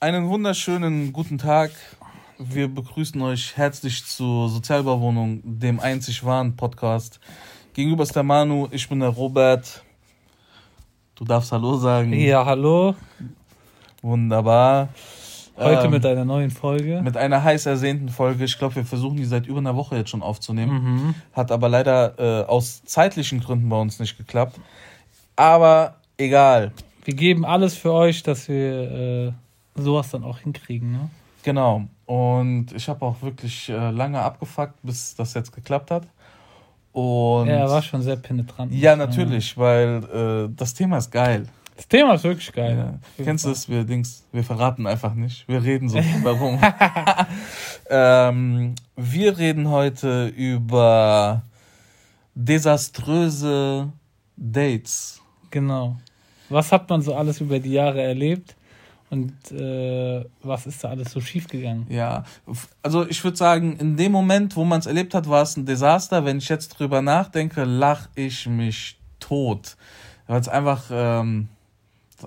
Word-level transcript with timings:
Einen 0.00 0.28
wunderschönen 0.28 1.12
guten 1.12 1.38
Tag. 1.38 1.72
Wir 2.38 2.72
begrüßen 2.72 3.20
euch 3.20 3.56
herzlich 3.56 4.06
zur 4.06 4.48
Sozialbauwohnung, 4.48 5.40
dem 5.42 5.80
einzig 5.80 6.22
wahren 6.22 6.54
Podcast. 6.54 7.18
Gegenüber 7.74 8.04
ist 8.04 8.14
der 8.14 8.22
Manu, 8.22 8.68
ich 8.70 8.88
bin 8.88 9.00
der 9.00 9.08
Robert. 9.08 9.82
Du 11.16 11.24
darfst 11.24 11.50
Hallo 11.50 11.74
sagen. 11.78 12.12
Ja, 12.12 12.46
hallo. 12.46 12.94
Wunderbar. 14.00 14.90
Heute 15.56 15.86
ähm, 15.86 15.90
mit 15.90 16.06
einer 16.06 16.24
neuen 16.24 16.52
Folge. 16.52 17.02
Mit 17.02 17.16
einer 17.16 17.42
heiß 17.42 17.66
ersehnten 17.66 18.08
Folge. 18.08 18.44
Ich 18.44 18.56
glaube, 18.56 18.76
wir 18.76 18.84
versuchen 18.84 19.16
die 19.16 19.24
seit 19.24 19.48
über 19.48 19.58
einer 19.58 19.74
Woche 19.74 19.96
jetzt 19.96 20.10
schon 20.10 20.22
aufzunehmen. 20.22 20.74
Mhm. 20.74 21.14
Hat 21.32 21.50
aber 21.50 21.68
leider 21.68 22.14
äh, 22.20 22.46
aus 22.46 22.84
zeitlichen 22.84 23.40
Gründen 23.40 23.68
bei 23.68 23.80
uns 23.80 23.98
nicht 23.98 24.16
geklappt. 24.16 24.60
Aber 25.34 25.96
egal. 26.18 26.70
Wir 27.04 27.14
geben 27.14 27.44
alles 27.44 27.76
für 27.76 27.92
euch, 27.92 28.22
dass 28.22 28.48
wir 28.48 28.92
äh, 28.92 29.32
sowas 29.82 30.10
dann 30.10 30.24
auch 30.24 30.38
hinkriegen, 30.38 30.92
ne? 30.92 31.10
Genau. 31.42 31.84
Und 32.06 32.72
ich 32.72 32.88
habe 32.88 33.04
auch 33.04 33.22
wirklich 33.22 33.68
äh, 33.68 33.90
lange 33.90 34.20
abgefuckt, 34.20 34.74
bis 34.82 35.14
das 35.14 35.34
jetzt 35.34 35.52
geklappt 35.52 35.90
hat. 35.90 36.06
Und 36.92 37.48
ja, 37.48 37.56
er 37.56 37.70
war 37.70 37.82
schon 37.82 38.02
sehr 38.02 38.16
penetrant. 38.16 38.72
Ja, 38.74 38.96
natürlich, 38.96 39.54
ja. 39.54 39.62
weil 39.62 40.04
äh, 40.48 40.54
das 40.56 40.74
Thema 40.74 40.98
ist 40.98 41.10
geil. 41.10 41.46
Das 41.76 41.86
Thema 41.86 42.14
ist 42.14 42.24
wirklich 42.24 42.52
geil. 42.52 42.76
Ja. 42.76 43.24
Kennst 43.24 43.44
du 43.44 43.50
es? 43.50 43.68
Wir, 43.68 43.84
Dings, 43.84 44.26
wir 44.32 44.42
verraten 44.42 44.86
einfach 44.86 45.14
nicht. 45.14 45.46
Wir 45.46 45.62
reden 45.62 45.88
so 45.88 45.98
warum. 46.22 46.60
ähm, 47.90 48.74
wir 48.96 49.38
reden 49.38 49.68
heute 49.68 50.26
über 50.26 51.44
desaströse 52.34 53.92
Dates. 54.36 55.22
Genau. 55.50 55.96
Was 56.48 56.72
hat 56.72 56.90
man 56.90 57.00
so 57.00 57.14
alles 57.14 57.40
über 57.40 57.60
die 57.60 57.72
Jahre 57.72 58.02
erlebt? 58.02 58.56
Und 59.10 59.32
äh, 59.52 60.24
was 60.42 60.66
ist 60.66 60.84
da 60.84 60.90
alles 60.90 61.12
so 61.12 61.20
schief 61.20 61.48
gegangen? 61.48 61.86
Ja, 61.88 62.24
also 62.82 63.08
ich 63.08 63.22
würde 63.24 63.36
sagen, 63.36 63.76
in 63.76 63.96
dem 63.96 64.12
Moment, 64.12 64.54
wo 64.54 64.64
man 64.64 64.80
es 64.80 64.86
erlebt 64.86 65.14
hat, 65.14 65.28
war 65.28 65.42
es 65.42 65.56
ein 65.56 65.64
Desaster. 65.64 66.24
Wenn 66.24 66.38
ich 66.38 66.48
jetzt 66.48 66.68
drüber 66.68 67.00
nachdenke, 67.00 67.64
lach 67.64 68.08
ich 68.14 68.46
mich 68.46 68.98
tot. 69.18 69.76
Weil 70.26 70.40
es 70.40 70.48
einfach, 70.48 70.84
ähm, 70.90 71.48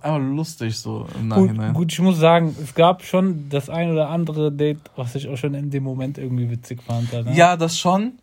einfach 0.02 0.20
lustig 0.20 0.76
so 0.78 1.06
im 1.20 1.28
Nachhinein. 1.28 1.74
Gut, 1.74 1.84
gut, 1.84 1.94
ich 1.94 2.00
muss 2.00 2.18
sagen, 2.18 2.56
es 2.62 2.74
gab 2.74 3.04
schon 3.04 3.50
das 3.50 3.70
ein 3.70 3.92
oder 3.92 4.09
andere 4.09 4.52
Date, 4.52 4.80
was 4.96 5.14
ich 5.14 5.28
auch 5.28 5.38
schon 5.38 5.54
in 5.54 5.70
dem 5.70 5.84
Moment 5.84 6.18
irgendwie 6.18 6.50
witzig 6.50 6.82
fand. 6.82 7.14
Ne? 7.14 7.34
Ja, 7.36 7.58
das 7.58 7.78
schon. 7.78 8.14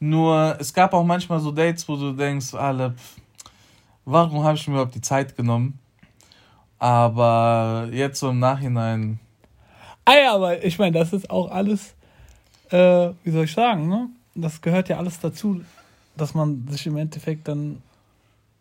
Nur 0.00 0.56
es 0.58 0.74
gab 0.74 0.94
auch 0.94 1.04
manchmal 1.04 1.38
so 1.40 1.52
Dates, 1.52 1.88
wo 1.88 1.94
du 1.94 2.12
denkst, 2.12 2.54
alle, 2.54 2.94
warum 4.04 4.42
habe 4.42 4.56
ich 4.56 4.66
mir 4.66 4.74
überhaupt 4.74 4.94
die 4.94 5.00
Zeit 5.00 5.36
genommen? 5.36 5.78
Aber 6.80 7.88
jetzt 7.92 8.18
so 8.18 8.30
im 8.30 8.38
Nachhinein. 8.38 9.20
Ah 10.06 10.14
ja, 10.14 10.34
aber 10.34 10.64
ich 10.64 10.78
meine, 10.78 10.98
das 10.98 11.12
ist 11.12 11.30
auch 11.30 11.50
alles, 11.50 11.94
äh, 12.70 13.10
wie 13.22 13.30
soll 13.30 13.44
ich 13.44 13.52
sagen, 13.52 13.88
ne? 13.88 14.08
Das 14.34 14.62
gehört 14.62 14.88
ja 14.88 14.96
alles 14.96 15.20
dazu, 15.20 15.60
dass 16.16 16.34
man 16.34 16.66
sich 16.68 16.86
im 16.86 16.96
Endeffekt 16.96 17.46
dann. 17.46 17.82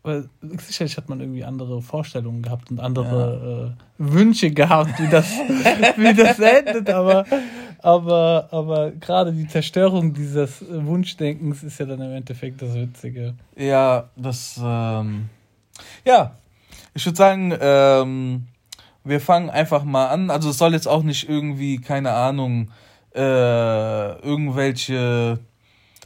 Weil 0.03 0.29
sicherlich 0.57 0.95
hat 0.97 1.09
man 1.09 1.19
irgendwie 1.19 1.43
andere 1.43 1.81
Vorstellungen 1.81 2.41
gehabt 2.41 2.71
und 2.71 2.79
andere 2.79 3.75
ja. 3.97 4.07
äh, 4.07 4.11
Wünsche 4.13 4.51
gehabt, 4.51 4.99
wie 4.99 5.09
das, 5.09 5.25
wie 5.97 6.13
das 6.13 6.39
endet, 6.39 6.89
aber, 6.89 7.25
aber, 7.79 8.47
aber 8.51 8.91
gerade 8.91 9.33
die 9.33 9.47
Zerstörung 9.47 10.13
dieses 10.13 10.63
Wunschdenkens 10.69 11.63
ist 11.63 11.79
ja 11.79 11.85
dann 11.85 12.01
im 12.01 12.13
Endeffekt 12.13 12.61
das 12.61 12.75
Witzige. 12.75 13.33
Ja, 13.57 14.09
das, 14.15 14.57
ähm, 14.63 15.27
ja, 16.05 16.31
ich 16.99 17.05
würde 17.05 17.15
sagen, 17.15 17.57
ähm, 17.61 18.47
wir 19.05 19.21
fangen 19.21 19.49
einfach 19.49 19.85
mal 19.85 20.07
an. 20.07 20.29
Also 20.29 20.49
es 20.49 20.57
soll 20.57 20.73
jetzt 20.73 20.87
auch 20.87 21.01
nicht 21.01 21.29
irgendwie, 21.29 21.79
keine 21.79 22.11
Ahnung, 22.11 22.71
äh, 23.15 24.19
irgendwelche 24.19 25.39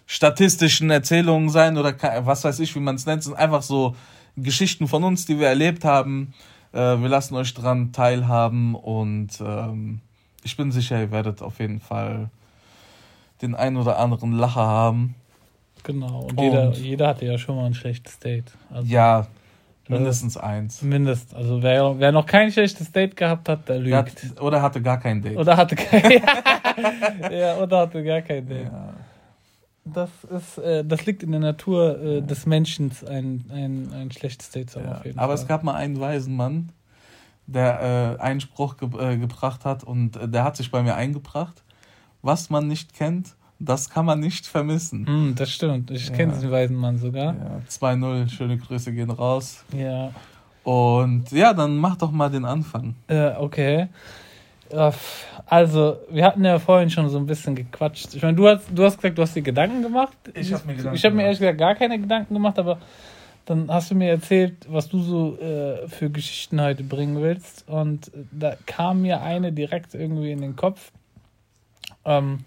statistischen 0.06 0.92
Erzählungen 0.92 1.50
sein 1.50 1.80
oder 1.80 1.96
was 2.26 2.44
weiß 2.44 2.60
ich, 2.60 2.76
wie 2.76 2.80
man 2.80 2.94
es 2.94 3.08
nennt. 3.08 3.22
Es 3.22 3.26
sind 3.26 3.34
einfach 3.34 3.64
so 3.64 3.96
Geschichten 4.38 4.88
von 4.88 5.04
uns, 5.04 5.26
die 5.26 5.40
wir 5.40 5.48
erlebt 5.48 5.84
haben. 5.84 6.36
Äh, 6.74 6.78
wir 6.78 7.10
lassen 7.10 7.34
euch 7.38 7.56
dran 7.56 7.92
teilhaben 7.92 8.76
und 8.76 9.42
ähm, 9.42 10.00
ich 10.44 10.56
bin 10.56 10.72
sicher, 10.72 11.00
ihr 11.00 11.10
werdet 11.10 11.42
auf 11.42 11.60
jeden 11.60 11.80
Fall 11.80 12.30
den 13.42 13.56
ein 13.56 13.78
oder 13.78 13.98
anderen 13.98 14.34
Lacher 14.34 14.68
haben. 14.68 15.16
Genau, 15.82 16.20
und, 16.20 16.38
und 16.38 16.40
jeder, 16.40 16.72
jeder 16.74 17.08
hatte 17.08 17.26
ja 17.26 17.40
schon 17.40 17.56
mal 17.56 17.66
ein 17.66 17.74
schlechtes 17.74 18.20
Date. 18.20 18.52
Also 18.70 18.88
ja, 18.88 19.26
Mindestens 19.88 20.38
eins. 20.38 20.82
Mindestens. 20.82 21.34
Also 21.34 21.62
wer, 21.62 22.00
wer 22.00 22.12
noch 22.12 22.26
kein 22.26 22.52
schlechtes 22.52 22.92
Date 22.92 23.18
gehabt 23.18 23.50
hat, 23.50 23.68
der 23.68 23.80
lügt. 23.80 23.94
Hat, 23.96 24.42
oder 24.42 24.62
hatte 24.62 24.82
gar 24.82 25.00
kein 25.00 25.22
Date. 25.22 25.38
Oder 25.38 25.58
hatte 25.58 25.76
kein 25.76 26.22
Ja, 27.32 27.58
oder 27.58 27.80
hatte 27.80 28.04
gar 28.04 28.22
kein 28.22 28.48
Date. 28.48 28.72
Ja. 28.72 28.94
Das 29.86 30.10
ist, 30.24 30.58
äh, 30.60 30.86
das 30.86 31.06
liegt 31.06 31.24
in 31.24 31.32
der 31.32 31.42
Natur 31.42 32.02
äh, 32.02 32.22
des 32.22 32.46
Menschen, 32.46 32.92
ein, 33.10 33.44
ein, 33.52 33.92
ein 33.94 34.12
schlechtes 34.12 34.50
Date 34.52 34.70
zu 34.70 34.80
haben 34.80 34.90
ja. 34.90 34.98
auf 34.98 35.06
jeden 35.06 35.20
Aber 35.20 35.36
Fall. 35.36 35.44
es 35.44 35.48
gab 35.48 35.64
mal 35.64 35.76
einen 35.76 36.00
weisen 36.00 36.38
Mann, 36.38 36.72
der 37.46 38.18
äh, 38.18 38.22
einen 38.22 38.40
Spruch 38.40 38.78
ge 38.78 38.90
äh, 38.98 39.18
gebracht 39.18 39.66
hat 39.66 39.84
und 39.84 40.16
äh, 40.16 40.30
der 40.30 40.46
hat 40.46 40.56
sich 40.56 40.72
bei 40.72 40.82
mir 40.82 40.96
eingebracht. 40.96 41.64
Was 42.22 42.50
man 42.50 42.68
nicht 42.68 42.94
kennt, 42.94 43.36
das 43.66 43.90
kann 43.90 44.06
man 44.06 44.20
nicht 44.20 44.46
vermissen. 44.46 45.04
Mm, 45.04 45.36
das 45.36 45.52
stimmt. 45.52 45.92
Ich 45.92 46.10
ja. 46.10 46.16
kenne 46.16 46.34
diesen 46.34 46.52
weisen 46.52 46.76
Mann 46.76 46.98
sogar. 46.98 47.36
Ja, 47.36 47.62
2-0, 47.70 48.30
schöne 48.30 48.58
Grüße 48.58 48.92
gehen 48.92 49.10
raus. 49.10 49.64
Ja. 49.76 50.12
Und 50.64 51.32
ja, 51.32 51.54
dann 51.54 51.78
mach 51.78 51.98
doch 51.98 52.12
mal 52.12 52.30
den 52.30 52.46
Anfang. 52.46 52.96
Ja, 53.10 53.40
okay. 53.40 53.88
Also, 55.46 55.98
wir 56.10 56.26
hatten 56.26 56.44
ja 56.44 56.58
vorhin 56.58 56.90
schon 56.90 57.08
so 57.10 57.18
ein 57.18 57.26
bisschen 57.26 57.54
gequatscht. 57.56 58.16
Ich 58.16 58.24
meine, 58.24 58.36
du 58.36 58.48
hast, 58.48 58.68
du 58.74 58.84
hast 58.84 58.98
gesagt, 58.98 59.18
du 59.18 59.22
hast 59.22 59.36
dir 59.36 59.42
Gedanken 59.42 59.84
gemacht. 59.84 60.18
Ich 60.34 60.52
habe 60.52 60.66
mir 60.66 60.76
Gedanken 60.76 60.96
Ich 60.96 61.06
habe 61.06 61.16
mir 61.16 61.24
ehrlich 61.24 61.40
gesagt 61.40 61.60
gar 61.60 61.76
keine 61.76 62.00
Gedanken 62.00 62.34
gemacht, 62.34 62.58
aber 62.58 62.80
dann 63.46 63.70
hast 63.70 63.92
du 63.92 63.96
mir 63.96 64.10
erzählt, 64.10 64.66
was 64.70 64.90
du 64.90 65.02
so 65.02 65.38
äh, 65.38 65.88
für 65.90 66.10
Geschichten 66.10 66.62
heute 66.62 66.84
bringen 66.84 67.22
willst. 67.22 67.68
Und 67.68 68.10
da 68.32 68.56
kam 68.66 69.02
mir 69.02 69.22
eine 69.22 69.52
direkt 69.52 69.94
irgendwie 69.94 70.32
in 70.32 70.42
den 70.42 70.56
Kopf. 70.56 70.92
Ähm, 72.06 72.40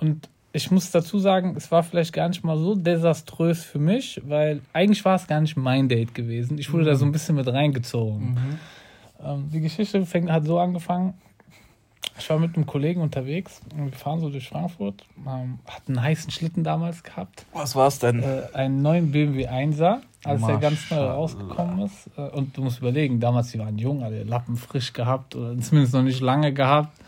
und 0.00 0.28
ich 0.52 0.70
muss 0.70 0.90
dazu 0.90 1.18
sagen, 1.18 1.54
es 1.56 1.70
war 1.70 1.82
vielleicht 1.82 2.12
gar 2.12 2.28
nicht 2.28 2.44
mal 2.44 2.58
so 2.58 2.74
desaströs 2.74 3.64
für 3.64 3.78
mich, 3.78 4.20
weil 4.24 4.60
eigentlich 4.72 5.04
war 5.04 5.16
es 5.16 5.26
gar 5.26 5.40
nicht 5.40 5.56
mein 5.56 5.88
Date 5.88 6.14
gewesen. 6.14 6.58
Ich 6.58 6.72
wurde 6.72 6.84
mhm. 6.84 6.88
da 6.88 6.94
so 6.96 7.04
ein 7.06 7.12
bisschen 7.12 7.36
mit 7.36 7.48
reingezogen. 7.48 8.34
Mhm. 8.34 8.58
Ähm, 9.24 9.50
die 9.52 9.60
Geschichte 9.60 10.04
fängt, 10.04 10.30
hat 10.30 10.44
so 10.44 10.58
angefangen. 10.58 11.14
Ich 12.18 12.28
war 12.28 12.38
mit 12.38 12.54
einem 12.54 12.66
Kollegen 12.66 13.00
unterwegs 13.00 13.62
und 13.74 13.86
wir 13.86 13.98
fahren 13.98 14.20
so 14.20 14.28
durch 14.28 14.48
Frankfurt. 14.48 15.06
Ähm, 15.26 15.58
hatten 15.66 15.96
einen 15.96 16.02
heißen 16.02 16.30
Schlitten 16.30 16.62
damals 16.62 17.02
gehabt. 17.02 17.46
Was 17.54 17.74
war 17.74 17.86
es 17.86 17.98
denn? 17.98 18.22
Äh, 18.22 18.42
einen 18.52 18.82
neuen 18.82 19.10
BMW 19.10 19.48
1er, 19.48 20.00
als 20.24 20.44
der 20.44 20.58
ganz 20.58 20.90
neu 20.90 20.98
rausgekommen 20.98 21.86
ist. 21.86 22.10
Äh, 22.18 22.28
und 22.28 22.56
du 22.56 22.62
musst 22.62 22.80
überlegen, 22.80 23.20
damals, 23.20 23.52
die 23.52 23.58
waren 23.58 23.78
jung, 23.78 24.02
alle 24.02 24.24
Lappen 24.24 24.56
frisch 24.56 24.92
gehabt 24.92 25.34
oder 25.34 25.58
zumindest 25.58 25.94
noch 25.94 26.02
nicht 26.02 26.20
lange 26.20 26.52
gehabt. 26.52 27.01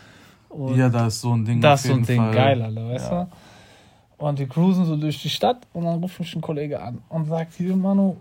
Und 0.55 0.77
ja, 0.77 0.89
da 0.89 1.07
ist 1.07 1.19
so 1.19 1.33
ein 1.33 1.43
Ding. 1.43 1.59
Das 1.59 1.81
ist 1.81 1.91
so 1.91 1.93
ein 1.93 2.03
Ding 2.03 2.17
Fall. 2.17 2.33
geil, 2.33 2.61
Alter, 2.61 2.87
weißt 2.87 3.11
ja. 3.11 3.23
du? 3.23 4.25
Und 4.25 4.39
wir 4.39 4.47
cruisen 4.47 4.85
so 4.85 4.95
durch 4.95 5.21
die 5.21 5.29
Stadt 5.29 5.67
und 5.73 5.83
dann 5.83 5.99
ruft 5.99 6.19
mich 6.19 6.33
ein 6.33 6.41
Kollege 6.41 6.81
an 6.81 7.01
und 7.09 7.25
sagt, 7.25 7.55
hier, 7.55 7.75
Manu, 7.75 8.15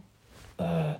äh, 0.58 0.94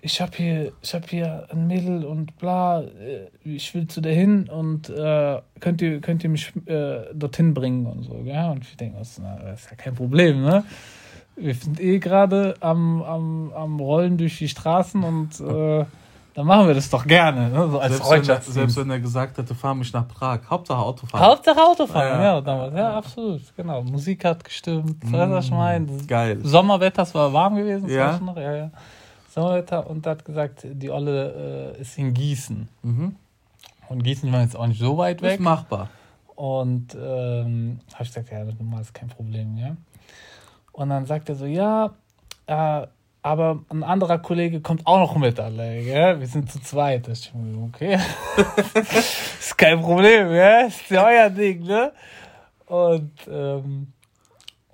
ich 0.00 0.18
habe 0.22 0.32
hier, 0.34 0.72
hab 0.92 1.10
hier 1.10 1.46
ein 1.50 1.66
Mädel 1.66 2.04
und 2.06 2.38
bla, 2.38 2.80
äh, 2.80 3.28
ich 3.44 3.74
will 3.74 3.86
zu 3.86 4.00
der 4.00 4.14
hin 4.14 4.48
und 4.48 4.88
äh, 4.88 5.40
könnt, 5.60 5.82
ihr, 5.82 6.00
könnt 6.00 6.24
ihr 6.24 6.30
mich 6.30 6.52
äh, 6.64 7.12
dorthin 7.12 7.52
bringen 7.52 7.84
und 7.84 8.04
so. 8.04 8.22
Ja? 8.24 8.50
Und 8.50 8.64
ich 8.64 8.76
denke, 8.78 8.98
das 8.98 9.18
ist 9.18 9.70
ja 9.70 9.76
kein 9.76 9.94
Problem, 9.94 10.42
ne? 10.42 10.64
Wir 11.36 11.54
sind 11.54 11.80
eh 11.80 11.98
gerade 11.98 12.54
am, 12.60 13.02
am, 13.02 13.52
am 13.54 13.80
Rollen 13.80 14.18
durch 14.18 14.38
die 14.38 14.48
Straßen 14.48 15.02
und 15.02 15.40
äh, 15.40 15.86
dann 16.40 16.46
machen 16.46 16.68
wir 16.68 16.74
das 16.74 16.88
doch 16.88 17.06
gerne. 17.06 17.50
Ne? 17.50 17.68
So 17.68 17.78
als 17.78 17.98
selbst, 17.98 18.10
wenn 18.10 18.34
er, 18.34 18.40
selbst 18.40 18.76
wenn 18.78 18.90
er 18.90 18.98
gesagt 18.98 19.36
hätte, 19.36 19.54
fahr 19.54 19.74
mich 19.74 19.92
nach 19.92 20.08
Prag. 20.08 20.40
Hauptsache 20.48 20.78
Autofahren. 20.78 21.26
Hauptsache 21.26 21.60
Autofahren, 21.60 22.18
ja, 22.18 22.22
ja, 22.22 22.40
damals. 22.40 22.74
ja 22.74 22.96
absolut. 22.96 23.42
Genau. 23.54 23.82
Musik 23.82 24.24
hat 24.24 24.42
gestimmt. 24.42 25.04
Mm, 25.04 25.12
weißt 25.12 25.48
ich 25.48 25.50
meine? 25.52 25.86
Geil. 26.06 26.38
Sommerwetter, 26.42 27.02
es 27.02 27.14
war 27.14 27.30
warm 27.30 27.56
gewesen. 27.56 27.90
Ja. 27.90 28.18
Noch, 28.18 28.38
ja, 28.38 28.54
ja. 28.54 28.70
Sommerwetter 29.28 29.86
und 29.86 30.06
hat 30.06 30.24
gesagt, 30.24 30.62
die 30.64 30.90
Olle 30.90 31.74
äh, 31.76 31.80
ist 31.82 31.98
in 31.98 32.14
Gießen. 32.14 32.66
Mhm. 32.84 33.16
Und 33.90 34.02
Gießen 34.02 34.32
war 34.32 34.40
jetzt 34.40 34.56
auch 34.56 34.66
nicht 34.66 34.80
so 34.80 34.96
weit 34.96 35.20
weg. 35.20 35.34
Ist 35.34 35.40
machbar. 35.40 35.90
Und 36.36 36.94
ähm, 36.94 37.80
habe 37.92 38.02
ich 38.04 38.08
gesagt, 38.08 38.30
ja, 38.30 38.44
normal 38.44 38.80
ist 38.80 38.94
kein 38.94 39.10
Problem, 39.10 39.58
ja. 39.58 39.76
Und 40.72 40.88
dann 40.88 41.04
sagt 41.04 41.28
er 41.28 41.34
so, 41.34 41.44
ja, 41.44 41.90
äh, 42.46 42.86
aber 43.22 43.62
ein 43.68 43.82
anderer 43.82 44.18
Kollege 44.18 44.60
kommt 44.60 44.86
auch 44.86 44.98
noch 44.98 45.16
mit, 45.16 45.38
alle, 45.38 45.82
gell? 45.82 46.20
Wir 46.20 46.26
sind 46.26 46.50
zu 46.50 46.60
zweit. 46.60 47.06
Das 47.06 47.20
ist 47.20 47.32
okay. 47.62 47.98
ist 49.38 49.58
kein 49.58 49.80
Problem, 49.80 50.32
ja? 50.32 50.60
Ist 50.62 50.88
ja 50.88 51.06
euer 51.06 51.28
Ding, 51.28 51.64
ne? 51.64 51.92
Und 52.66 53.12
ähm, 53.30 53.92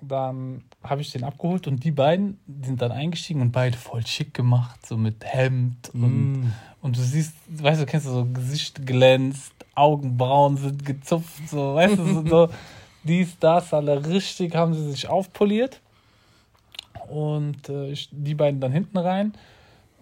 dann 0.01 0.63
habe 0.83 1.01
ich 1.01 1.11
den 1.11 1.23
abgeholt 1.23 1.67
und 1.67 1.83
die 1.83 1.91
beiden 1.91 2.39
sind 2.61 2.81
dann 2.81 2.91
eingestiegen 2.91 3.41
und 3.41 3.51
beide 3.51 3.77
voll 3.77 4.05
schick 4.05 4.33
gemacht, 4.33 4.85
so 4.85 4.95
mit 4.95 5.25
Hemd 5.25 5.89
und, 5.93 6.43
mm. 6.43 6.53
und 6.81 6.95
du 6.95 7.01
siehst, 7.01 7.33
weißt 7.49 7.81
du, 7.81 7.85
kennst 7.85 8.05
du 8.05 8.11
so 8.11 8.25
Gesicht 8.25 8.85
glänzt, 8.85 9.53
Augenbrauen 9.75 10.55
sind 10.57 10.85
gezupft, 10.85 11.49
so, 11.49 11.75
weißt 11.75 11.97
du, 11.97 12.27
so 12.27 12.49
dies, 13.03 13.37
das, 13.39 13.73
alle 13.73 14.05
richtig 14.05 14.55
haben 14.55 14.73
sie 14.73 14.91
sich 14.91 15.09
aufpoliert 15.09 15.81
und 17.09 17.69
äh, 17.69 17.89
ich, 17.91 18.09
die 18.11 18.35
beiden 18.35 18.59
dann 18.59 18.71
hinten 18.71 18.97
rein 18.97 19.33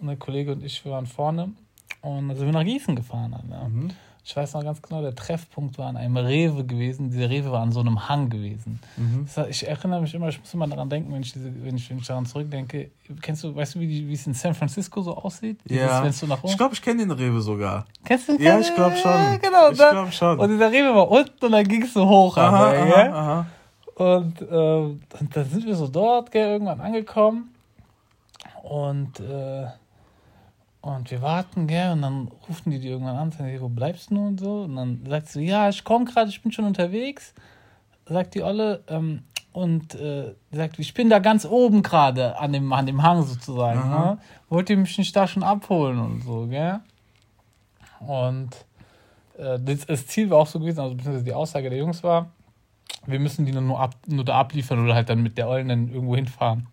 und 0.00 0.08
der 0.08 0.16
Kollege 0.16 0.52
und 0.52 0.64
ich 0.64 0.84
waren 0.86 1.06
vorne 1.06 1.52
und 2.02 2.28
dann 2.28 2.36
sind 2.36 2.46
wir 2.46 2.52
nach 2.52 2.64
Gießen 2.64 2.94
gefahren. 2.96 3.32
Dann, 3.32 3.50
ja. 3.50 3.68
mhm. 3.68 3.90
Ich 4.28 4.34
weiß 4.34 4.54
noch 4.54 4.64
ganz 4.64 4.82
genau, 4.82 5.02
der 5.02 5.14
Treffpunkt 5.14 5.78
war 5.78 5.86
an 5.86 5.96
einem 5.96 6.16
Rewe 6.16 6.64
gewesen. 6.64 7.10
Dieser 7.10 7.30
Rewe 7.30 7.52
war 7.52 7.62
an 7.62 7.70
so 7.70 7.78
einem 7.78 8.08
Hang 8.08 8.28
gewesen. 8.28 8.80
Mhm. 8.96 9.28
Das 9.32 9.46
ich 9.48 9.68
erinnere 9.68 10.00
mich 10.00 10.12
immer, 10.14 10.28
ich 10.28 10.40
muss 10.40 10.52
immer 10.52 10.66
daran 10.66 10.90
denken, 10.90 11.12
wenn 11.12 11.22
ich, 11.22 11.32
diese, 11.32 11.52
wenn 11.62 11.76
ich, 11.76 11.88
wenn 11.88 11.98
ich 11.98 12.06
daran 12.08 12.26
zurückdenke. 12.26 12.90
Kennst 13.22 13.44
du, 13.44 13.54
weißt 13.54 13.76
du, 13.76 13.80
wie, 13.80 13.86
die, 13.86 14.08
wie 14.08 14.14
es 14.14 14.26
in 14.26 14.34
San 14.34 14.52
Francisco 14.52 15.00
so 15.00 15.16
aussieht? 15.16 15.60
Ja. 15.68 16.00
Dieses, 16.00 16.24
ich 16.42 16.56
glaube, 16.56 16.74
ich 16.74 16.82
kenne 16.82 17.06
den 17.06 17.12
Rewe 17.12 17.40
sogar. 17.40 17.86
Kennst 18.04 18.28
du 18.28 18.36
den? 18.36 18.44
Ja, 18.44 18.58
ich 18.58 18.74
glaube 18.74 18.96
schon. 18.96 19.12
Ja, 19.12 19.36
genau. 19.36 19.70
Ich 19.70 19.76
glaube 19.76 20.10
schon. 20.10 20.40
Und 20.40 20.50
dieser 20.50 20.72
Rewe 20.72 20.92
war 20.92 21.08
unten 21.08 21.44
und 21.44 21.52
dann 21.52 21.68
ging 21.68 21.82
es 21.82 21.92
so 21.92 22.04
hoch. 22.08 22.36
Aha, 22.36 22.70
aber, 22.70 22.78
aha, 22.78 23.10
aha. 23.12 23.46
Und, 23.96 24.40
äh, 24.42 24.54
und 24.54 25.28
dann 25.34 25.44
sind 25.46 25.66
wir 25.66 25.74
so 25.74 25.88
dort, 25.88 26.30
gell, 26.30 26.48
irgendwann 26.48 26.80
angekommen. 26.80 27.54
Und 28.62 29.20
äh, 29.20 29.66
und 30.86 31.10
wir 31.10 31.20
warten, 31.20 31.66
gell, 31.66 31.90
und 31.90 32.02
dann 32.02 32.28
rufen 32.48 32.70
die 32.70 32.78
die 32.78 32.86
irgendwann 32.86 33.16
an, 33.16 33.32
sagen, 33.32 33.60
wo 33.60 33.68
bleibst 33.68 34.12
du 34.12 34.24
und 34.24 34.38
so? 34.38 34.62
Und 34.62 34.76
dann 34.76 35.04
sagt 35.08 35.28
sie, 35.28 35.44
ja, 35.44 35.68
ich 35.68 35.82
komme 35.82 36.04
gerade, 36.04 36.30
ich 36.30 36.40
bin 36.40 36.52
schon 36.52 36.64
unterwegs. 36.64 37.34
Sagt 38.06 38.36
die 38.36 38.42
Olle, 38.44 38.84
ähm, 38.86 39.24
und 39.56 39.94
äh, 39.94 40.34
sagt, 40.52 40.78
ich 40.78 40.92
bin 40.92 41.08
da 41.08 41.18
ganz 41.18 41.46
oben 41.46 41.82
gerade 41.82 42.38
an 42.38 42.52
dem, 42.52 42.72
an 42.74 42.84
dem 42.84 43.02
Hang 43.02 43.22
sozusagen. 43.22 43.88
Ne? 43.88 44.18
Wollt 44.50 44.68
ihr 44.68 44.76
mich 44.76 44.96
nicht 44.98 45.16
da 45.16 45.26
schon 45.26 45.42
abholen 45.42 45.98
und 45.98 46.20
so, 46.22 46.46
gell? 46.46 46.80
Und 48.00 48.50
äh, 49.38 49.58
das, 49.58 49.86
das, 49.86 50.06
Ziel 50.06 50.28
war 50.28 50.38
auch 50.40 50.46
so 50.46 50.60
gewesen, 50.60 50.80
also 50.80 50.94
beziehungsweise 50.94 51.24
die 51.24 51.32
Aussage 51.32 51.70
der 51.70 51.78
Jungs 51.78 52.04
war, 52.04 52.30
wir 53.06 53.20
müssen 53.20 53.46
die 53.46 53.52
nur, 53.52 53.80
ab, 53.80 53.94
nur 54.06 54.24
da 54.24 54.40
abliefern 54.40 54.82
oder 54.82 54.94
halt 54.94 55.08
dann 55.08 55.22
mit 55.22 55.38
der 55.38 55.48
Ollen 55.48 55.68
dann 55.68 55.88
irgendwo 55.88 56.16
hinfahren. 56.16 56.66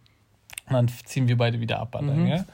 Und 0.68 0.74
dann 0.74 0.88
ziehen 0.88 1.28
wir 1.28 1.38
beide 1.38 1.60
wieder 1.60 1.80
ab, 1.80 2.00
mhm. 2.02 2.26
gell? 2.26 2.46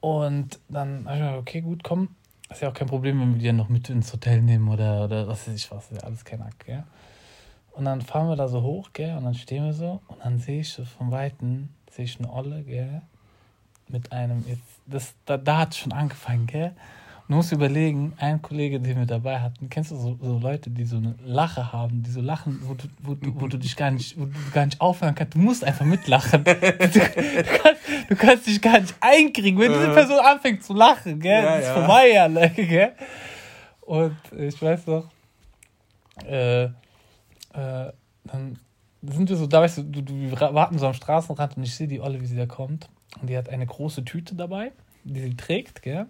Und 0.00 0.58
dann 0.68 1.06
habe 1.06 1.16
ich 1.16 1.22
mir 1.22 1.36
okay, 1.36 1.60
gut, 1.60 1.84
komm. 1.84 2.08
Ist 2.50 2.62
ja 2.62 2.68
auch 2.68 2.74
kein 2.74 2.88
Problem, 2.88 3.20
wenn 3.20 3.34
wir 3.34 3.38
die 3.38 3.46
dann 3.46 3.56
noch 3.56 3.68
mit 3.68 3.88
ins 3.90 4.12
Hotel 4.12 4.42
nehmen 4.42 4.68
oder, 4.68 5.04
oder 5.04 5.28
was 5.28 5.46
weiß 5.46 5.54
ich 5.54 5.70
was. 5.70 5.90
Ist 5.90 6.02
ja 6.02 6.06
alles 6.06 6.24
kein 6.24 6.42
Ack, 6.42 6.58
gell? 6.64 6.84
Und 7.72 7.84
dann 7.84 8.00
fahren 8.00 8.28
wir 8.28 8.36
da 8.36 8.48
so 8.48 8.62
hoch, 8.62 8.90
gell? 8.92 9.16
Und 9.16 9.24
dann 9.24 9.34
stehen 9.34 9.64
wir 9.64 9.72
so 9.72 10.00
und 10.08 10.24
dann 10.24 10.38
sehe 10.38 10.60
ich 10.60 10.70
so 10.70 10.84
von 10.84 11.10
Weitem, 11.10 11.68
sehe 11.90 12.06
ich 12.06 12.18
eine 12.18 12.32
Olle, 12.32 12.62
gell? 12.64 13.02
Mit 13.88 14.10
einem, 14.12 14.44
jetzt, 14.48 14.62
das, 14.86 15.14
da, 15.26 15.36
da 15.36 15.58
hat 15.58 15.72
es 15.72 15.78
schon 15.78 15.92
angefangen, 15.92 16.46
gell? 16.46 16.74
Du 17.30 17.36
musst 17.36 17.52
überlegen, 17.52 18.12
ein 18.16 18.42
Kollege, 18.42 18.80
den 18.80 18.98
wir 18.98 19.06
dabei 19.06 19.38
hatten, 19.38 19.70
kennst 19.70 19.92
du 19.92 19.96
so, 19.96 20.18
so 20.20 20.40
Leute, 20.40 20.68
die 20.68 20.84
so 20.84 20.96
eine 20.96 21.14
Lache 21.24 21.72
haben, 21.72 22.02
die 22.02 22.10
so 22.10 22.20
lachen, 22.20 22.58
wo 22.64 22.74
du, 22.74 22.88
wo, 23.00 23.14
du, 23.14 23.40
wo 23.40 23.46
du 23.46 23.56
dich 23.56 23.76
gar 23.76 23.92
nicht, 23.92 24.18
wo 24.18 24.24
du 24.24 24.32
gar 24.52 24.64
nicht 24.64 24.80
aufhören 24.80 25.14
kannst. 25.14 25.36
Du 25.36 25.38
musst 25.38 25.62
einfach 25.62 25.84
mitlachen. 25.84 26.42
Du, 26.42 26.52
du, 26.52 27.00
kannst, 27.62 27.82
du 28.08 28.16
kannst 28.16 28.48
dich 28.48 28.60
gar 28.60 28.80
nicht 28.80 28.96
einkriegen, 28.98 29.60
wenn 29.60 29.72
diese 29.72 29.92
Person 29.92 30.18
anfängt 30.18 30.64
zu 30.64 30.74
lachen, 30.74 31.20
gell? 31.20 31.44
Ja, 31.44 31.50
das 31.54 31.60
ist 31.60 31.66
ja. 31.68 31.74
vorbei, 31.74 32.20
alle, 32.20 32.50
gell? 32.50 32.92
Und 33.82 34.16
ich 34.36 34.60
weiß 34.60 34.88
noch, 34.88 35.08
äh, 36.26 36.64
äh, 36.64 36.70
dann 37.52 38.58
sind 39.02 39.28
wir 39.28 39.36
so, 39.36 39.46
da 39.46 39.60
weißt 39.60 39.78
du, 39.78 39.82
du, 39.84 40.02
du 40.02 40.14
wir 40.14 40.32
warten 40.32 40.80
so 40.80 40.86
am 40.88 40.94
Straßenrand 40.94 41.56
und 41.56 41.62
ich 41.62 41.76
sehe 41.76 41.86
die 41.86 42.00
Olle, 42.00 42.20
wie 42.20 42.26
sie 42.26 42.36
da 42.36 42.46
kommt. 42.46 42.88
Und 43.20 43.30
die 43.30 43.38
hat 43.38 43.50
eine 43.50 43.66
große 43.66 44.04
Tüte 44.04 44.34
dabei, 44.34 44.72
die 45.04 45.20
sie 45.20 45.36
trägt, 45.36 45.82
gell? 45.82 46.06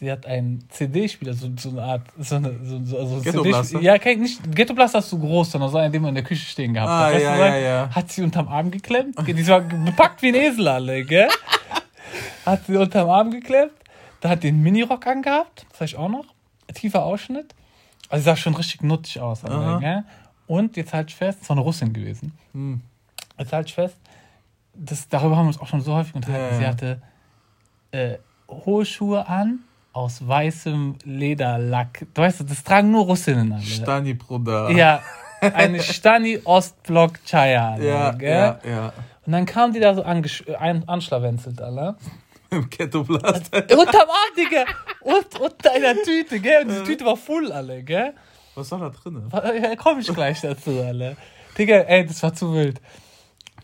Sie 0.00 0.10
hat 0.10 0.24
einen 0.26 0.66
CD-Spieler, 0.70 1.34
so, 1.34 1.50
so 1.56 1.68
eine 1.70 1.82
Art, 1.82 2.02
so 2.18 2.36
eine, 2.36 2.58
so, 2.64 2.82
so, 2.82 2.98
also 2.98 3.20
Ghetto 3.20 3.42
Blaster? 3.42 3.80
Ja, 3.80 3.98
kein, 3.98 4.20
nicht, 4.20 4.40
Ghetto 4.54 4.72
Blaster 4.72 5.00
ist 5.00 5.10
zu 5.10 5.18
groß, 5.18 5.52
sondern 5.52 5.70
so 5.70 5.76
einen, 5.76 5.92
den 5.92 6.00
man 6.00 6.08
in 6.10 6.14
der 6.16 6.24
Küche 6.24 6.46
stehen 6.46 6.72
gehabt 6.72 6.90
ah, 6.90 7.06
hat. 7.06 7.20
Ja, 7.20 7.36
ja, 7.36 7.56
ja. 7.56 7.90
Hat 7.94 8.10
sie 8.10 8.22
unterm 8.22 8.48
Arm 8.48 8.70
geklemmt, 8.70 9.16
die 9.26 9.46
war 9.46 9.60
bepackt 9.60 10.22
wie 10.22 10.28
ein 10.28 10.34
Esel 10.34 10.66
alle, 10.68 11.04
gell? 11.04 11.28
hat 12.46 12.64
sie 12.66 12.76
unterm 12.76 13.10
Arm 13.10 13.30
geklemmt, 13.30 13.72
da 14.22 14.30
hat 14.30 14.42
den 14.42 14.62
Minirock 14.62 15.06
angehabt, 15.06 15.66
das 15.78 15.90
ich 15.90 15.96
auch 15.96 16.08
noch, 16.08 16.24
tiefer 16.74 17.04
Ausschnitt, 17.04 17.54
also 18.08 18.22
sie 18.22 18.24
sah 18.24 18.36
schon 18.36 18.54
richtig 18.54 18.82
nuttig 18.82 19.20
aus, 19.20 19.44
alle, 19.44 19.80
gell? 19.80 20.04
Und 20.46 20.76
jetzt 20.76 20.94
halt 20.94 21.12
fest, 21.12 21.40
es 21.42 21.48
war 21.48 21.56
eine 21.56 21.62
Russin 21.62 21.92
gewesen. 21.92 22.32
Hm. 22.54 22.80
Jetzt 23.38 23.52
halt 23.52 23.70
fest, 23.70 23.96
das, 24.74 25.08
darüber 25.08 25.36
haben 25.36 25.44
wir 25.44 25.48
uns 25.48 25.60
auch 25.60 25.68
schon 25.68 25.82
so 25.82 25.94
häufig 25.94 26.14
unterhalten, 26.14 26.58
sie 26.58 26.66
hatte 26.66 27.02
äh, 27.92 28.16
hohe 28.48 28.84
Schuhe 28.84 29.28
an, 29.28 29.60
aus 29.92 30.26
weißem 30.26 30.96
Lederlack. 31.04 32.06
Du 32.14 32.22
weißt, 32.22 32.48
das 32.48 32.62
tragen 32.64 32.90
nur 32.90 33.04
Russinnen 33.04 33.52
alle. 33.52 33.62
Stani, 33.62 34.14
Bruder. 34.14 34.70
Ja, 34.70 35.02
eine 35.40 35.82
Stani 35.82 36.38
Ostblock 36.44 37.24
Chaya. 37.24 37.78
Ja, 37.78 38.12
gell? 38.12 38.30
ja, 38.30 38.58
ja. 38.64 38.92
Und 39.26 39.32
dann 39.32 39.46
kam 39.46 39.72
die 39.72 39.80
da 39.80 39.94
so 39.94 40.02
anschlawenzelt, 40.02 41.60
alle. 41.60 41.96
Im 42.50 42.68
Ghetto-Blaster. 42.68 43.58
Unterm 43.78 44.08
Arm, 44.08 44.34
Digga. 44.36 44.64
Und 45.02 45.40
unter 45.40 45.72
einer 45.72 45.94
Tüte, 46.02 46.40
gell? 46.40 46.66
Und 46.66 46.74
die 46.74 46.82
Tüte 46.82 47.04
war 47.04 47.16
voll, 47.16 47.52
alle, 47.52 47.82
gell? 47.82 48.14
Was 48.54 48.70
war 48.72 48.80
da 48.80 48.90
drin? 48.90 49.22
Ja, 49.32 49.76
komm 49.76 50.00
ich 50.00 50.12
gleich 50.12 50.40
dazu, 50.40 50.82
alle. 50.84 51.16
Digga, 51.56 51.76
ey, 51.76 52.06
das 52.06 52.22
war 52.22 52.34
zu 52.34 52.52
wild. 52.52 52.80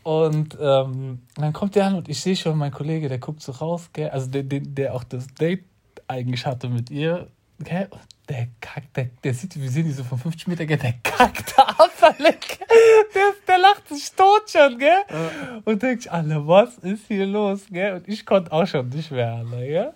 Und 0.04 0.56
ähm, 0.60 1.22
dann 1.34 1.52
kommt 1.52 1.74
der 1.74 1.86
an 1.86 1.96
und 1.96 2.08
ich 2.08 2.20
sehe 2.20 2.36
schon, 2.36 2.56
mein 2.56 2.70
Kollege, 2.70 3.08
der 3.08 3.18
guckt 3.18 3.42
so 3.42 3.50
raus, 3.50 3.90
gell? 3.92 4.10
Also 4.10 4.30
der, 4.30 4.44
der, 4.44 4.60
der 4.60 4.94
auch 4.94 5.02
das 5.02 5.26
Date 5.34 5.64
eigentlich 6.08 6.44
hatte 6.46 6.68
mit 6.68 6.90
ihr, 6.90 7.28
gell? 7.58 7.88
Der 8.28 8.48
kackt, 8.60 8.96
der, 8.96 9.10
der 9.22 9.34
sieht, 9.34 9.60
wir 9.60 9.70
sehen 9.70 9.84
die 9.84 9.92
so 9.92 10.02
von 10.02 10.18
50 10.18 10.48
Meter, 10.48 10.66
gell? 10.66 10.78
Der 10.78 10.94
kackt 11.02 11.56
da 11.56 11.62
ab, 11.62 11.90
der, 12.18 13.32
der 13.46 13.58
lacht 13.58 13.88
sich 13.88 14.12
tot 14.12 14.50
schon, 14.50 14.78
gell? 14.78 15.04
Ja. 15.08 15.60
Und 15.64 15.82
denkt, 15.82 16.08
alle, 16.10 16.46
was 16.46 16.78
ist 16.78 17.06
hier 17.06 17.26
los, 17.26 17.66
gell? 17.70 17.94
Und 17.94 18.08
ich 18.08 18.26
konnte 18.26 18.50
auch 18.52 18.66
schon 18.66 18.88
nicht 18.88 19.10
mehr, 19.10 19.34
alle, 19.34 19.66
gell? 19.66 19.92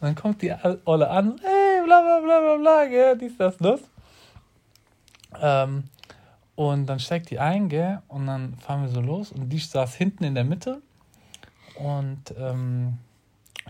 Und 0.00 0.02
dann 0.02 0.14
kommt 0.14 0.42
die 0.42 0.54
Olle 0.84 1.08
an, 1.10 1.40
hey, 1.42 1.84
bla 1.84 2.00
bla 2.00 2.20
bla 2.20 2.40
bla 2.40 2.56
bla, 2.56 2.84
gell? 2.86 3.18
Dies, 3.18 3.36
das, 3.36 3.56
das. 3.56 3.80
Ähm, 5.40 5.84
und 6.54 6.86
dann 6.86 7.00
steigt 7.00 7.30
die 7.30 7.38
ein, 7.38 7.68
gell? 7.68 8.02
Und 8.08 8.26
dann 8.26 8.54
fahren 8.56 8.82
wir 8.82 8.90
so 8.90 9.00
los. 9.00 9.32
Und 9.32 9.48
die 9.48 9.58
saß 9.58 9.94
hinten 9.94 10.24
in 10.24 10.34
der 10.34 10.44
Mitte. 10.44 10.82
Und 11.76 12.34
ähm, 12.38 12.98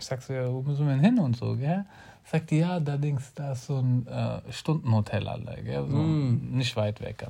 ich 0.01 0.07
sag 0.07 0.21
so, 0.21 0.33
ja, 0.33 0.51
wo 0.51 0.61
müssen 0.61 0.87
wir 0.87 0.95
denn 0.95 1.03
hin 1.03 1.19
und 1.19 1.37
so, 1.37 1.55
gell? 1.55 1.85
Sagt 2.25 2.51
die, 2.51 2.57
ja, 2.57 2.79
da 2.79 2.95
links, 2.95 3.33
da 3.33 3.53
ist 3.53 3.65
so 3.65 3.77
ein 3.77 4.07
äh, 4.07 4.41
Stundenhotel 4.51 5.27
alle, 5.27 5.61
gell? 5.63 5.85
So, 5.87 5.95
mm. 5.95 6.57
Nicht 6.57 6.75
weit 6.75 7.01
weg. 7.01 7.25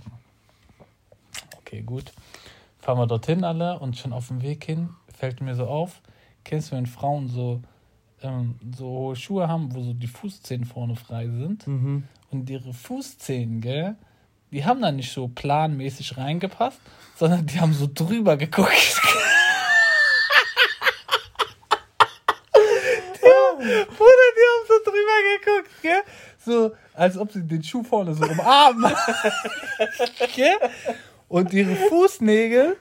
Okay, 1.60 1.82
gut. 1.82 2.12
Fahren 2.80 2.98
wir 2.98 3.08
dorthin 3.08 3.44
alle 3.44 3.80
und 3.80 3.98
schon 3.98 4.14
auf 4.14 4.28
dem 4.28 4.42
Weg 4.42 4.66
hin 4.66 4.90
fällt 5.22 5.40
mir 5.40 5.54
so 5.54 5.68
auf, 5.68 6.02
kennst 6.44 6.72
du, 6.72 6.76
wenn 6.76 6.88
Frauen 6.88 7.28
so, 7.28 7.62
ähm, 8.24 8.56
so 8.76 8.88
hohe 8.88 9.16
Schuhe 9.16 9.48
haben, 9.48 9.76
wo 9.76 9.84
so 9.84 9.94
die 9.94 10.08
Fußzehen 10.08 10.66
vorne 10.66 10.96
frei 10.96 11.28
sind 11.28 11.68
mhm. 11.68 12.06
und 12.32 12.50
ihre 12.50 12.74
Fußzehen, 12.74 13.62
gell? 13.62 13.96
Die 14.52 14.66
haben 14.66 14.82
da 14.82 14.92
nicht 14.92 15.14
so 15.14 15.28
planmäßig 15.28 16.18
reingepasst, 16.18 16.80
sondern 17.16 17.46
die 17.46 17.60
haben 17.60 17.74
so 17.74 17.88
drüber 17.94 18.36
geguckt. 18.36 19.00
Bruder, 23.62 24.30
die 24.38 24.48
haben 24.50 24.66
so 24.68 24.74
drüber 24.84 25.18
geguckt, 25.38 25.72
gell? 25.84 26.04
So, 26.44 26.72
als 27.02 27.18
ob 27.18 27.32
sie 27.32 27.42
den 27.42 27.64
Schuh 27.64 27.84
vorne 27.84 28.14
so 28.14 28.24
umarmen. 28.24 28.94
gell? 30.36 30.56
Und 31.28 31.52
ihre 31.52 31.76
Fußnägel, 31.76 32.78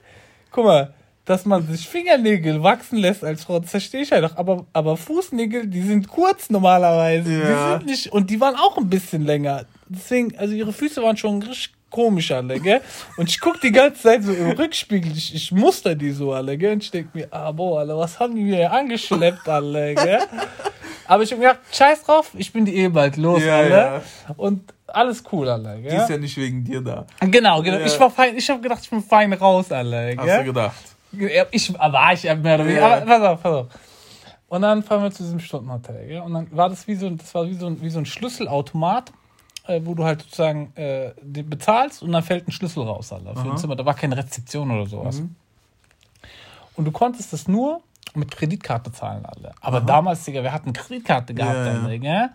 guck 0.50 0.64
mal, 0.66 0.94
dass 1.24 1.46
man 1.46 1.66
sich 1.66 1.88
Fingernägel 1.88 2.62
wachsen 2.62 2.98
lässt 2.98 3.24
als 3.24 3.44
Frau, 3.44 3.60
das 3.60 3.70
verstehe 3.70 4.02
ich 4.02 4.10
ja 4.10 4.20
doch. 4.20 4.36
Aber, 4.36 4.66
aber 4.74 4.98
Fußnägel, 4.98 5.68
die 5.68 5.80
sind 5.80 6.06
kurz 6.06 6.50
normalerweise. 6.50 7.32
Ja. 7.32 7.78
Die 7.78 7.78
sind 7.78 7.86
nicht, 7.86 8.12
und 8.12 8.28
die 8.28 8.38
waren 8.40 8.56
auch 8.56 8.76
ein 8.76 8.90
bisschen 8.90 9.24
länger. 9.24 9.64
Deswegen, 9.88 10.36
also 10.36 10.52
ihre 10.52 10.74
Füße 10.74 11.02
waren 11.02 11.16
schon 11.16 11.42
richtig 11.42 11.72
komisch 11.88 12.30
alle, 12.30 12.60
gell? 12.60 12.82
Und 13.16 13.30
ich 13.30 13.40
guck 13.40 13.58
die 13.62 13.72
ganze 13.72 14.02
Zeit 14.02 14.22
so 14.22 14.32
im 14.32 14.50
Rückspiegel, 14.50 15.16
ich, 15.16 15.34
ich 15.34 15.50
muster 15.50 15.94
die 15.94 16.10
so 16.10 16.34
alle, 16.34 16.58
gell? 16.58 16.74
Und 16.74 16.82
ich 16.82 16.90
denk 16.90 17.14
mir, 17.14 17.26
ah, 17.30 17.52
boah, 17.52 17.80
alle, 17.80 17.96
was 17.96 18.20
haben 18.20 18.34
die 18.34 18.42
mir 18.42 18.70
angeschleppt 18.70 19.48
alle, 19.48 19.94
gell? 19.94 20.20
Aber 21.10 21.24
ich 21.24 21.32
hab 21.32 21.40
mir 21.40 21.48
gedacht, 21.48 21.60
scheiß 21.72 22.04
drauf, 22.04 22.30
ich 22.36 22.52
bin 22.52 22.64
die 22.64 22.76
eh 22.76 22.88
bald 22.88 23.16
los, 23.16 23.42
ja, 23.42 23.56
alle. 23.58 23.70
Ja. 23.70 24.02
Und 24.36 24.72
alles 24.86 25.24
cool, 25.32 25.48
alle, 25.48 25.82
gell? 25.82 25.90
Die 25.90 25.96
ist 25.96 26.08
ja 26.08 26.16
nicht 26.18 26.36
wegen 26.36 26.62
dir 26.62 26.80
da. 26.82 27.04
Genau, 27.20 27.62
genau. 27.62 27.78
Ja. 27.78 27.86
Ich 27.86 27.98
war 27.98 28.10
fein, 28.10 28.36
ich 28.36 28.48
hab 28.48 28.62
gedacht, 28.62 28.78
ich 28.84 28.90
bin 28.90 29.02
fein 29.02 29.32
raus, 29.32 29.72
alle, 29.72 30.14
gell? 30.14 30.30
Hast 30.30 30.40
du 30.40 30.44
gedacht? 30.44 30.76
Ich, 31.50 31.74
war 31.76 32.12
ich 32.12 32.22
mehr 32.22 32.36
oder 32.36 32.64
weniger, 32.64 32.86
aber 32.86 33.06
pass 33.06 33.22
auf, 33.22 33.42
pass 33.42 33.52
auf. 33.52 33.66
Und 34.50 34.62
dann 34.62 34.84
fahren 34.84 35.02
wir 35.02 35.10
zu 35.10 35.24
diesem 35.24 35.40
Stundenhotel, 35.40 36.06
gell? 36.06 36.20
Und 36.20 36.32
dann 36.32 36.46
war 36.52 36.68
das 36.68 36.86
wie 36.86 36.94
so, 36.94 37.10
das 37.10 37.34
war 37.34 37.44
wie 37.48 37.54
so, 37.54 37.82
wie 37.82 37.90
so 37.90 37.98
ein 37.98 38.06
Schlüsselautomat 38.06 39.12
äh, 39.66 39.80
wo 39.84 39.94
du 39.94 40.04
halt 40.04 40.22
sozusagen 40.22 40.72
äh, 40.76 41.12
bezahlst 41.22 42.04
und 42.04 42.12
dann 42.12 42.22
fällt 42.22 42.46
ein 42.46 42.52
Schlüssel 42.52 42.84
raus, 42.84 43.12
Alter, 43.12 43.34
für 43.34 43.40
Aha. 43.40 43.50
ein 43.50 43.58
Zimmer. 43.58 43.76
Da 43.76 43.84
war 43.84 43.94
keine 43.94 44.16
Rezeption 44.16 44.70
oder 44.70 44.86
sowas. 44.86 45.20
Mhm. 45.20 45.34
Und 46.76 46.84
du 46.84 46.92
konntest 46.92 47.32
das 47.32 47.48
nur 47.48 47.82
mit 48.14 48.30
Kreditkarte 48.30 48.92
zahlen, 48.92 49.24
alle. 49.24 49.52
Aber 49.60 49.78
Aha. 49.78 49.86
damals, 49.86 50.24
Digga, 50.24 50.42
wir 50.42 50.52
hatten 50.52 50.72
Kreditkarte 50.72 51.34
gehabt, 51.34 51.54
ja, 51.54 51.72
ja. 51.72 51.88
Digga. 51.88 52.30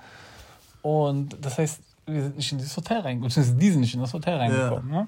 Und 0.81 1.37
das 1.41 1.57
heißt, 1.57 1.81
wir 2.05 2.23
sind 2.23 2.37
nicht 2.37 2.51
in 2.51 2.57
dieses 2.59 2.75
Hotel 2.77 2.99
reingekommen, 2.99 3.59
die 3.59 3.71
sind 3.71 3.81
nicht 3.81 3.93
in 3.93 4.01
das 4.01 4.13
Hotel 4.13 4.37
reingekommen, 4.37 4.93
ja. 4.93 5.01
ne? 5.01 5.07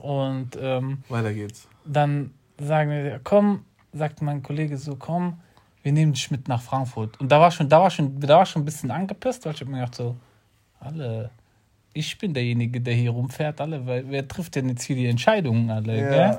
Und 0.00 0.50
ähm, 0.60 1.02
weiter 1.08 1.32
geht's. 1.32 1.66
Dann 1.84 2.32
sagen 2.58 2.90
wir, 2.90 3.20
komm, 3.24 3.64
sagt 3.92 4.22
mein 4.22 4.42
Kollege 4.42 4.78
so, 4.78 4.96
komm, 4.96 5.40
wir 5.82 5.92
nehmen 5.92 6.12
dich 6.12 6.30
mit 6.30 6.48
nach 6.48 6.62
Frankfurt. 6.62 7.20
Und 7.20 7.30
da 7.32 7.40
war 7.40 7.50
schon, 7.50 7.68
da 7.68 7.80
war 7.80 7.90
schon, 7.90 8.20
da 8.20 8.38
war 8.38 8.46
schon 8.46 8.62
ein 8.62 8.64
bisschen 8.64 8.90
angepisst, 8.90 9.44
weil 9.44 9.54
ich 9.54 9.60
habe 9.60 9.70
mir 9.70 9.78
gedacht, 9.78 9.96
so, 9.96 10.16
alle, 10.78 11.30
ich 11.92 12.16
bin 12.18 12.32
derjenige, 12.32 12.80
der 12.80 12.94
hier 12.94 13.10
rumfährt, 13.10 13.60
alle, 13.60 13.86
weil 13.86 14.04
wer 14.08 14.26
trifft 14.26 14.54
denn 14.54 14.68
jetzt 14.68 14.84
hier 14.84 14.96
die 14.96 15.06
Entscheidungen, 15.06 15.70
alle, 15.70 16.00
ja. 16.00 16.08
gell? 16.08 16.38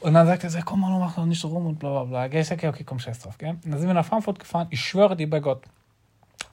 Und 0.00 0.14
dann 0.14 0.26
sagt 0.26 0.44
er, 0.44 0.50
so, 0.50 0.58
komm 0.64 0.80
mal, 0.80 0.98
mach 0.98 1.14
doch 1.14 1.26
nicht 1.26 1.40
so 1.40 1.48
rum 1.48 1.66
und 1.66 1.78
bla 1.78 1.90
bla 1.90 2.04
bla. 2.04 2.28
Gell? 2.28 2.42
Ich 2.42 2.48
sag, 2.48 2.62
ja, 2.62 2.70
okay, 2.70 2.84
komm, 2.84 2.98
scheiß 2.98 3.18
drauf, 3.18 3.36
gell? 3.36 3.50
Und 3.50 3.70
dann 3.70 3.78
sind 3.78 3.88
wir 3.88 3.94
nach 3.94 4.04
Frankfurt 4.04 4.38
gefahren, 4.38 4.68
ich 4.70 4.80
schwöre 4.80 5.16
dir 5.16 5.28
bei 5.28 5.40
Gott, 5.40 5.62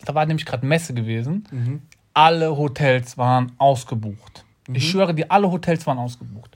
da 0.03 0.15
war 0.15 0.25
nämlich 0.25 0.45
gerade 0.45 0.65
Messe 0.65 0.93
gewesen, 0.93 1.47
mhm. 1.51 1.81
alle 2.13 2.55
Hotels 2.55 3.17
waren 3.17 3.51
ausgebucht. 3.57 4.45
Mhm. 4.67 4.75
Ich 4.75 4.89
schwöre 4.89 5.13
dir, 5.13 5.29
alle 5.29 5.51
Hotels 5.51 5.85
waren 5.85 5.99
ausgebucht. 5.99 6.55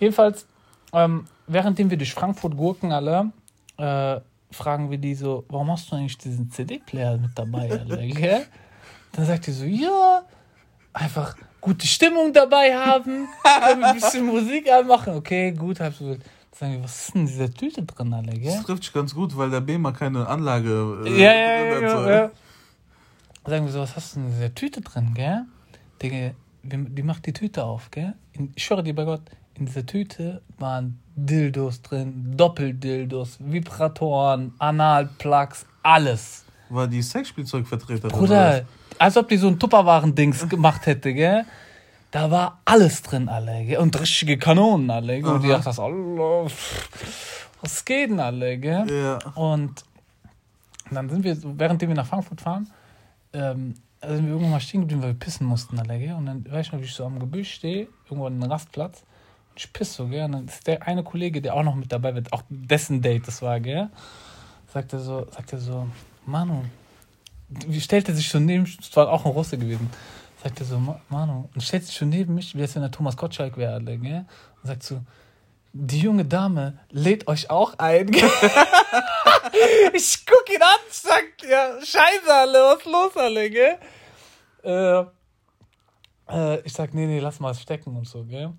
Jedenfalls, 0.00 0.46
ähm, 0.92 1.26
währenddem 1.46 1.90
wir 1.90 1.98
durch 1.98 2.14
Frankfurt 2.14 2.56
gurken 2.56 2.92
alle, 2.92 3.30
äh, 3.76 4.20
fragen 4.50 4.90
wir 4.90 4.98
die 4.98 5.14
so, 5.14 5.44
warum 5.48 5.70
hast 5.70 5.90
du 5.90 5.96
eigentlich 5.96 6.16
diesen 6.16 6.50
CD-Player 6.50 7.18
mit 7.18 7.32
dabei, 7.34 7.70
Alter, 7.70 7.98
gell? 7.98 8.46
Dann 9.12 9.26
sagt 9.26 9.46
die 9.46 9.52
so, 9.52 9.64
ja, 9.64 10.22
einfach 10.92 11.36
gute 11.60 11.86
Stimmung 11.86 12.32
dabei 12.32 12.74
haben, 12.74 13.28
ein 13.44 13.94
bisschen 13.94 14.26
Musik 14.26 14.70
anmachen. 14.70 15.14
Okay, 15.14 15.52
gut, 15.52 15.80
halb 15.80 15.94
so 15.94 16.06
wild. 16.06 16.22
Sagen 16.52 16.72
wir, 16.72 16.84
was 16.84 17.06
ist 17.06 17.14
denn 17.14 17.20
in 17.22 17.26
dieser 17.28 17.54
Tüte 17.54 17.82
drin, 17.82 18.12
Alter, 18.12 18.32
gell? 18.32 18.52
Das 18.56 18.64
trifft 18.64 18.84
sich 18.84 18.92
ganz 18.92 19.14
gut, 19.14 19.36
weil 19.36 19.48
der 19.50 19.60
BEMA 19.60 19.92
keine 19.92 20.26
Anlage 20.26 21.04
äh, 21.06 21.22
ja, 21.22 21.32
ja, 21.32 21.64
ja, 21.64 21.80
ja, 21.80 22.10
ja. 22.10 22.30
Sagen 23.46 23.64
wir 23.64 23.72
so, 23.72 23.80
was 23.80 23.94
hast 23.94 24.16
du 24.16 24.20
in 24.20 24.30
dieser 24.32 24.54
Tüte 24.54 24.80
drin, 24.80 25.14
gell? 25.14 25.44
Digga, 26.02 26.32
die 26.62 27.02
macht 27.02 27.26
die 27.26 27.32
Tüte 27.32 27.64
auf, 27.64 27.90
gell? 27.90 28.14
Ich 28.54 28.64
schwöre 28.64 28.82
dir 28.82 28.94
bei 28.94 29.04
Gott, 29.04 29.22
in 29.54 29.66
dieser 29.66 29.86
Tüte 29.86 30.42
waren 30.58 31.00
Dildos 31.14 31.82
drin, 31.82 32.34
Doppeldildos, 32.36 33.38
Vibratoren, 33.40 34.52
Analplugs, 34.58 35.64
alles. 35.82 36.44
War 36.70 36.86
die 36.86 37.02
Sexspielzeugvertreterin? 37.02 38.10
Bruder, 38.10 38.66
als 38.98 39.16
ob 39.16 39.28
die 39.28 39.36
so 39.36 39.48
ein 39.48 39.58
Tupperwaren-Dings 39.58 40.48
gemacht 40.48 40.86
hätte, 40.86 41.14
gell? 41.14 41.44
Da 42.10 42.30
war 42.30 42.60
alles 42.64 43.02
drin, 43.02 43.28
alle, 43.28 43.64
gell? 43.64 43.78
Und 43.78 43.98
richtige 44.00 44.38
Kanonen, 44.38 44.90
alle, 44.90 45.20
gell? 45.20 45.30
Und 45.30 45.42
die 45.42 45.48
dachte, 45.48 45.70
Allah, 45.80 46.46
was 47.60 47.84
geht 47.84 48.10
denn, 48.10 48.20
alle, 48.20 48.58
gell? 48.58 48.86
Ja. 48.90 49.18
Und 49.34 49.84
dann 50.90 51.08
sind 51.10 51.24
wir, 51.24 51.36
währenddem 51.58 51.90
wir 51.90 51.96
nach 51.96 52.06
Frankfurt 52.06 52.40
fahren, 52.40 52.70
ähm, 53.32 53.74
sind 54.00 54.24
wir 54.24 54.32
irgendwann 54.32 54.52
mal 54.52 54.60
stehen 54.60 54.82
geblieben, 54.82 55.02
weil 55.02 55.10
wir 55.10 55.18
pissen 55.18 55.46
mussten, 55.46 55.78
alle, 55.78 55.98
gell? 55.98 56.14
Und 56.14 56.26
dann, 56.26 56.50
weiß 56.50 56.66
ich 56.66 56.72
noch, 56.72 56.80
wie 56.80 56.84
ich 56.84 56.94
so 56.94 57.04
am 57.04 57.18
Gebüsch 57.18 57.52
stehe, 57.52 57.88
irgendwo 58.04 58.26
an 58.26 58.34
einem 58.34 58.50
Rastplatz, 58.50 59.02
ich 59.54 59.72
pisse 59.72 59.92
so, 59.92 60.06
gell? 60.06 60.24
Und 60.24 60.32
dann 60.32 60.44
ist 60.46 60.66
der 60.66 60.86
eine 60.86 61.02
Kollege, 61.02 61.42
der 61.42 61.54
auch 61.54 61.62
noch 61.62 61.74
mit 61.74 61.92
dabei 61.92 62.14
wird, 62.14 62.32
auch 62.32 62.42
dessen 62.48 63.02
Date 63.02 63.26
das 63.26 63.42
war, 63.42 63.60
gell? 63.60 63.90
Sagt 64.72 64.92
er 64.92 65.00
so, 65.00 65.26
sagt 65.30 65.52
er 65.52 65.58
so, 65.58 65.88
Manu, 66.24 66.62
wie 67.48 67.80
stellt 67.80 68.08
er 68.08 68.14
sich 68.14 68.28
so 68.28 68.38
neben 68.38 68.64
das 68.76 68.94
war 68.96 69.10
auch 69.10 69.24
ein 69.24 69.32
Russe 69.32 69.58
gewesen, 69.58 69.90
sagt 70.42 70.60
er 70.60 70.66
so, 70.66 70.78
Manu, 71.08 71.48
und 71.54 71.62
stellt 71.62 71.84
sich 71.84 71.96
schon 71.96 72.10
neben 72.10 72.34
mich, 72.34 72.54
wie 72.54 72.62
es 72.62 72.74
wenn 72.74 72.82
der 72.82 72.90
Thomas 72.90 73.16
Gottschalk 73.16 73.56
wäre, 73.56 73.82
gell? 73.82 74.26
Und 74.62 74.66
sagt 74.66 74.82
so, 74.82 75.00
die 75.72 76.00
junge 76.00 76.24
Dame 76.24 76.78
lädt 76.90 77.26
euch 77.28 77.50
auch 77.50 77.74
ein. 77.78 78.08
ich 79.92 80.26
guck 80.26 80.54
ihn 80.54 80.62
an, 80.62 80.80
sag, 80.90 81.24
ja, 81.48 81.80
scheiße, 81.80 82.32
alle, 82.32 82.58
was 82.58 82.78
ist 82.78 82.86
los, 82.86 83.16
alle, 83.16 83.50
gell? 83.50 83.78
Äh, 84.64 85.04
äh, 86.28 86.60
ich 86.64 86.72
sag, 86.72 86.94
nee, 86.94 87.06
nee, 87.06 87.20
lass 87.20 87.40
mal 87.40 87.54
stecken 87.54 87.96
und 87.96 88.06
so, 88.06 88.24
gell? 88.24 88.52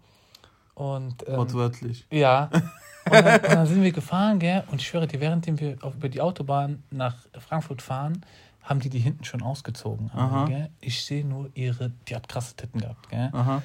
Und, 0.76 1.28
ähm, 1.28 1.38
Wortwörtlich. 1.38 2.06
Ja. 2.10 2.50
Und 3.06 3.26
dann, 3.26 3.42
und 3.42 3.52
dann, 3.52 3.66
sind 3.66 3.82
wir 3.82 3.92
gefahren, 3.92 4.38
gell? 4.38 4.64
Und 4.70 4.82
ich 4.82 4.88
schwöre 4.88 5.08
dir, 5.08 5.20
während 5.20 5.48
wir 5.60 5.78
auf, 5.82 5.96
über 5.96 6.10
die 6.10 6.22
Autobahn 6.22 6.84
nach 6.92 7.16
Frankfurt 7.40 7.82
fahren, 7.82 8.24
haben 8.64 8.80
die 8.80 8.90
die 8.90 9.00
hinten 9.00 9.24
schon 9.24 9.42
ausgezogen. 9.42 10.12
Gell? 10.46 10.70
Ich 10.82 11.04
sehe 11.04 11.26
nur 11.26 11.50
ihre, 11.56 11.92
die 12.08 12.16
hat 12.16 12.28
krasse 12.30 12.56
Titten 12.56 12.82
gehabt, 12.82 13.10
gell? 13.10 13.30
Aha. 13.34 13.62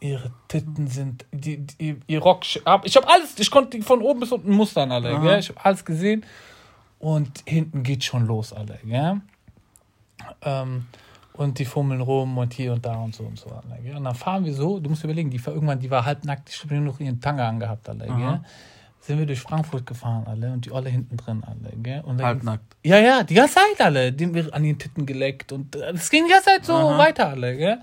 Ihre 0.00 0.30
Titten 0.48 0.86
sind, 0.86 1.24
die, 1.32 1.58
die, 1.58 1.98
ihr 2.06 2.20
Rock, 2.20 2.44
ich 2.44 2.62
habe 2.64 3.08
alles, 3.08 3.38
ich 3.38 3.50
konnte 3.50 3.80
von 3.82 4.02
oben 4.02 4.20
bis 4.20 4.32
unten 4.32 4.52
mustern, 4.52 4.92
alle, 4.92 5.18
gell? 5.20 5.38
Ich 5.38 5.48
habe 5.48 5.64
alles 5.64 5.84
gesehen. 5.84 6.24
Und 6.98 7.42
hinten 7.46 7.82
geht 7.82 8.04
schon 8.04 8.26
los, 8.26 8.52
alle, 8.52 8.78
gell? 8.84 9.20
Ähm, 10.42 10.86
und 11.32 11.58
die 11.58 11.64
fummeln 11.64 12.00
rum 12.00 12.38
und 12.38 12.52
hier 12.54 12.72
und 12.72 12.86
da 12.86 12.96
und 12.96 13.14
so 13.14 13.24
und 13.24 13.38
so. 13.38 13.50
Alter, 13.50 13.96
und 13.96 14.04
dann 14.04 14.14
fahren 14.14 14.44
wir 14.44 14.54
so, 14.54 14.78
du 14.78 14.88
musst 14.88 15.02
überlegen, 15.02 15.30
die 15.30 15.44
war 15.44 15.52
irgendwann, 15.52 15.80
die 15.80 15.90
war 15.90 16.04
halbnackt, 16.04 16.48
ich 16.48 16.62
habe 16.62 16.74
nur 16.76 16.92
noch 16.92 17.00
ihren 17.00 17.20
Tanga 17.20 17.48
angehabt, 17.48 17.88
Alter, 17.88 18.06
gell? 18.06 18.40
Sind 19.06 19.18
wir 19.18 19.26
durch 19.26 19.40
Frankfurt 19.40 19.84
gefahren, 19.84 20.24
alle, 20.26 20.50
und 20.52 20.64
die 20.64 20.72
alle 20.72 20.88
hinten 20.88 21.18
drin, 21.18 21.44
alle, 21.44 21.76
gell? 21.76 22.00
Und 22.06 22.22
halbnackt. 22.22 22.74
Ja, 22.82 22.98
ja, 22.98 23.22
die 23.22 23.34
ganze 23.34 23.56
Zeit, 23.56 23.80
alle, 23.80 24.12
die 24.12 24.24
haben 24.24 24.34
wir 24.34 24.54
an 24.54 24.62
den 24.62 24.78
Titten 24.78 25.04
geleckt 25.04 25.52
und 25.52 25.76
es 25.76 26.08
ging 26.08 26.24
die 26.24 26.30
ganze 26.30 26.46
Zeit 26.46 26.64
so 26.64 26.72
Aha. 26.72 26.96
weiter, 26.96 27.28
alle, 27.28 27.54
gell? 27.54 27.78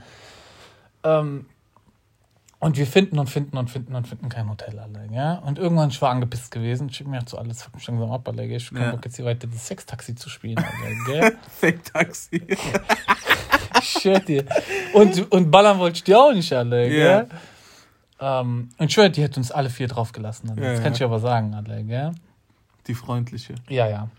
Ähm, 1.03 1.45
und 2.57 2.77
wir 2.77 2.87
finden 2.87 3.19
und 3.19 3.29
finden 3.29 3.55
und 3.57 3.69
finden 3.69 3.93
und 3.93 4.07
finden 4.07 4.29
kein 4.29 4.49
Hotel, 4.49 4.79
alle, 4.79 5.07
ja. 5.11 5.35
Und 5.35 5.59
irgendwann 5.59 5.89
ich 5.89 6.01
war 6.01 6.09
angepisst 6.09 6.49
gewesen. 6.49 6.89
Ich 6.89 7.05
mir 7.05 7.19
so 7.27 7.37
alles 7.37 7.61
fuck 7.61 7.75
mich 7.75 7.87
langsam 7.87 8.11
ab, 8.11 8.27
alle, 8.27 8.43
Ich 8.45 8.69
kann 8.69 8.81
ja. 8.81 8.91
Bock 8.91 9.05
jetzt 9.05 9.15
hier 9.15 9.25
weiter 9.25 9.47
das 9.47 9.67
Sextaxi 9.67 10.15
zu 10.15 10.27
spielen, 10.27 10.57
alle, 10.83 10.95
gell? 11.05 11.37
Sextaxi. 11.59 12.45
Shit 13.83 14.27
dir. 14.27 14.45
Und, 14.93 15.31
und 15.31 15.51
ballern 15.51 15.77
wollte 15.77 15.97
ich 15.97 16.03
die 16.03 16.15
auch 16.15 16.33
nicht 16.33 16.51
alle, 16.51 16.89
gell? 16.89 16.97
Yeah. 16.97 17.27
Ähm, 18.21 18.69
und 18.77 18.95
die 18.95 19.21
hätte 19.21 19.39
uns 19.39 19.51
alle 19.51 19.69
vier 19.69 19.87
draufgelassen. 19.87 20.49
Ja, 20.49 20.55
das 20.55 20.77
ja. 20.77 20.83
kann 20.83 20.93
ich 20.93 21.03
aber 21.03 21.19
sagen, 21.19 21.53
alle, 21.55 21.83
gell? 21.83 22.11
Die 22.87 22.93
freundliche. 22.93 23.55
Ja, 23.67 23.87
ja. 23.87 24.09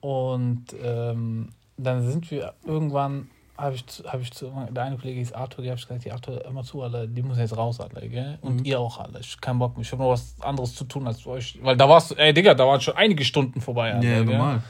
Und 0.00 0.66
ähm, 0.82 1.48
dann 1.78 2.06
sind 2.06 2.30
wir 2.30 2.52
irgendwann, 2.64 3.28
habe 3.56 3.76
ich, 3.76 3.84
hab 4.06 4.20
ich 4.20 4.30
zu, 4.32 4.52
der 4.70 4.84
eine 4.84 4.96
Kollege 4.98 5.18
hieß 5.20 5.32
Arthur, 5.32 5.64
die 5.64 5.70
habe 5.70 5.78
ich 5.78 5.86
gesagt, 5.86 6.04
die 6.04 6.12
Arthur, 6.12 6.44
immer 6.44 6.62
zu, 6.64 6.82
alle, 6.82 7.08
die 7.08 7.22
muss 7.22 7.38
jetzt 7.38 7.56
raus, 7.56 7.80
alle, 7.80 8.06
gell? 8.08 8.38
Und 8.42 8.60
mhm. 8.60 8.64
ihr 8.64 8.78
auch 8.78 8.98
alle. 8.98 9.20
Ich 9.20 9.40
keinen 9.40 9.58
Bock 9.58 9.76
mehr. 9.76 9.82
Ich 9.82 9.92
habe 9.92 10.02
noch 10.02 10.10
was 10.10 10.36
anderes 10.40 10.74
zu 10.74 10.84
tun 10.84 11.06
als 11.06 11.26
euch. 11.26 11.58
Weil 11.62 11.76
da 11.76 11.88
warst 11.88 12.10
du, 12.10 12.14
ey 12.16 12.34
Digga, 12.34 12.52
da 12.52 12.66
waren 12.66 12.80
schon 12.80 12.96
einige 12.96 13.24
Stunden 13.24 13.62
vorbei. 13.62 13.94
Alle, 13.94 14.06
ja, 14.06 14.24
normal. 14.24 14.62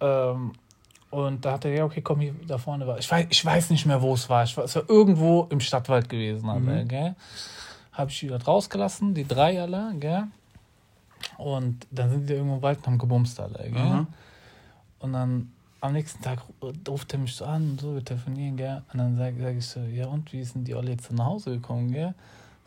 Ähm, 0.00 0.52
und 1.10 1.44
da 1.44 1.52
hat 1.52 1.64
er, 1.64 1.74
ja, 1.74 1.84
okay, 1.84 2.00
komm, 2.00 2.20
hier 2.20 2.34
da 2.46 2.56
vorne 2.58 2.86
war. 2.86 2.98
Ich 2.98 3.10
weiß, 3.10 3.26
ich 3.28 3.44
weiß 3.44 3.70
nicht 3.70 3.86
mehr, 3.86 4.00
wo 4.00 4.14
es 4.14 4.28
war. 4.30 4.44
Ich 4.44 4.56
war. 4.56 4.64
Es 4.64 4.74
war 4.76 4.88
irgendwo 4.88 5.46
im 5.50 5.60
Stadtwald 5.60 6.08
gewesen, 6.08 6.46
mhm. 6.46 6.88
gell? 6.88 7.14
Habe 7.92 8.10
ich 8.10 8.20
die 8.20 8.28
dort 8.28 8.46
rausgelassen, 8.46 9.14
die 9.14 9.26
drei 9.26 9.60
alle, 9.60 9.94
gell? 9.98 10.24
Und 11.38 11.86
dann 11.90 12.10
sind 12.10 12.28
die 12.28 12.34
irgendwo 12.34 12.56
im 12.56 12.62
Wald 12.62 12.78
und 12.78 12.86
haben 12.86 12.98
gebumst 12.98 13.38
alle, 13.38 13.70
gell? 13.70 13.84
Mhm. 13.84 14.06
Und 14.98 15.12
dann 15.12 15.52
am 15.80 15.92
nächsten 15.92 16.22
Tag 16.22 16.40
ruft 16.88 17.12
er 17.12 17.18
mich 17.18 17.34
so 17.34 17.44
an 17.44 17.70
und 17.70 17.80
so, 17.80 17.94
wir 17.94 18.04
telefonieren, 18.04 18.56
gell? 18.56 18.82
Und 18.92 18.98
dann 18.98 19.16
sage 19.16 19.42
sag 19.42 19.56
ich 19.56 19.66
so, 19.66 19.80
ja 19.80 20.06
und, 20.06 20.32
wie 20.32 20.44
sind 20.44 20.66
die 20.66 20.74
alle 20.74 20.92
jetzt 20.92 21.12
nach 21.12 21.26
Hause 21.26 21.50
gekommen, 21.50 21.92
gell? 21.92 22.14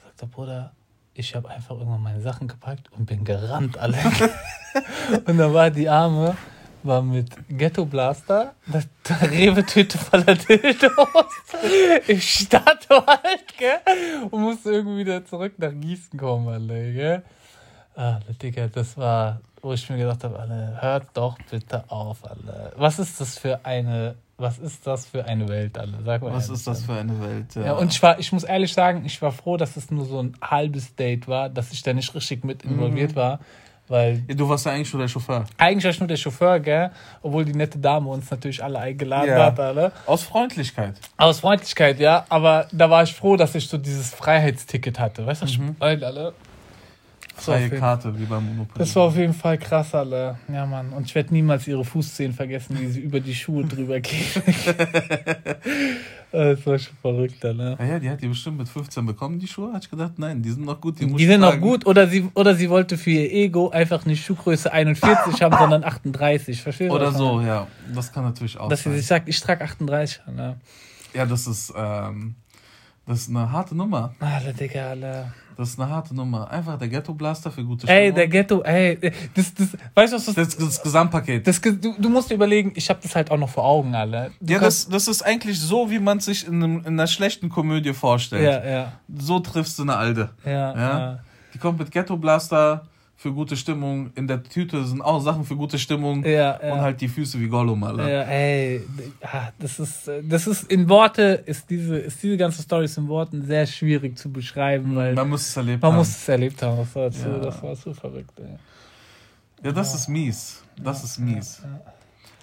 Sagt 0.03 0.21
der 0.21 0.27
Bruder, 0.27 0.71
ich 1.13 1.33
habe 1.33 1.49
einfach 1.49 1.75
irgendwann 1.75 2.03
meine 2.03 2.21
Sachen 2.21 2.47
gepackt 2.47 2.91
und 2.91 3.05
bin 3.05 3.23
gerannt, 3.23 3.77
alle. 3.77 3.97
und 5.25 5.37
dann 5.37 5.53
war 5.53 5.71
die 5.71 5.87
Arme 5.87 6.35
war 6.85 7.01
mit 7.01 7.29
Ghetto 7.49 7.85
Blaster, 7.85 8.53
das 8.67 8.87
Rewe-Tüte 9.21 9.97
voller 9.97 10.35
Dildos. 10.35 10.89
Ich 12.07 12.29
starte 12.31 13.05
halt, 13.05 13.57
gell? 13.57 14.27
Und 14.29 14.41
musste 14.41 14.71
irgendwie 14.71 14.99
wieder 14.99 15.25
zurück 15.25 15.53
nach 15.57 15.71
Gießen 15.71 16.19
kommen, 16.19 16.47
alle, 16.47 16.93
gell? 16.93 17.23
Ah, 17.95 18.19
Digga, 18.41 18.67
das 18.67 18.97
war, 18.97 19.39
wo 19.61 19.73
ich 19.73 19.89
mir 19.89 19.97
gedacht 19.97 20.23
habe, 20.23 20.37
alle, 20.37 20.77
hört 20.81 21.07
doch 21.13 21.37
bitte 21.49 21.83
auf, 21.89 22.17
alle. 22.29 22.73
Was 22.75 22.99
ist 22.99 23.21
das 23.21 23.37
für 23.37 23.65
eine, 23.65 24.15
was 24.37 24.57
ist 24.57 24.85
das 24.85 25.05
für 25.05 25.25
eine 25.25 25.47
Welt, 25.47 25.77
alle? 25.77 25.99
Sag 26.03 26.21
mal. 26.21 26.33
Was 26.33 26.49
ist 26.49 26.67
das 26.67 26.83
für 26.83 26.93
eine 26.93 27.19
Welt? 27.21 27.55
Ja. 27.55 27.65
ja, 27.65 27.73
und 27.73 27.93
ich 27.93 28.03
war, 28.03 28.19
ich 28.19 28.31
muss 28.33 28.43
ehrlich 28.43 28.73
sagen, 28.73 29.05
ich 29.05 29.21
war 29.21 29.31
froh, 29.31 29.55
dass 29.55 29.77
es 29.77 29.91
nur 29.91 30.05
so 30.05 30.21
ein 30.21 30.35
halbes 30.41 30.95
Date 30.95 31.27
war, 31.27 31.49
dass 31.49 31.71
ich 31.71 31.83
da 31.83 31.93
nicht 31.93 32.13
richtig 32.13 32.43
mit 32.43 32.63
involviert 32.63 33.11
mhm. 33.11 33.15
war 33.15 33.39
weil 33.87 34.23
ja, 34.27 34.35
du 34.35 34.49
warst 34.49 34.65
ja 34.65 34.71
eigentlich 34.71 34.91
nur 34.93 35.01
der 35.01 35.07
Chauffeur. 35.07 35.45
Eigentlich 35.57 35.83
war 35.83 35.91
ich 35.91 35.99
nur 35.99 36.07
der 36.07 36.17
Chauffeur, 36.17 36.59
gell? 36.59 36.91
Obwohl 37.21 37.45
die 37.45 37.53
nette 37.53 37.77
Dame 37.77 38.09
uns 38.09 38.29
natürlich 38.31 38.63
alle 38.63 38.79
eingeladen 38.79 39.29
ja. 39.29 39.45
hat, 39.45 39.59
alle. 39.59 39.91
Aus 40.05 40.23
Freundlichkeit. 40.23 40.95
Aus 41.17 41.39
Freundlichkeit, 41.41 41.99
ja. 41.99 42.25
Aber 42.29 42.67
da 42.71 42.89
war 42.89 43.03
ich 43.03 43.13
froh, 43.13 43.35
dass 43.35 43.53
ich 43.55 43.67
so 43.67 43.77
dieses 43.77 44.13
Freiheitsticket 44.13 44.99
hatte. 44.99 45.25
Weißt 45.25 45.43
du, 45.43 45.61
mhm. 45.61 45.75
alle. 45.79 46.33
Freie 47.35 47.69
Karte, 47.69 48.17
wie 48.17 48.25
beim 48.25 48.45
Monopoly. 48.45 48.79
Das 48.79 48.95
war 48.95 49.03
auf 49.03 49.17
jeden 49.17 49.33
Fall 49.33 49.57
krass, 49.57 49.93
alle. 49.93 50.39
Ja, 50.51 50.65
Mann. 50.65 50.89
Und 50.89 51.05
ich 51.05 51.15
werde 51.15 51.33
niemals 51.33 51.67
ihre 51.67 51.83
Fußzehen 51.83 52.33
vergessen, 52.33 52.79
wie 52.79 52.87
sie 52.87 53.01
über 53.01 53.19
die 53.19 53.35
Schuhe 53.35 53.65
drüber 53.65 53.99
gehen. 53.99 54.25
das 56.31 56.65
war 56.65 56.79
schon 56.79 56.95
verrückt, 57.01 57.43
ne? 57.43 57.75
Ja, 57.77 57.85
ja, 57.85 57.99
die 57.99 58.09
hat 58.09 58.21
die 58.21 58.27
bestimmt 58.27 58.57
mit 58.57 58.69
15 58.69 59.05
bekommen, 59.05 59.39
die 59.39 59.47
Schuhe. 59.47 59.73
Hat 59.73 59.83
ich 59.83 59.89
gedacht, 59.89 60.13
nein, 60.17 60.41
die 60.41 60.49
sind 60.49 60.65
noch 60.65 60.79
gut. 60.79 60.99
Die, 60.99 61.07
die 61.07 61.25
sind 61.25 61.41
noch 61.41 61.59
gut. 61.59 61.85
Oder 61.85 62.07
sie, 62.07 62.29
oder 62.33 62.55
sie 62.55 62.69
wollte 62.69 62.97
für 62.97 63.11
ihr 63.11 63.31
Ego 63.31 63.69
einfach 63.69 64.05
nicht 64.05 64.25
Schuhgröße 64.25 64.71
41 64.71 65.41
haben, 65.41 65.57
sondern 65.57 65.83
38. 65.83 66.61
Verstehst 66.61 66.89
du? 66.89 66.95
Oder 66.95 67.11
so, 67.11 67.41
ja. 67.41 67.67
Das 67.93 68.11
kann 68.11 68.23
natürlich 68.23 68.57
auch 68.57 68.69
Dass 68.69 68.83
sein. 68.83 68.93
sie 68.93 68.99
sich 68.99 69.07
sagt, 69.07 69.27
ich 69.27 69.39
trage 69.39 69.63
38. 69.63 70.21
Ne? 70.33 70.57
Ja, 71.13 71.25
das 71.25 71.47
ist, 71.47 71.73
ähm, 71.75 72.35
das 73.05 73.19
ist 73.21 73.29
eine 73.29 73.51
harte 73.51 73.75
Nummer. 73.75 74.15
Alle, 74.19 74.53
Digga, 74.53 74.89
alle. 74.89 75.33
Das 75.57 75.69
ist 75.69 75.79
eine 75.79 75.89
harte 75.89 76.13
Nummer. 76.13 76.49
Einfach 76.49 76.77
der 76.77 76.87
Ghetto 76.87 77.13
Blaster 77.13 77.49
für 77.51 77.63
gute 77.63 77.87
Stimmung. 77.87 78.01
Ey, 78.01 78.11
der 78.11 78.27
Ghetto, 78.27 78.61
ey, 78.63 78.99
das, 79.33 79.53
das, 79.53 79.69
weißt 79.93 80.13
du, 80.13 80.17
was 80.17 80.25
das, 80.25 80.35
das, 80.35 80.57
das 80.57 80.83
Gesamtpaket. 80.83 81.47
Das, 81.47 81.61
du, 81.61 81.95
du 81.97 82.09
musst 82.09 82.29
dir 82.29 82.35
überlegen, 82.35 82.73
ich 82.75 82.89
habe 82.89 82.99
das 83.01 83.15
halt 83.15 83.31
auch 83.31 83.37
noch 83.37 83.49
vor 83.49 83.63
Augen, 83.63 83.95
alle. 83.95 84.31
Du 84.41 84.53
ja, 84.53 84.59
das, 84.59 84.89
das 84.89 85.07
ist 85.07 85.21
eigentlich 85.25 85.59
so, 85.59 85.89
wie 85.89 85.99
man 85.99 86.19
sich 86.19 86.47
in, 86.47 86.55
einem, 86.55 86.79
in 86.79 86.87
einer 86.87 87.07
schlechten 87.07 87.49
Komödie 87.49 87.93
vorstellt. 87.93 88.43
Ja, 88.43 88.69
ja. 88.69 88.91
So 89.15 89.39
triffst 89.39 89.79
du 89.79 89.83
eine 89.83 89.95
Alte. 89.95 90.29
Ja, 90.45 90.51
ja. 90.51 90.75
ja. 90.75 91.19
Die 91.53 91.57
kommt 91.57 91.79
mit 91.79 91.91
Ghetto 91.91 92.17
Blaster 92.17 92.85
für 93.17 93.33
gute 93.33 93.55
Stimmung. 93.55 94.11
In 94.15 94.27
der 94.27 94.43
Tüte 94.43 94.83
sind 94.85 95.01
auch 95.01 95.19
Sachen 95.19 95.45
für 95.45 95.55
gute 95.55 95.79
Stimmung. 95.79 96.23
Ja, 96.23 96.59
ja. 96.61 96.73
Und 96.73 96.81
halt 96.81 97.01
die 97.01 97.07
Füße 97.07 97.39
wie 97.39 97.47
Gollum, 97.47 97.83
Alter. 97.83 98.09
Ja, 98.09 98.21
ey. 98.23 98.81
Das 99.59 99.79
ist, 99.79 100.09
das 100.23 100.47
ist 100.47 100.71
in 100.71 100.89
Worte, 100.89 101.43
ist 101.45 101.69
diese, 101.69 101.97
ist 101.97 102.21
diese 102.21 102.37
ganze 102.37 102.61
Story 102.61 102.87
in 102.95 103.07
Worten 103.07 103.45
sehr 103.45 103.65
schwierig 103.65 104.17
zu 104.17 104.31
beschreiben, 104.31 104.95
weil. 104.95 105.13
Man 105.13 105.29
muss 105.29 105.47
es 105.47 105.57
erlebt 105.57 105.81
man 105.81 105.91
haben. 105.91 105.97
Man 105.97 106.07
muss 106.07 106.15
es 106.15 106.27
erlebt 106.27 106.61
haben. 106.61 106.77
Das 106.77 106.95
war, 106.95 107.11
so, 107.11 107.29
ja. 107.29 107.37
das 107.39 107.63
war 107.63 107.75
so 107.75 107.93
verrückt, 107.93 108.39
ey. 108.39 108.57
Ja, 109.63 109.71
das 109.71 109.95
ist 109.95 110.07
mies. 110.09 110.61
Das 110.81 111.03
ist 111.03 111.17
mies. 111.17 111.61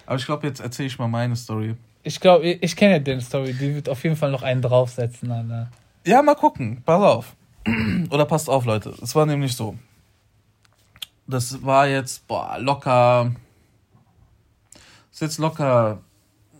Aber 0.05 0.17
ich 0.17 0.25
glaube, 0.25 0.47
jetzt 0.47 0.59
erzähle 0.59 0.87
ich 0.87 0.97
mal 0.97 1.07
meine 1.07 1.35
Story. 1.35 1.75
Ich 2.01 2.19
glaube, 2.19 2.45
ich, 2.45 2.63
ich 2.63 2.75
kenne 2.75 2.93
ja 2.93 2.99
deine 2.99 3.21
Story. 3.21 3.53
Die 3.53 3.75
wird 3.75 3.87
auf 3.87 4.03
jeden 4.03 4.15
Fall 4.15 4.31
noch 4.31 4.43
einen 4.43 4.61
draufsetzen, 4.61 5.31
Alter. 5.31 5.69
Ja, 6.05 6.21
mal 6.21 6.35
gucken. 6.35 6.81
Pass 6.85 7.01
auf. 7.01 7.35
Oder 8.09 8.25
passt 8.25 8.49
auf, 8.49 8.65
Leute. 8.65 8.93
Es 9.01 9.15
war 9.15 9.25
nämlich 9.25 9.55
so 9.55 9.77
das 11.27 11.63
war 11.63 11.87
jetzt, 11.87 12.27
boah, 12.27 12.57
locker, 12.59 13.31
ist 15.11 15.21
jetzt 15.21 15.37
locker 15.37 16.01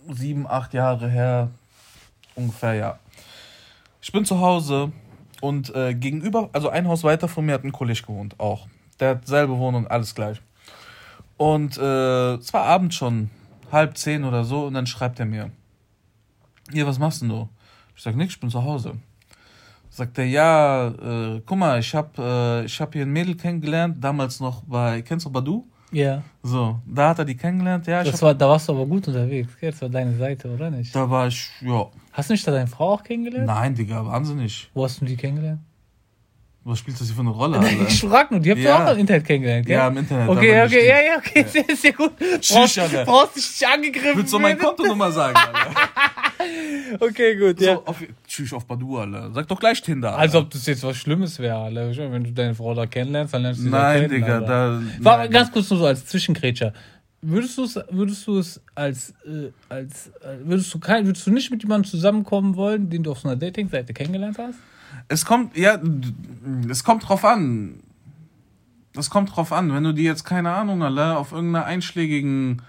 sieben, 0.08 0.46
acht 0.46 0.74
Jahre 0.74 1.08
her, 1.08 1.50
ungefähr, 2.34 2.74
ja. 2.74 2.98
Ich 4.00 4.12
bin 4.12 4.24
zu 4.24 4.40
Hause 4.40 4.92
und 5.40 5.74
äh, 5.74 5.94
gegenüber, 5.94 6.50
also 6.52 6.68
ein 6.68 6.88
Haus 6.88 7.04
weiter 7.04 7.28
von 7.28 7.46
mir 7.46 7.54
hat 7.54 7.64
ein 7.64 7.72
Kollege 7.72 8.02
gewohnt, 8.02 8.38
auch. 8.38 8.68
Der 9.00 9.10
hat 9.10 9.26
selbe 9.26 9.58
Wohnung, 9.58 9.86
alles 9.86 10.14
gleich. 10.14 10.40
Und 11.36 11.76
äh, 11.78 12.34
es 12.34 12.52
war 12.52 12.64
abends 12.64 12.96
schon, 12.96 13.30
halb 13.72 13.96
zehn 13.96 14.24
oder 14.24 14.44
so, 14.44 14.66
und 14.66 14.74
dann 14.74 14.86
schreibt 14.86 15.18
er 15.18 15.26
mir, 15.26 15.50
hier, 16.70 16.86
was 16.86 16.98
machst 16.98 17.22
denn 17.22 17.28
du? 17.28 17.48
Ich 17.96 18.02
sag, 18.02 18.16
nix, 18.16 18.34
ich 18.34 18.40
bin 18.40 18.50
zu 18.50 18.62
Hause. 18.62 18.96
Sagt 19.94 20.18
er, 20.18 20.24
ja, 20.24 20.88
äh, 20.88 21.40
guck 21.46 21.56
mal, 21.56 21.78
ich 21.78 21.94
habe 21.94 22.64
äh, 22.66 22.68
hab 22.68 22.92
hier 22.94 23.02
ein 23.02 23.12
Mädel 23.12 23.36
kennengelernt, 23.36 24.02
damals 24.02 24.40
noch 24.40 24.64
bei, 24.64 25.02
kennst 25.02 25.24
du 25.24 25.30
Badu? 25.30 25.68
Ja. 25.92 26.24
So, 26.42 26.80
da 26.84 27.10
hat 27.10 27.20
er 27.20 27.24
die 27.24 27.36
kennengelernt, 27.36 27.86
ja. 27.86 28.02
Das 28.02 28.20
war, 28.20 28.34
da 28.34 28.48
warst 28.48 28.68
du 28.68 28.72
aber 28.72 28.86
gut 28.86 29.06
unterwegs, 29.06 29.56
gell? 29.60 29.70
Das 29.70 29.80
war 29.82 29.88
deine 29.88 30.16
Seite, 30.16 30.52
oder 30.52 30.68
nicht? 30.68 30.92
Da 30.92 31.08
war 31.08 31.28
ich, 31.28 31.48
ja. 31.60 31.86
Hast 32.10 32.28
du 32.28 32.32
nicht 32.32 32.44
da 32.44 32.50
deine 32.50 32.66
Frau 32.66 32.94
auch 32.94 33.04
kennengelernt? 33.04 33.46
Nein, 33.46 33.72
Digga, 33.76 34.04
wahnsinnig. 34.04 34.68
Wo 34.74 34.82
hast 34.82 35.00
du 35.00 35.04
die 35.04 35.16
kennengelernt? 35.16 35.60
Was 36.64 36.80
spielt 36.80 36.98
das 36.98 37.06
hier 37.06 37.14
für 37.14 37.20
eine 37.20 37.30
Rolle? 37.30 37.58
Alter? 37.60 37.86
ich 37.86 38.00
frag 38.00 38.32
nur, 38.32 38.40
die 38.40 38.50
habt 38.50 38.62
ihr 38.62 38.70
ja. 38.70 38.84
auch 38.84 38.92
im 38.94 38.98
Internet 38.98 39.24
kennengelernt, 39.24 39.66
gell? 39.66 39.76
Ja, 39.76 39.86
im 39.86 39.96
Internet. 39.96 40.28
Okay, 40.28 40.64
okay, 40.64 40.88
ja, 40.88 41.00
ja, 41.02 41.18
okay, 41.18 41.46
ja. 41.54 41.62
ist 41.72 41.84
ja 41.84 41.92
gut. 41.92 42.18
Brauchst, 42.18 42.80
brauchst 43.04 43.36
dich 43.36 43.60
nicht 43.60 43.68
angegriffen. 43.72 44.16
Willst 44.16 44.32
du 44.32 44.40
meine 44.40 44.56
Kontonummer 44.56 45.12
sagen, 45.12 45.36
Alter? 45.36 45.70
okay, 47.00 47.36
gut, 47.36 47.60
ja. 47.60 47.74
So, 47.74 47.84
auf, 47.86 48.02
tschüss 48.26 48.52
auf 48.52 48.66
Badu, 48.66 48.98
Alter. 48.98 49.30
Sag 49.32 49.48
doch 49.48 49.58
gleich 49.58 49.80
Tinder. 49.82 50.10
Alter. 50.10 50.20
Als 50.20 50.34
ob 50.34 50.50
das 50.50 50.66
jetzt 50.66 50.82
was 50.82 50.96
Schlimmes 50.96 51.38
wäre, 51.38 51.56
Alter. 51.56 52.12
Wenn 52.12 52.24
du 52.24 52.32
deine 52.32 52.54
Frau 52.54 52.74
da 52.74 52.86
kennenlernst, 52.86 53.34
dann 53.34 53.42
lernst 53.42 53.60
du 53.60 53.64
sie 53.64 53.70
Nein, 53.70 54.08
kennen, 54.08 54.10
Digga, 54.10 54.40
da. 54.40 54.82
War, 55.00 55.18
nein. 55.18 55.30
Ganz 55.30 55.52
kurz 55.52 55.70
nur 55.70 55.78
so 55.78 55.86
als 55.86 56.06
Zwischengrätscher. 56.06 56.72
Würdest 57.22 57.56
du 57.56 57.64
es, 57.64 57.80
würdest 57.90 58.26
du 58.26 58.38
es 58.38 58.60
als, 58.74 59.14
äh, 59.24 59.50
als, 59.68 60.08
äh, 60.20 60.36
würdest 60.44 60.72
du 60.74 60.78
kein, 60.78 61.06
würdest 61.06 61.26
du 61.26 61.30
nicht 61.30 61.50
mit 61.50 61.62
jemandem 61.62 61.90
zusammenkommen 61.90 62.54
wollen, 62.54 62.90
den 62.90 63.02
du 63.02 63.12
auf 63.12 63.20
so 63.20 63.28
einer 63.28 63.36
Dating-Seite 63.36 63.94
kennengelernt 63.94 64.36
hast? 64.38 64.58
Es 65.08 65.24
kommt, 65.24 65.56
ja, 65.56 65.80
es 66.68 66.84
kommt 66.84 67.08
drauf 67.08 67.24
an. 67.24 67.80
Es 68.96 69.10
kommt 69.10 69.34
drauf 69.34 69.52
an, 69.52 69.72
wenn 69.74 69.84
du 69.84 69.92
die 69.92 70.04
jetzt, 70.04 70.24
keine 70.24 70.52
Ahnung, 70.52 70.82
alle, 70.82 71.16
auf 71.16 71.32
irgendeiner 71.32 71.64
einschlägigen 71.64 72.62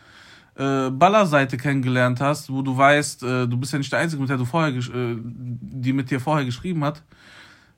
äh, 0.58 0.90
Ballerseite 0.90 1.58
kennengelernt 1.58 2.22
hast, 2.22 2.52
wo 2.52 2.62
du 2.62 2.78
weißt, 2.78 3.24
äh, 3.24 3.48
du 3.48 3.58
bist 3.58 3.74
ja 3.74 3.80
nicht 3.80 3.92
der 3.92 4.00
Einzige, 4.00 4.22
mit 4.22 4.30
der 4.30 4.38
du 4.38 4.46
vorher, 4.46 4.74
äh, 4.74 5.16
die 5.22 5.94
mit 5.94 6.10
dir 6.10 6.20
vorher 6.20 6.46
geschrieben 6.46 6.84
hat. 6.84 7.02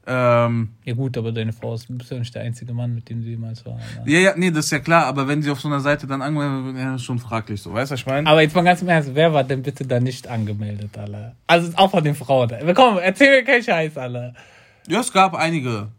Ähm, 0.09 0.69
ja 0.85 0.93
gut, 0.93 1.17
aber 1.17 1.33
deine 1.33 1.51
Frau 1.51 1.73
ist, 1.73 1.89
du 1.89 1.97
bist 1.97 2.09
ja 2.11 2.17
nicht 2.17 2.33
der 2.33 2.43
einzige 2.43 2.73
Mann, 2.73 2.95
mit 2.95 3.09
dem 3.09 3.21
sie 3.23 3.31
jemals 3.31 3.65
war. 3.65 3.75
Ne? 3.75 3.81
Ja, 4.05 4.19
ja, 4.19 4.33
nee, 4.37 4.51
das 4.51 4.65
ist 4.65 4.71
ja 4.71 4.79
klar, 4.79 5.05
aber 5.05 5.27
wenn 5.27 5.41
sie 5.41 5.51
auf 5.51 5.59
so 5.59 5.67
einer 5.67 5.81
Seite 5.81 6.07
dann 6.07 6.21
angemeldet 6.21 6.75
wird, 6.75 6.77
ja, 6.77 6.97
schon 6.97 7.19
fraglich 7.19 7.61
so, 7.61 7.73
weißt 7.73 7.91
du, 7.91 7.93
was 7.93 7.99
ich 7.99 8.05
meine? 8.05 8.29
Aber 8.29 8.41
jetzt 8.41 8.55
mal 8.55 8.63
ganz 8.63 8.81
im 8.81 8.87
Ernst, 8.87 9.13
wer 9.13 9.33
war 9.33 9.43
denn 9.43 9.63
bitte 9.63 9.85
da 9.85 9.99
nicht 9.99 10.25
angemeldet, 10.29 10.97
alle? 10.97 11.35
Also 11.45 11.73
auch 11.75 11.91
von 11.91 12.05
den 12.05 12.15
Frauen. 12.15 12.49
Komm, 12.73 12.99
erzähl 12.99 13.35
mir 13.37 13.43
keinen 13.43 13.63
Scheiß, 13.63 13.97
alle. 13.97 14.33
Ja, 14.87 15.01
es 15.01 15.11
gab 15.11 15.35
einige. 15.35 15.89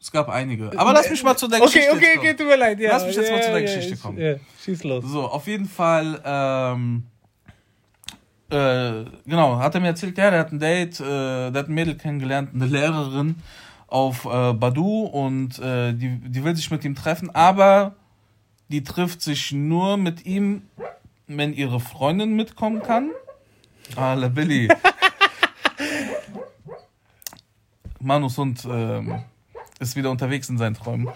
Es 0.00 0.12
gab 0.12 0.28
einige. 0.28 0.70
Aber 0.76 0.92
lass 0.92 1.10
mich 1.10 1.22
mal 1.22 1.36
zu 1.36 1.48
der 1.48 1.60
okay, 1.60 1.66
Geschichte 1.66 1.90
Okay, 1.92 2.06
okay, 2.16 2.18
okay, 2.18 2.34
tut 2.34 2.46
mir 2.46 2.56
leid. 2.56 2.78
Ja, 2.78 2.92
lass 2.92 3.06
mich 3.06 3.16
jetzt 3.16 3.28
ja, 3.28 3.36
mal 3.36 3.42
zu 3.42 3.50
der 3.50 3.60
ja, 3.60 3.66
Geschichte 3.66 3.96
kommen. 3.96 4.18
Ja, 4.18 4.34
schieß 4.62 4.84
los. 4.84 5.04
So, 5.04 5.22
auf 5.22 5.46
jeden 5.46 5.66
Fall, 5.66 6.20
ähm, 6.24 7.04
äh, 8.50 9.04
genau, 9.24 9.58
hat 9.58 9.74
er 9.74 9.80
mir 9.80 9.88
erzählt, 9.88 10.16
ja, 10.18 10.30
der 10.30 10.40
hat 10.40 10.52
ein 10.52 10.60
Date, 10.60 11.00
äh, 11.00 11.50
der 11.50 11.62
hat 11.62 11.68
ein 11.68 11.74
Mädel 11.74 11.96
kennengelernt, 11.96 12.50
eine 12.54 12.66
Lehrerin 12.66 13.36
auf 13.88 14.24
äh, 14.24 14.52
Badu 14.52 15.04
und 15.04 15.58
äh, 15.58 15.92
die, 15.92 16.18
die 16.18 16.44
will 16.44 16.54
sich 16.54 16.70
mit 16.70 16.84
ihm 16.84 16.94
treffen, 16.94 17.34
aber 17.34 17.96
die 18.68 18.84
trifft 18.84 19.22
sich 19.22 19.52
nur 19.52 19.96
mit 19.96 20.26
ihm, 20.26 20.62
wenn 21.26 21.52
ihre 21.54 21.80
Freundin 21.80 22.36
mitkommen 22.36 22.82
kann. 22.82 23.10
Ah, 23.94 24.14
la 24.14 24.28
Billy. 24.28 24.68
Manus 28.00 28.38
Hund 28.38 28.64
ähm, 28.68 29.24
ist 29.78 29.96
wieder 29.96 30.10
unterwegs 30.10 30.48
in 30.48 30.58
seinen 30.58 30.74
Träumen. 30.74 31.08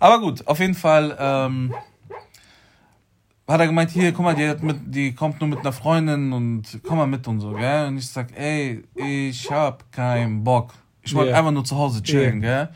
Aber 0.00 0.20
gut, 0.20 0.46
auf 0.46 0.58
jeden 0.58 0.74
Fall 0.74 1.16
ähm, 1.18 1.72
hat 3.46 3.60
er 3.60 3.66
gemeint, 3.66 3.90
hier, 3.90 4.12
guck 4.12 4.24
mal, 4.24 4.34
die, 4.34 4.64
mit, 4.64 4.76
die 4.86 5.14
kommt 5.14 5.40
nur 5.40 5.48
mit 5.48 5.60
einer 5.60 5.72
Freundin 5.72 6.32
und 6.32 6.80
komm 6.86 6.98
mal 6.98 7.06
mit 7.06 7.26
und 7.28 7.40
so, 7.40 7.52
gell? 7.52 7.88
Und 7.88 7.98
ich 7.98 8.08
sag, 8.08 8.36
ey, 8.36 8.82
ich 8.94 9.50
hab 9.50 9.90
keinen 9.92 10.42
Bock. 10.42 10.74
Ich 11.02 11.14
wollte 11.14 11.30
yeah. 11.30 11.38
einfach 11.38 11.52
nur 11.52 11.64
zu 11.64 11.76
Hause 11.76 12.02
chillen, 12.02 12.42
yeah. 12.42 12.64
gell? 12.64 12.74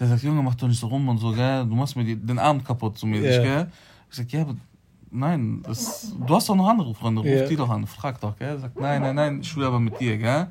Der 0.00 0.08
sagt, 0.08 0.22
Junge, 0.22 0.42
mach 0.42 0.54
doch 0.54 0.68
nicht 0.68 0.80
so 0.80 0.88
rum 0.88 1.08
und 1.08 1.18
so, 1.18 1.32
gell? 1.32 1.64
Du 1.64 1.74
machst 1.74 1.96
mir 1.96 2.04
die, 2.04 2.16
den 2.16 2.38
Abend 2.38 2.64
kaputt 2.64 2.98
zu 2.98 3.06
mir, 3.06 3.22
yeah. 3.22 3.42
gell? 3.42 3.72
Ich 4.10 4.16
sag, 4.16 4.32
ja, 4.32 4.42
aber 4.42 4.56
nein, 5.10 5.62
das, 5.62 6.14
du 6.26 6.34
hast 6.34 6.48
doch 6.48 6.56
noch 6.56 6.68
andere 6.68 6.94
Freunde, 6.94 7.22
ruf 7.22 7.30
yeah. 7.30 7.48
die 7.48 7.56
doch 7.56 7.70
an, 7.70 7.86
frag 7.86 8.20
doch, 8.20 8.36
gell? 8.36 8.58
Sagt, 8.58 8.78
nein, 8.80 9.02
nein, 9.02 9.14
nein, 9.14 9.40
ich 9.40 9.56
will 9.56 9.64
aber 9.64 9.80
mit 9.80 9.98
dir, 10.00 10.18
gell? 10.18 10.48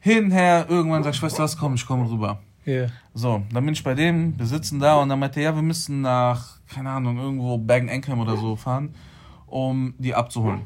Hinher, 0.00 0.66
irgendwann 0.68 1.02
sagt, 1.02 1.16
ich 1.16 1.22
weiß 1.22 1.38
was, 1.38 1.56
komm, 1.56 1.74
ich 1.74 1.86
komme 1.86 2.08
rüber. 2.08 2.40
Yeah. 2.66 2.88
So, 3.12 3.42
dann 3.52 3.64
bin 3.64 3.74
ich 3.74 3.84
bei 3.84 3.94
dem, 3.94 4.38
wir 4.38 4.46
sitzen 4.46 4.80
da 4.80 4.96
und 4.96 5.08
dann 5.08 5.18
meinte 5.18 5.40
er, 5.40 5.50
ja, 5.50 5.54
wir 5.54 5.62
müssen 5.62 6.00
nach, 6.00 6.58
keine 6.72 6.90
Ahnung, 6.90 7.18
irgendwo 7.18 7.58
Bergen-Enkheim 7.58 8.18
oder 8.20 8.36
so 8.36 8.56
fahren, 8.56 8.94
um 9.46 9.94
die 9.98 10.14
abzuholen. 10.14 10.62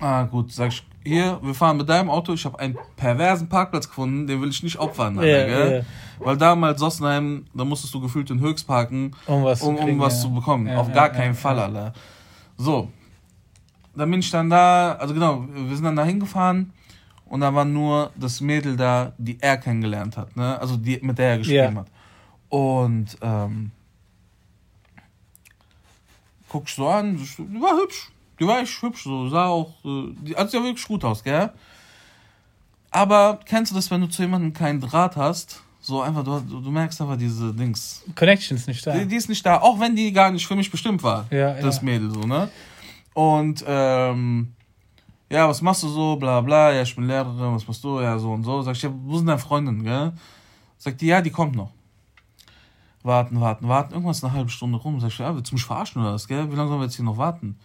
Ah, 0.00 0.24
gut, 0.24 0.52
sag 0.52 0.68
ich, 0.68 0.84
hier, 1.04 1.38
wir 1.42 1.54
fahren 1.54 1.76
mit 1.76 1.88
deinem 1.88 2.10
Auto, 2.10 2.32
ich 2.32 2.44
habe 2.44 2.58
einen 2.58 2.76
perversen 2.96 3.48
Parkplatz 3.48 3.88
gefunden, 3.88 4.26
den 4.26 4.40
will 4.40 4.50
ich 4.50 4.62
nicht 4.62 4.78
opfern. 4.78 5.18
Alter, 5.18 5.48
yeah, 5.48 5.68
yeah. 5.70 5.84
Weil 6.18 6.36
damals 6.36 6.80
Sossenheim, 6.80 7.46
da 7.54 7.64
musstest 7.64 7.94
du 7.94 8.00
gefühlt 8.00 8.30
in 8.30 8.40
Höchst 8.40 8.66
parken, 8.66 9.12
um 9.26 9.44
was, 9.44 9.62
um, 9.62 9.76
um 9.76 9.84
kriegen, 9.84 9.98
was 9.98 10.16
ja. 10.16 10.22
zu 10.22 10.34
bekommen. 10.34 10.66
Ja, 10.66 10.78
Auf 10.78 10.92
gar 10.92 11.10
keinen 11.10 11.34
Fall, 11.34 11.58
Alter. 11.58 11.92
So, 12.56 12.88
dann 13.96 14.10
bin 14.10 14.20
ich 14.20 14.30
dann 14.30 14.48
da, 14.48 14.92
also 14.92 15.14
genau, 15.14 15.46
wir 15.52 15.74
sind 15.74 15.84
dann 15.84 15.96
da 15.96 16.04
hingefahren 16.04 16.72
und 17.32 17.40
da 17.40 17.54
war 17.54 17.64
nur 17.64 18.12
das 18.14 18.42
Mädel 18.42 18.76
da, 18.76 19.14
die 19.16 19.38
er 19.40 19.56
kennengelernt 19.56 20.18
hat, 20.18 20.36
ne? 20.36 20.60
Also 20.60 20.76
die, 20.76 20.98
mit 21.00 21.16
der 21.16 21.30
er 21.30 21.38
geschrieben 21.38 21.56
yeah. 21.56 21.74
hat. 21.76 21.86
Und 22.50 23.16
ähm, 23.22 23.70
guck 26.50 26.64
ich 26.68 26.74
so 26.74 26.86
an, 26.88 27.16
die 27.16 27.62
war 27.62 27.74
hübsch. 27.80 28.10
Die 28.38 28.46
war 28.46 28.60
echt 28.60 28.82
hübsch, 28.82 29.04
so 29.04 29.30
sah 29.30 29.46
auch, 29.46 29.70
äh, 29.82 30.12
die 30.20 30.36
hat 30.36 30.52
ja 30.52 30.62
wirklich 30.62 30.86
gut 30.86 31.06
aus, 31.06 31.24
gell? 31.24 31.50
Aber 32.90 33.40
kennst 33.46 33.72
du 33.72 33.76
das, 33.76 33.90
wenn 33.90 34.02
du 34.02 34.08
zu 34.08 34.20
jemandem 34.20 34.52
keinen 34.52 34.82
Draht 34.82 35.16
hast? 35.16 35.62
So 35.80 36.02
einfach, 36.02 36.24
du, 36.24 36.38
du 36.38 36.70
merkst 36.70 37.00
einfach 37.00 37.16
diese 37.16 37.54
Dings. 37.54 38.04
Connection 38.14 38.58
ist 38.58 38.68
nicht 38.68 38.86
da. 38.86 38.92
Die, 38.92 39.06
die, 39.06 39.16
ist 39.16 39.30
nicht 39.30 39.46
da, 39.46 39.56
auch 39.62 39.80
wenn 39.80 39.96
die 39.96 40.12
gar 40.12 40.30
nicht 40.30 40.46
für 40.46 40.54
mich 40.54 40.70
bestimmt 40.70 41.02
war. 41.02 41.24
Ja, 41.30 41.54
das 41.54 41.78
ja. 41.78 41.84
Mädel 41.84 42.10
so, 42.10 42.26
ne? 42.26 42.50
Und 43.14 43.64
ähm, 43.66 44.52
ja, 45.32 45.48
was 45.48 45.62
machst 45.62 45.82
du 45.82 45.88
so, 45.88 46.16
bla 46.16 46.42
bla, 46.42 46.72
ja, 46.72 46.82
ich 46.82 46.94
bin 46.94 47.06
Lehrerin, 47.06 47.54
was 47.54 47.66
machst 47.66 47.82
du, 47.82 48.00
ja, 48.00 48.18
so 48.18 48.32
und 48.32 48.44
so. 48.44 48.60
Sag 48.60 48.76
ich, 48.76 48.82
ja, 48.82 48.90
wo 48.92 49.16
sind 49.16 49.26
deine 49.26 49.38
Freundinnen, 49.38 49.82
gell? 49.82 50.12
Sagt 50.76 51.00
die, 51.00 51.06
ja, 51.06 51.22
die 51.22 51.30
kommt 51.30 51.56
noch. 51.56 51.70
Warten, 53.02 53.40
warten, 53.40 53.66
warten. 53.66 53.94
Irgendwas 53.94 54.22
eine 54.22 54.34
halbe 54.34 54.50
Stunde 54.50 54.76
rum. 54.76 55.00
Sag 55.00 55.08
ich, 55.08 55.18
ja, 55.18 55.34
willst 55.34 55.50
du 55.50 55.54
mich 55.54 55.64
verarschen 55.64 56.02
oder 56.02 56.12
was, 56.12 56.28
gell? 56.28 56.50
Wie 56.52 56.54
lange 56.54 56.68
sollen 56.68 56.80
wir 56.80 56.84
jetzt 56.84 56.96
hier 56.96 57.04
noch 57.06 57.16
warten? 57.16 57.58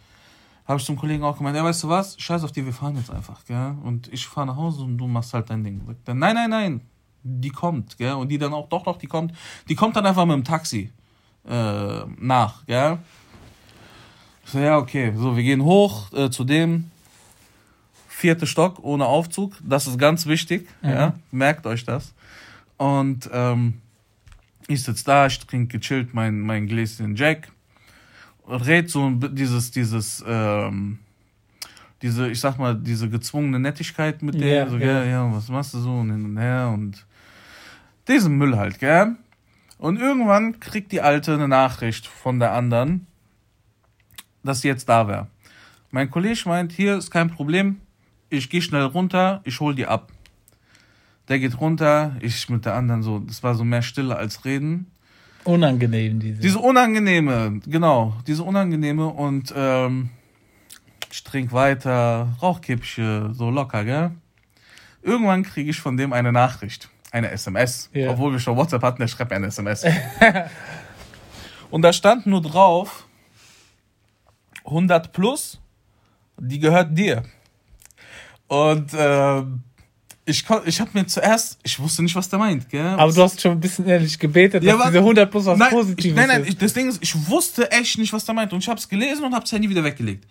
Habe 0.66 0.80
ich 0.80 0.86
zum 0.86 0.96
Kollegen 0.96 1.24
auch 1.26 1.38
gemeint, 1.38 1.58
ja, 1.58 1.64
weißt 1.64 1.84
du 1.84 1.90
was? 1.90 2.18
Scheiß 2.18 2.46
auf 2.46 2.54
die, 2.54 2.66
wir 2.66 2.72
fahren 2.72 2.96
jetzt 2.96 3.12
einfach, 3.12 3.44
gell? 3.44 3.76
Und 3.84 4.08
ich 4.14 4.26
fahre 4.26 4.48
nach 4.48 4.56
Hause 4.56 4.84
und 4.84 4.98
du 4.98 5.06
machst 5.06 5.34
halt 5.34 5.50
dein 5.50 5.64
Ding. 5.66 5.82
Sagt 5.86 6.08
er, 6.08 6.14
nein, 6.14 6.36
nein, 6.36 6.50
nein, 6.50 6.82
die 7.22 7.50
kommt, 7.50 7.98
gell? 7.98 8.14
Und 8.14 8.30
die 8.30 8.38
dann 8.38 8.54
auch, 8.54 8.70
doch, 8.70 8.84
doch, 8.84 8.98
die 8.98 9.08
kommt. 9.08 9.34
Die 9.68 9.76
kommt 9.76 9.98
dann 9.98 10.06
einfach 10.06 10.26
mit 10.26 10.36
dem 10.36 10.46
Taxi 10.46 10.94
äh, 11.46 12.06
nach, 12.18 12.66
gell? 12.66 13.00
Ich 14.46 14.52
so, 14.52 14.60
ja, 14.60 14.78
okay. 14.78 15.12
So, 15.18 15.36
wir 15.36 15.44
gehen 15.44 15.64
hoch 15.64 16.14
äh, 16.14 16.30
zu 16.30 16.46
dem 16.46 16.92
vierte 18.18 18.48
Stock 18.48 18.80
ohne 18.84 19.06
Aufzug. 19.06 19.54
Das 19.64 19.86
ist 19.86 20.00
ganz 20.00 20.26
wichtig, 20.26 20.68
mhm. 20.82 20.90
ja? 20.90 21.14
Merkt 21.32 21.68
euch 21.68 21.86
das. 21.86 22.16
Und 22.78 23.30
ähm, 23.32 23.76
ich 24.68 24.84
sitze 24.84 25.06
da, 25.06 25.28
ich 25.28 25.40
trinke 25.40 25.78
gechillt 25.78 26.16
mein, 26.16 26.40
mein 26.40 26.66
Gläschen 26.66 27.16
Jack, 27.16 27.50
red 28.48 28.90
so 28.90 29.12
dieses, 29.12 29.70
dieses, 29.70 30.24
ähm, 30.28 30.98
diese, 32.02 32.30
ich 32.30 32.40
sag 32.40 32.58
mal, 32.58 32.76
diese 32.76 33.08
gezwungene 33.08 33.60
Nettigkeit 33.60 34.24
mit 34.24 34.34
yeah, 34.36 34.66
denen, 34.66 34.72
so, 34.72 34.78
yeah. 34.78 35.04
ja, 35.04 35.12
ja, 35.12 35.34
was 35.34 35.48
machst 35.50 35.76
du 35.76 35.80
so 35.80 35.92
und 35.92 36.10
hin 36.12 36.26
und 36.26 36.38
her 36.38 36.72
und 36.74 37.06
diesen 38.08 38.36
Müll 38.36 38.58
halt, 38.58 38.80
gell? 38.80 39.16
Und 39.78 40.00
irgendwann 40.00 40.60
kriegt 40.60 40.92
die 40.92 41.02
Alte 41.02 41.36
eine 41.36 41.48
Nachricht 41.48 42.08
von 42.08 42.40
der 42.40 42.54
anderen, 42.54 43.06
dass 44.44 44.62
sie 44.62 44.70
jetzt 44.70 44.90
da 44.90 45.08
wäre. 45.08 45.28
Mein 45.92 46.10
Kollege 46.10 46.42
meint, 46.46 46.72
hier 46.72 46.98
ist 46.98 47.12
kein 47.12 47.30
Problem, 47.30 47.80
ich 48.30 48.50
gehe 48.50 48.62
schnell 48.62 48.84
runter, 48.84 49.42
ich 49.44 49.60
hol 49.60 49.76
die 49.76 49.86
ab. 49.86 50.12
Der 51.30 51.40
geht 51.40 51.60
runter, 51.60 52.16
ich 52.22 52.48
mit 52.50 52.66
der 52.66 52.76
anderen 52.76 53.04
so, 53.04 53.20
das 53.20 53.44
war 53.44 53.56
so 53.56 53.64
mehr 53.64 53.82
Stille 53.82 54.16
als 54.16 54.46
Reden. 54.46 54.92
Unangenehm, 55.44 56.20
diese. 56.20 56.42
Diese 56.42 56.60
unangenehme, 56.60 57.60
genau, 57.66 58.16
diese 58.28 58.44
unangenehme 58.44 59.08
und 59.08 59.54
ähm, 59.56 60.10
ich 61.12 61.24
trinke 61.24 61.54
weiter, 61.54 62.28
Rauchkippchen, 62.42 63.34
so 63.34 63.50
locker, 63.50 63.86
gell? 63.86 64.12
Irgendwann 65.02 65.44
kriege 65.44 65.70
ich 65.70 65.80
von 65.80 65.96
dem 65.96 66.12
eine 66.12 66.34
Nachricht, 66.34 66.90
eine 67.12 67.32
SMS. 67.32 67.90
Yeah. 67.96 68.12
Obwohl 68.12 68.34
wir 68.34 68.40
schon 68.40 68.58
WhatsApp 68.58 68.84
hatten, 68.84 69.00
der 69.00 69.08
schreibt 69.08 69.32
eine 69.32 69.48
SMS. 69.48 69.86
und 71.72 71.82
da 71.82 71.94
stand 71.94 72.26
nur 72.26 72.42
drauf, 72.42 73.08
100 74.66 75.14
plus, 75.14 75.62
die 76.38 76.60
gehört 76.60 76.98
dir. 76.98 77.24
Und 78.48 78.92
ähm, 78.98 79.64
ich, 80.26 80.46
ich 80.66 80.82
habe 80.82 80.92
mir 80.94 81.08
zuerst, 81.08 81.58
ich 81.64 81.80
wusste 81.80 82.04
nicht, 82.04 82.16
was 82.16 82.28
der 82.28 82.40
meint, 82.40 82.70
gell? 82.70 82.86
Aber 82.86 83.12
du 83.12 83.22
hast 83.22 83.40
schon 83.40 83.54
ein 83.54 83.60
bisschen 83.60 83.88
ehrlich 83.88 84.20
gebetet, 84.20 84.62
dass 84.62 84.68
ja, 84.68 84.86
diese 84.88 85.00
100 85.00 85.32
plus 85.32 85.46
was 85.46 85.58
nein, 85.58 85.70
Positives 85.70 86.06
ich, 86.06 86.16
Nein, 86.16 86.28
nein, 86.28 86.46
ich, 86.46 86.58
das 86.58 86.74
Ding 86.74 86.90
ist, 86.90 87.02
ich 87.02 87.28
wusste 87.28 87.72
echt 87.72 87.98
nicht, 87.98 88.12
was 88.12 88.26
der 88.26 88.36
meint. 88.36 88.52
Und 88.52 88.60
ich 88.60 88.68
habe 88.68 88.78
es 88.80 88.90
gelesen 88.90 89.24
und 89.24 89.34
habe 89.34 89.44
das 89.44 89.52
Handy 89.54 89.70
wieder 89.70 89.84
weggelegt. 89.84 90.26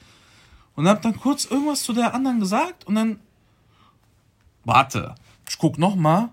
Und 0.75 0.87
habe 0.87 1.01
dann 1.01 1.17
kurz 1.17 1.47
irgendwas 1.47 1.83
zu 1.83 1.95
der 1.95 2.13
anderen 2.13 2.41
gesagt 2.41 2.87
und 2.87 2.95
dann, 2.95 3.21
warte, 4.65 5.15
ich 5.49 5.57
guck 5.57 5.79
noch 5.79 5.97
mal. 5.97 6.29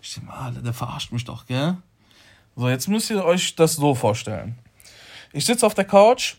Ich 0.00 0.14
denke 0.14 0.30
mal, 0.30 0.52
der 0.52 0.72
verarscht 0.72 1.10
mich 1.10 1.24
doch, 1.24 1.46
gell? 1.46 1.76
So, 2.54 2.68
jetzt 2.68 2.88
müsst 2.88 3.10
ihr 3.10 3.24
euch 3.24 3.56
das 3.56 3.74
so 3.74 3.94
vorstellen. 3.96 4.56
Ich 5.32 5.44
sitze 5.44 5.66
auf 5.66 5.74
der 5.74 5.84
Couch, 5.84 6.36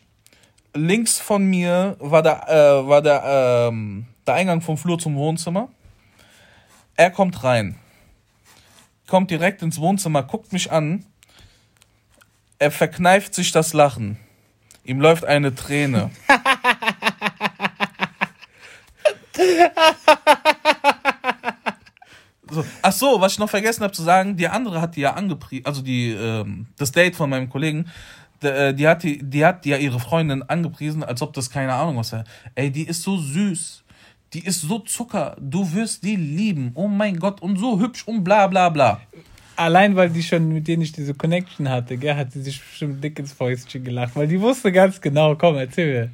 links 0.73 1.19
von 1.19 1.45
mir 1.45 1.97
war 1.99 2.23
der, 2.23 2.47
äh, 2.47 2.87
war 2.87 3.01
der, 3.01 3.69
ähm, 3.69 4.05
der 4.29 4.35
Eingang 4.35 4.61
vom 4.61 4.77
Flur 4.77 4.97
zum 4.97 5.15
Wohnzimmer 5.15 5.69
er 6.99 7.11
kommt 7.11 7.45
rein, 7.45 7.77
kommt 9.07 9.31
direkt 9.31 9.61
ins 9.61 9.79
Wohnzimmer, 9.79 10.21
guckt 10.21 10.51
mich 10.51 10.69
an. 10.69 11.05
Er 12.57 12.71
verkneift 12.71 13.33
sich 13.33 13.53
das 13.53 13.71
Lachen. 13.71 14.17
Ihm 14.83 14.99
läuft 14.99 15.23
eine 15.23 15.55
Träne. 15.55 16.11
So. 22.51 22.65
Ach 22.81 22.91
so, 22.91 23.21
was 23.21 23.33
ich 23.33 23.39
noch 23.39 23.49
vergessen 23.49 23.83
habe 23.83 23.93
zu 23.93 24.01
sagen, 24.01 24.35
die 24.35 24.47
andere 24.47 24.81
hat 24.81 24.95
die 24.95 25.01
ja 25.01 25.13
angepriesen, 25.13 25.67
also 25.67 25.83
die 25.83 26.09
ähm, 26.09 26.65
das 26.77 26.91
Date 26.91 27.15
von 27.15 27.29
meinem 27.29 27.47
Kollegen, 27.47 27.91
die, 28.41 28.47
äh, 28.47 28.73
die 28.73 28.87
hat 28.87 29.03
die, 29.03 29.19
die 29.21 29.45
hat 29.45 29.67
ja 29.67 29.77
ihre 29.77 29.99
Freundin 29.99 30.41
angepriesen, 30.41 31.03
als 31.03 31.21
ob 31.21 31.31
das 31.33 31.51
keine 31.51 31.75
Ahnung 31.75 31.97
was 31.97 32.11
wäre. 32.11 32.23
Ey, 32.55 32.71
die 32.71 32.87
ist 32.87 33.03
so 33.03 33.19
süß. 33.19 33.83
Die 34.33 34.45
ist 34.45 34.61
so 34.61 34.79
Zucker, 34.79 35.35
du 35.39 35.73
wirst 35.73 36.03
die 36.03 36.15
lieben. 36.15 36.71
Oh 36.75 36.87
mein 36.87 37.17
Gott, 37.19 37.41
und 37.41 37.57
so 37.57 37.79
hübsch 37.79 38.07
und 38.07 38.23
bla 38.23 38.47
bla 38.47 38.69
bla. 38.69 39.01
Allein 39.55 39.95
weil 39.95 40.09
die 40.09 40.23
schon 40.23 40.53
mit 40.53 40.67
denen 40.67 40.83
ich 40.83 40.91
diese 40.91 41.13
Connection 41.13 41.67
hatte, 41.67 41.97
gell, 41.97 42.15
hat 42.15 42.31
sie 42.31 42.41
sich 42.41 42.61
bestimmt 42.61 43.03
dick 43.03 43.19
ins 43.19 43.33
Fäustchen 43.33 43.83
gelacht, 43.83 44.15
weil 44.15 44.27
die 44.27 44.39
wusste 44.39 44.71
ganz 44.71 45.01
genau, 45.01 45.35
komm, 45.35 45.55
erzähl 45.55 45.87
mir. 45.87 46.11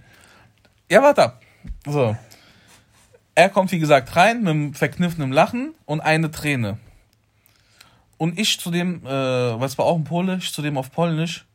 Ja, 0.90 1.04
warte. 1.04 1.34
So. 1.86 2.16
Er 3.36 3.50
kommt, 3.50 3.72
wie 3.72 3.80
gesagt, 3.80 4.16
rein 4.16 4.40
mit 4.40 4.50
einem 4.50 4.74
verkniffenen 4.74 5.32
Lachen 5.32 5.76
und 5.86 6.00
eine 6.00 6.32
Träne. 6.32 6.80
Und 8.18 8.40
ich 8.40 8.60
zu 8.60 8.72
dem, 8.72 9.06
äh, 9.06 9.10
was 9.10 9.78
war 9.78 9.86
auch 9.86 9.98
ein 9.98 10.06
Polisch, 10.06 10.54
zu 10.54 10.62
dem 10.62 10.78
auf 10.78 10.92
Polnisch, 10.92 11.46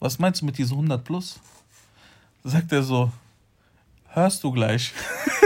was 0.00 0.18
meinst 0.18 0.42
du 0.42 0.46
mit 0.46 0.58
diesen 0.58 0.74
100 0.74 1.02
plus? 1.02 1.40
Sagt 2.44 2.72
er 2.72 2.82
so, 2.82 3.10
hörst 4.08 4.44
du 4.44 4.52
gleich. 4.52 4.92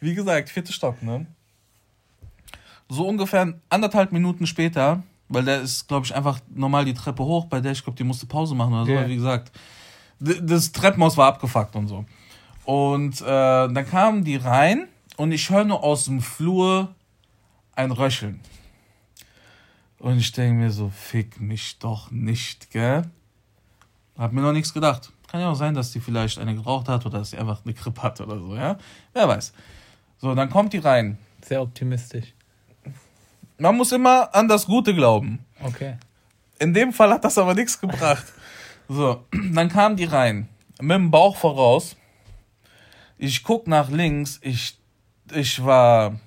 Wie 0.00 0.14
gesagt, 0.14 0.50
vierter 0.50 0.72
Stock, 0.72 1.02
ne? 1.02 1.26
So 2.88 3.06
ungefähr 3.06 3.54
anderthalb 3.68 4.12
Minuten 4.12 4.46
später, 4.46 5.02
weil 5.28 5.44
der 5.44 5.60
ist, 5.60 5.88
glaube 5.88 6.06
ich, 6.06 6.14
einfach 6.14 6.40
normal 6.54 6.84
die 6.84 6.94
Treppe 6.94 7.24
hoch, 7.24 7.46
bei 7.46 7.60
der 7.60 7.72
ich 7.72 7.82
glaube, 7.82 7.96
die 7.96 8.04
musste 8.04 8.26
Pause 8.26 8.54
machen 8.54 8.74
oder 8.74 8.86
so. 8.86 8.92
Yeah. 8.92 9.08
Wie 9.08 9.16
gesagt, 9.16 9.52
das 10.20 10.72
Treppenhaus 10.72 11.16
war 11.16 11.28
abgefuckt 11.28 11.74
und 11.76 11.88
so. 11.88 12.04
Und 12.64 13.20
äh, 13.20 13.24
dann 13.24 13.86
kamen 13.88 14.24
die 14.24 14.36
rein 14.36 14.88
und 15.16 15.32
ich 15.32 15.50
höre 15.50 15.64
nur 15.64 15.82
aus 15.82 16.04
dem 16.04 16.20
Flur 16.20 16.94
ein 17.74 17.90
Röcheln. 17.90 18.40
Und 19.98 20.18
ich 20.18 20.32
denke 20.32 20.60
mir 20.60 20.70
so, 20.70 20.90
fick 20.90 21.40
mich 21.40 21.78
doch 21.78 22.10
nicht, 22.10 22.70
gell? 22.70 23.02
Hab 24.16 24.32
mir 24.32 24.42
noch 24.42 24.52
nichts 24.52 24.72
gedacht. 24.72 25.12
Kann 25.28 25.40
ja 25.40 25.50
auch 25.50 25.56
sein, 25.56 25.74
dass 25.74 25.90
die 25.90 26.00
vielleicht 26.00 26.38
eine 26.38 26.54
geraucht 26.54 26.88
hat 26.88 27.04
oder 27.06 27.18
dass 27.18 27.30
sie 27.30 27.38
einfach 27.38 27.64
eine 27.64 27.74
Grippe 27.74 28.02
hat 28.02 28.20
oder 28.20 28.38
so, 28.38 28.54
ja? 28.54 28.78
Wer 29.12 29.28
weiß. 29.28 29.52
So, 30.18 30.34
dann 30.34 30.50
kommt 30.50 30.72
die 30.72 30.78
rein. 30.78 31.18
Sehr 31.42 31.62
optimistisch. 31.62 32.32
Man 33.58 33.76
muss 33.76 33.92
immer 33.92 34.34
an 34.34 34.48
das 34.48 34.66
Gute 34.66 34.94
glauben. 34.94 35.44
Okay. 35.62 35.96
In 36.58 36.74
dem 36.74 36.92
Fall 36.92 37.10
hat 37.10 37.24
das 37.24 37.38
aber 37.38 37.54
nichts 37.54 37.80
gebracht. 37.80 38.24
So, 38.88 39.24
dann 39.52 39.68
kam 39.68 39.96
die 39.96 40.04
rein. 40.04 40.48
Mit 40.80 40.94
dem 40.94 41.10
Bauch 41.10 41.36
voraus. 41.36 41.96
Ich 43.18 43.42
guck 43.42 43.66
nach 43.66 43.88
links. 43.88 44.38
Ich, 44.42 44.78
ich 45.32 45.64
war. 45.64 46.18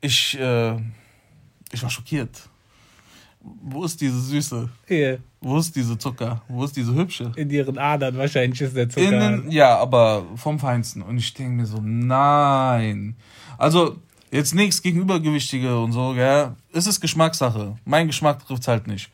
Ich, 0.00 0.38
äh, 0.38 0.76
ich 1.72 1.82
war 1.82 1.90
schockiert. 1.90 2.48
Wo 3.62 3.84
ist 3.84 4.00
diese 4.00 4.18
Süße? 4.18 4.70
Hier. 4.86 5.18
Wo 5.40 5.58
ist 5.58 5.76
diese 5.76 5.98
Zucker? 5.98 6.42
Wo 6.48 6.64
ist 6.64 6.76
diese 6.76 6.94
Hübsche? 6.94 7.32
In 7.36 7.50
ihren 7.50 7.76
Adern 7.76 8.16
wahrscheinlich 8.16 8.60
ist 8.60 8.74
der 8.74 8.88
Zucker. 8.88 9.10
Den, 9.10 9.50
ja, 9.50 9.76
aber 9.76 10.24
vom 10.36 10.58
Feinsten. 10.58 11.02
Und 11.02 11.18
ich 11.18 11.34
denke 11.34 11.52
mir 11.52 11.66
so, 11.66 11.78
nein. 11.82 13.16
Also, 13.58 13.98
jetzt 14.30 14.54
nichts 14.54 14.80
gegen 14.80 15.00
Übergewichtige 15.00 15.78
und 15.78 15.92
so, 15.92 16.14
gell? 16.14 16.56
Es 16.72 16.86
ist 16.86 17.00
Geschmackssache. 17.00 17.76
Mein 17.84 18.06
Geschmack 18.06 18.46
trifft 18.46 18.62
es 18.62 18.68
halt 18.68 18.86
nicht. 18.86 19.10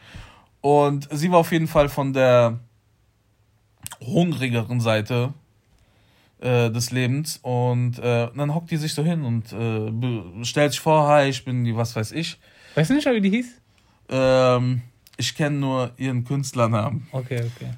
Und 0.60 1.08
sie 1.10 1.30
war 1.32 1.38
auf 1.38 1.50
jeden 1.50 1.66
Fall 1.66 1.88
von 1.88 2.12
der 2.12 2.60
hungrigeren 4.00 4.80
Seite 4.80 5.34
äh, 6.40 6.70
des 6.70 6.92
Lebens. 6.92 7.40
Und 7.42 7.98
äh, 7.98 8.28
dann 8.36 8.54
hockt 8.54 8.70
die 8.70 8.76
sich 8.76 8.94
so 8.94 9.02
hin 9.02 9.24
und 9.24 9.52
äh, 9.52 10.44
stellt 10.44 10.72
sich 10.72 10.80
vor, 10.80 11.08
hi, 11.08 11.28
ich 11.28 11.44
bin 11.44 11.64
die, 11.64 11.74
was 11.74 11.96
weiß 11.96 12.12
ich. 12.12 12.38
Weißt 12.76 12.90
du 12.90 12.94
nicht, 12.94 13.06
wie 13.06 13.20
die 13.20 13.30
hieß? 13.30 13.59
Ähm, 14.10 14.82
ich 15.16 15.34
kenne 15.34 15.56
nur 15.56 15.92
ihren 15.96 16.24
Künstlernamen. 16.24 17.06
Okay, 17.12 17.42
okay. 17.54 17.70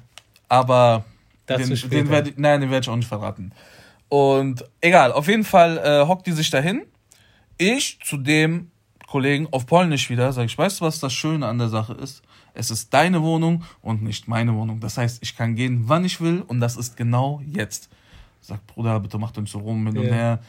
Aber 0.49 1.05
den, 1.47 1.69
den 1.89 2.09
werd, 2.09 2.27
ich, 2.29 2.37
nein, 2.37 2.61
den 2.61 2.71
werde 2.71 2.83
ich 2.83 2.89
auch 2.89 2.95
nicht 2.95 3.07
verraten. 3.07 3.51
Und 4.09 4.63
egal, 4.81 5.11
auf 5.11 5.27
jeden 5.27 5.43
Fall 5.43 5.77
äh, 5.77 6.07
hockt 6.07 6.27
die 6.27 6.31
sich 6.31 6.49
dahin. 6.49 6.83
Ich 7.57 7.99
zu 8.03 8.17
dem 8.17 8.71
Kollegen 9.07 9.47
auf 9.51 9.65
Polnisch 9.65 10.09
wieder 10.09 10.33
sage 10.33 10.47
ich, 10.47 10.57
weißt 10.57 10.81
du, 10.81 10.85
was 10.85 10.99
das 10.99 11.13
Schöne 11.13 11.47
an 11.47 11.59
der 11.59 11.69
Sache 11.69 11.93
ist? 11.93 12.23
Es 12.55 12.71
ist 12.71 12.93
deine 12.93 13.21
Wohnung 13.21 13.63
und 13.81 14.03
nicht 14.03 14.27
meine 14.27 14.53
Wohnung. 14.53 14.79
Das 14.79 14.97
heißt, 14.97 15.21
ich 15.21 15.35
kann 15.35 15.55
gehen, 15.55 15.83
wann 15.85 16.05
ich 16.05 16.21
will 16.21 16.43
und 16.47 16.59
das 16.59 16.77
ist 16.77 16.97
genau 16.97 17.41
jetzt. 17.45 17.89
Sagt 18.41 18.67
Bruder, 18.67 18.99
bitte 18.99 19.17
mach 19.17 19.35
uns 19.37 19.51
so 19.51 19.59
rum 19.59 19.85
hin 19.87 19.97
yeah. 19.97 20.13
her 20.13 20.39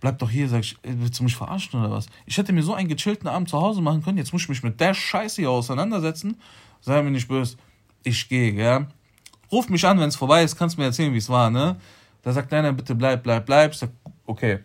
bleib 0.00 0.18
doch 0.18 0.30
hier, 0.30 0.48
sag 0.48 0.60
ich, 0.60 0.76
willst 0.82 1.18
du 1.20 1.24
mich 1.24 1.36
verarschen 1.36 1.80
oder 1.80 1.90
was? 1.90 2.06
Ich 2.26 2.36
hätte 2.38 2.52
mir 2.52 2.62
so 2.62 2.74
einen 2.74 2.88
gechillten 2.88 3.28
Abend 3.28 3.48
zu 3.48 3.60
Hause 3.60 3.80
machen 3.80 4.02
können, 4.02 4.18
jetzt 4.18 4.32
muss 4.32 4.42
ich 4.42 4.48
mich 4.48 4.62
mit 4.62 4.80
der 4.80 4.94
Scheiße 4.94 5.42
hier 5.42 5.50
auseinandersetzen. 5.50 6.36
Sei 6.80 7.02
mir 7.02 7.10
nicht 7.10 7.28
böse, 7.28 7.56
ich 8.02 8.28
gehe, 8.28 8.52
ja. 8.52 8.86
Ruf 9.50 9.68
mich 9.68 9.86
an, 9.86 9.98
wenn 9.98 10.08
es 10.08 10.16
vorbei 10.16 10.42
ist, 10.42 10.56
kannst 10.56 10.78
mir 10.78 10.84
erzählen, 10.84 11.12
wie 11.12 11.18
es 11.18 11.28
war, 11.28 11.50
ne? 11.50 11.76
Da 12.22 12.32
sagt 12.32 12.52
einer, 12.52 12.72
bitte 12.72 12.94
bleib, 12.94 13.22
bleib, 13.22 13.46
bleib. 13.46 13.72
Ich 13.72 13.78
sag, 13.78 13.90
okay. 14.26 14.58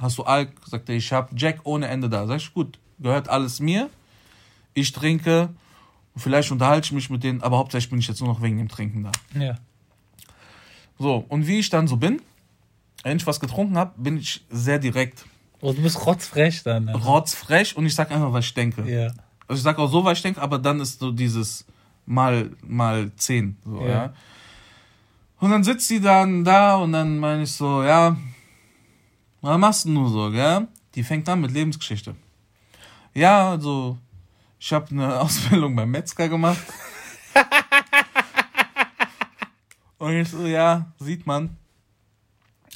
Hast 0.00 0.16
du 0.18 0.22
Alk? 0.22 0.52
Sagt 0.64 0.88
er, 0.88 0.94
ich 0.94 1.12
hab 1.12 1.30
Jack 1.36 1.60
ohne 1.64 1.88
Ende 1.88 2.08
da. 2.08 2.26
Sag 2.26 2.36
ich, 2.36 2.54
gut, 2.54 2.78
gehört 2.98 3.28
alles 3.28 3.60
mir. 3.60 3.90
ich 4.74 4.92
trinke, 4.92 5.50
vielleicht 6.16 6.50
unterhalte 6.50 6.86
ich 6.86 6.92
mich 6.92 7.10
mit 7.10 7.24
denen, 7.24 7.42
aber 7.42 7.58
hauptsächlich 7.58 7.90
bin 7.90 7.98
ich 7.98 8.08
jetzt 8.08 8.20
nur 8.20 8.28
noch 8.28 8.42
wegen 8.42 8.58
dem 8.58 8.68
Trinken 8.68 9.04
da. 9.04 9.12
Ja. 9.38 9.58
So, 10.98 11.24
und 11.28 11.46
wie 11.46 11.58
ich 11.58 11.70
dann 11.70 11.88
so 11.88 11.96
bin, 11.96 12.20
wenn 13.02 13.16
ich 13.16 13.26
was 13.26 13.40
getrunken 13.40 13.76
habe, 13.76 13.92
bin 13.96 14.18
ich 14.18 14.44
sehr 14.50 14.78
direkt. 14.78 15.24
Oh, 15.60 15.72
du 15.72 15.82
bist 15.82 16.06
rotzfrech 16.06 16.62
dann. 16.62 16.86
Ne? 16.86 16.96
Rotzfrech 16.96 17.76
und 17.76 17.86
ich 17.86 17.94
sag 17.94 18.10
einfach, 18.10 18.32
was 18.32 18.46
ich 18.46 18.54
denke. 18.54 18.90
Ja. 18.90 19.12
Also 19.46 19.58
ich 19.58 19.62
sag 19.62 19.78
auch 19.78 19.90
so, 19.90 20.04
was 20.04 20.18
ich 20.18 20.22
denke, 20.22 20.40
aber 20.40 20.58
dann 20.58 20.80
ist 20.80 21.00
so 21.00 21.10
dieses 21.10 21.64
mal, 22.06 22.50
mal 22.62 23.10
zehn. 23.16 23.56
So, 23.64 23.80
ja. 23.82 23.88
ja. 23.88 24.14
Und 25.38 25.50
dann 25.50 25.64
sitzt 25.64 25.88
sie 25.88 26.00
dann 26.00 26.44
da 26.44 26.76
und 26.76 26.92
dann 26.92 27.18
meine 27.18 27.44
ich 27.44 27.52
so, 27.52 27.82
ja, 27.82 28.16
was 29.40 29.58
machst 29.58 29.84
du 29.86 29.90
nur 29.90 30.10
so, 30.10 30.30
gell? 30.30 30.68
Die 30.94 31.02
fängt 31.02 31.28
an 31.28 31.40
mit 31.40 31.50
Lebensgeschichte. 31.50 32.14
Ja, 33.14 33.50
also, 33.50 33.96
ich 34.58 34.72
habe 34.72 34.90
eine 34.90 35.20
Ausbildung 35.20 35.74
beim 35.74 35.90
Metzger 35.90 36.28
gemacht. 36.28 36.62
und 39.98 40.12
ich 40.12 40.28
so, 40.28 40.46
ja, 40.46 40.92
sieht 40.98 41.26
man. 41.26 41.56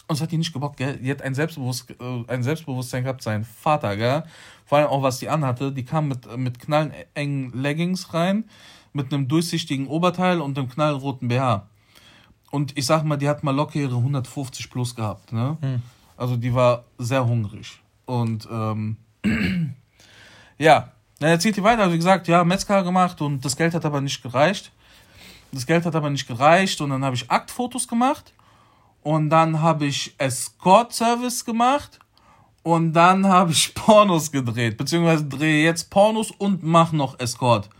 Und 0.07 0.17
es 0.17 0.23
hat 0.23 0.33
die 0.33 0.39
nicht 0.39 0.53
gebockt, 0.53 0.77
gell? 0.77 0.99
Die 0.99 1.11
hat 1.11 1.23
ein, 1.23 1.35
Selbstbewusst 1.35 1.91
äh, 1.91 2.25
ein 2.27 2.43
Selbstbewusstsein 2.43 3.05
gehabt, 3.05 3.23
sein 3.23 3.45
Vater, 3.45 3.97
gell? 3.97 4.25
Vor 4.67 4.79
allem 4.79 4.89
auch, 4.89 5.03
was 5.03 5.19
die 5.19 5.29
anhatte. 5.29 5.73
Die 5.73 5.85
kam 5.85 6.09
mit, 6.09 6.37
mit 6.37 6.59
knallengen 6.59 7.53
Leggings 7.53 8.13
rein, 8.13 8.45
mit 8.93 9.13
einem 9.13 9.29
durchsichtigen 9.29 9.87
Oberteil 9.87 10.41
und 10.41 10.59
einem 10.59 10.69
knallroten 10.69 11.29
BH. 11.29 11.67
Und 12.51 12.77
ich 12.77 12.87
sag 12.87 13.03
mal, 13.05 13.17
die 13.17 13.29
hat 13.29 13.43
mal 13.43 13.55
locker 13.55 13.77
ihre 13.77 13.97
150 13.97 14.71
plus 14.71 14.95
gehabt, 14.95 15.33
ne? 15.33 15.57
Hm. 15.61 15.83
Also 16.17 16.37
die 16.37 16.55
war 16.55 16.85
sehr 16.99 17.27
hungrig. 17.27 17.81
Und 18.05 18.47
ähm, 18.51 18.99
ja, 20.59 20.93
dann 21.19 21.31
erzählt 21.31 21.57
die 21.57 21.63
weiter, 21.63 21.91
wie 21.93 21.97
gesagt, 21.97 22.29
ja, 22.29 22.45
Metzger 22.45 22.85
gemacht 22.85 23.21
und 23.23 23.45
das 23.45 23.57
Geld 23.57 23.75
hat 23.75 23.85
aber 23.85 24.01
nicht 24.01 24.23
gereicht. 24.23 24.71
Das 25.51 25.67
Geld 25.67 25.87
hat 25.87 25.97
aber 25.97 26.11
nicht 26.11 26.29
gereicht 26.29 26.81
und 26.81 26.91
dann 26.91 27.05
habe 27.05 27.17
ich 27.17 27.31
Aktfotos 27.31 27.89
gemacht 27.89 28.33
und 29.05 29.31
dann 29.31 29.61
habe 29.61 29.85
ich 29.85 30.15
Escort-Service 30.19 31.45
gemacht 31.45 32.01
und 32.65 32.95
dann 32.95 33.27
habe 33.29 33.53
ich 33.53 33.73
Pornos 33.75 34.33
gedreht, 34.33 34.77
beziehungsweise 34.77 35.27
drehe 35.27 35.63
jetzt 35.63 35.91
Pornos 35.91 36.33
und 36.33 36.65
mache 36.65 36.97
noch 36.97 37.21
Escort. 37.21 37.71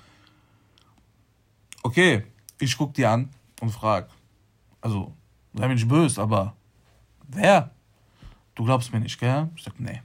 Okay, 1.83 2.25
ich 2.61 2.77
guck 2.79 2.95
die 2.95 3.05
an 3.05 3.31
und 3.61 3.71
frag, 3.71 4.09
also, 4.81 5.15
sei 5.55 5.67
mir 5.67 5.75
nicht 5.75 5.89
böse, 5.89 6.21
aber 6.21 6.55
wer? 7.27 7.71
Du 8.55 8.65
glaubst 8.65 8.93
mir 8.93 9.01
nicht, 9.01 9.19
gell? 9.19 9.49
Ich 9.57 9.65
sag, 9.65 9.81
nee. 9.81 10.03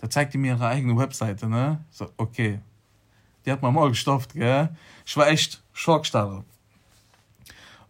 Da 0.00 0.08
zeigt 0.08 0.32
die 0.32 0.38
mir 0.38 0.54
ihre 0.54 0.68
eigene 0.68 0.96
Webseite, 0.96 1.48
ne? 1.48 1.84
So, 1.90 2.08
okay. 2.16 2.60
Die 3.44 3.52
hat 3.52 3.62
mein 3.62 3.74
Maul 3.74 3.90
gestopft, 3.90 4.34
gell? 4.34 4.74
Ich 5.04 5.16
war 5.16 5.28
echt 5.28 5.62
schockstarre. 5.72 6.44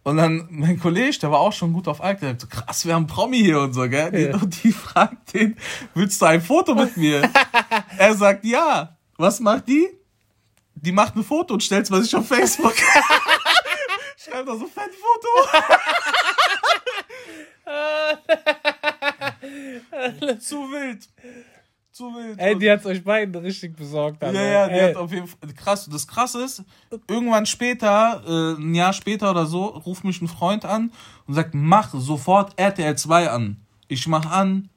Und 0.07 0.15
dann 0.15 0.47
mein 0.49 0.79
Kollege, 0.79 1.19
der 1.19 1.31
war 1.31 1.41
auch 1.41 1.51
schon 1.51 1.73
gut 1.73 1.89
auf 1.89 1.99
Alk, 1.99 2.21
der 2.21 2.29
hat 2.29 2.39
so, 2.39 2.47
krass, 2.47 2.85
wir 2.85 2.95
haben 2.95 3.07
Promi 3.07 3.39
hier 3.39 3.59
und 3.59 3.73
so, 3.73 3.89
gell? 3.89 4.17
Ja. 4.17 4.37
Und 4.37 4.63
die 4.63 4.71
fragt 4.71 5.33
den, 5.33 5.57
willst 5.95 6.21
du 6.21 6.27
ein 6.27 6.41
Foto 6.41 6.75
mit 6.75 6.95
mir? 6.95 7.29
er 7.97 8.15
sagt, 8.15 8.45
ja. 8.45 8.95
Was 9.17 9.41
macht 9.41 9.67
die? 9.67 9.85
Die 10.75 10.93
macht 10.93 11.17
ein 11.17 11.25
Foto 11.25 11.55
und 11.55 11.61
stellt 11.61 11.83
es 11.83 11.89
bei 11.89 11.99
sich 11.99 12.15
auf 12.15 12.25
Facebook. 12.25 12.73
Schreibt 14.17 14.47
da 14.47 14.55
so 14.55 14.67
fett 14.67 14.91
Foto. 14.95 15.27
Zu 20.39 20.71
wild. 20.71 21.09
Zu 21.97 22.13
wild. 22.13 22.37
Ey, 22.37 22.55
die 22.55 22.69
hat 22.69 22.85
euch 22.85 23.03
beiden 23.03 23.33
richtig 23.41 23.75
besorgt. 23.75 24.23
Alter. 24.23 24.39
Ja, 24.39 24.47
ja, 24.47 24.67
die 24.67 24.73
Ey. 24.75 24.89
hat 24.89 24.97
auf 24.97 25.11
jeden 25.11 25.25
Fall. 25.25 25.51
Krass. 25.55 25.89
Das 25.91 26.07
krasse 26.07 26.43
ist, 26.43 26.63
irgendwann 27.07 27.47
später, 27.47 28.21
äh, 28.23 28.61
ein 28.61 28.75
Jahr 28.75 28.93
später 28.93 29.31
oder 29.31 29.47
so, 29.47 29.65
ruft 29.65 30.03
mich 30.03 30.21
ein 30.21 30.27
Freund 30.27 30.63
an 30.63 30.91
und 31.25 31.33
sagt, 31.33 31.55
mach 31.55 31.91
sofort 31.95 32.53
RTL 32.55 32.95
2 32.95 33.31
an. 33.31 33.57
Ich 33.87 34.07
mach 34.07 34.29
an. 34.29 34.69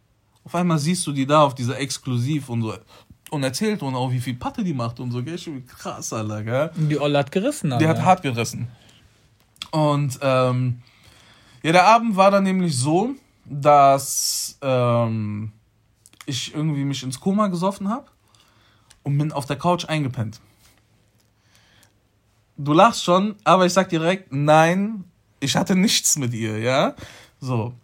Auf 0.44 0.54
einmal 0.54 0.78
siehst 0.78 1.06
du 1.06 1.12
die 1.12 1.26
da 1.26 1.42
auf 1.42 1.54
dieser 1.54 1.78
Exklusiv 1.78 2.48
und 2.48 2.62
so. 2.62 2.74
Und 3.28 3.42
erzählt 3.42 3.82
und 3.82 3.94
auch, 3.94 4.10
wie 4.10 4.20
viel 4.20 4.36
Patte 4.36 4.64
die 4.64 4.72
macht 4.72 4.98
und 4.98 5.10
so, 5.10 5.22
gell? 5.22 5.36
Krass, 5.66 6.14
Alter, 6.14 6.42
gell? 6.42 6.70
Die 6.74 6.98
Olle 6.98 7.18
hat 7.18 7.30
gerissen, 7.30 7.70
Alter. 7.70 7.84
Die 7.84 7.88
hat 7.90 8.02
hart 8.02 8.22
gerissen. 8.22 8.68
Und, 9.72 10.18
ähm, 10.22 10.80
ja, 11.62 11.72
der 11.72 11.86
Abend 11.86 12.16
war 12.16 12.30
dann 12.30 12.44
nämlich 12.44 12.74
so, 12.78 13.10
dass 13.44 14.56
ähm, 14.62 15.52
ich 16.30 16.54
irgendwie 16.54 16.84
mich 16.84 17.02
ins 17.02 17.20
Koma 17.20 17.48
gesoffen 17.48 17.88
habe 17.88 18.06
und 19.02 19.18
bin 19.18 19.32
auf 19.32 19.46
der 19.46 19.56
Couch 19.56 19.84
eingepennt. 19.86 20.40
Du 22.56 22.72
lachst 22.72 23.04
schon, 23.04 23.36
aber 23.44 23.66
ich 23.66 23.72
sag 23.72 23.88
direkt, 23.88 24.32
nein, 24.32 25.04
ich 25.40 25.56
hatte 25.56 25.74
nichts 25.76 26.16
mit 26.16 26.34
ihr, 26.34 26.58
ja? 26.58 26.94
So. 27.40 27.74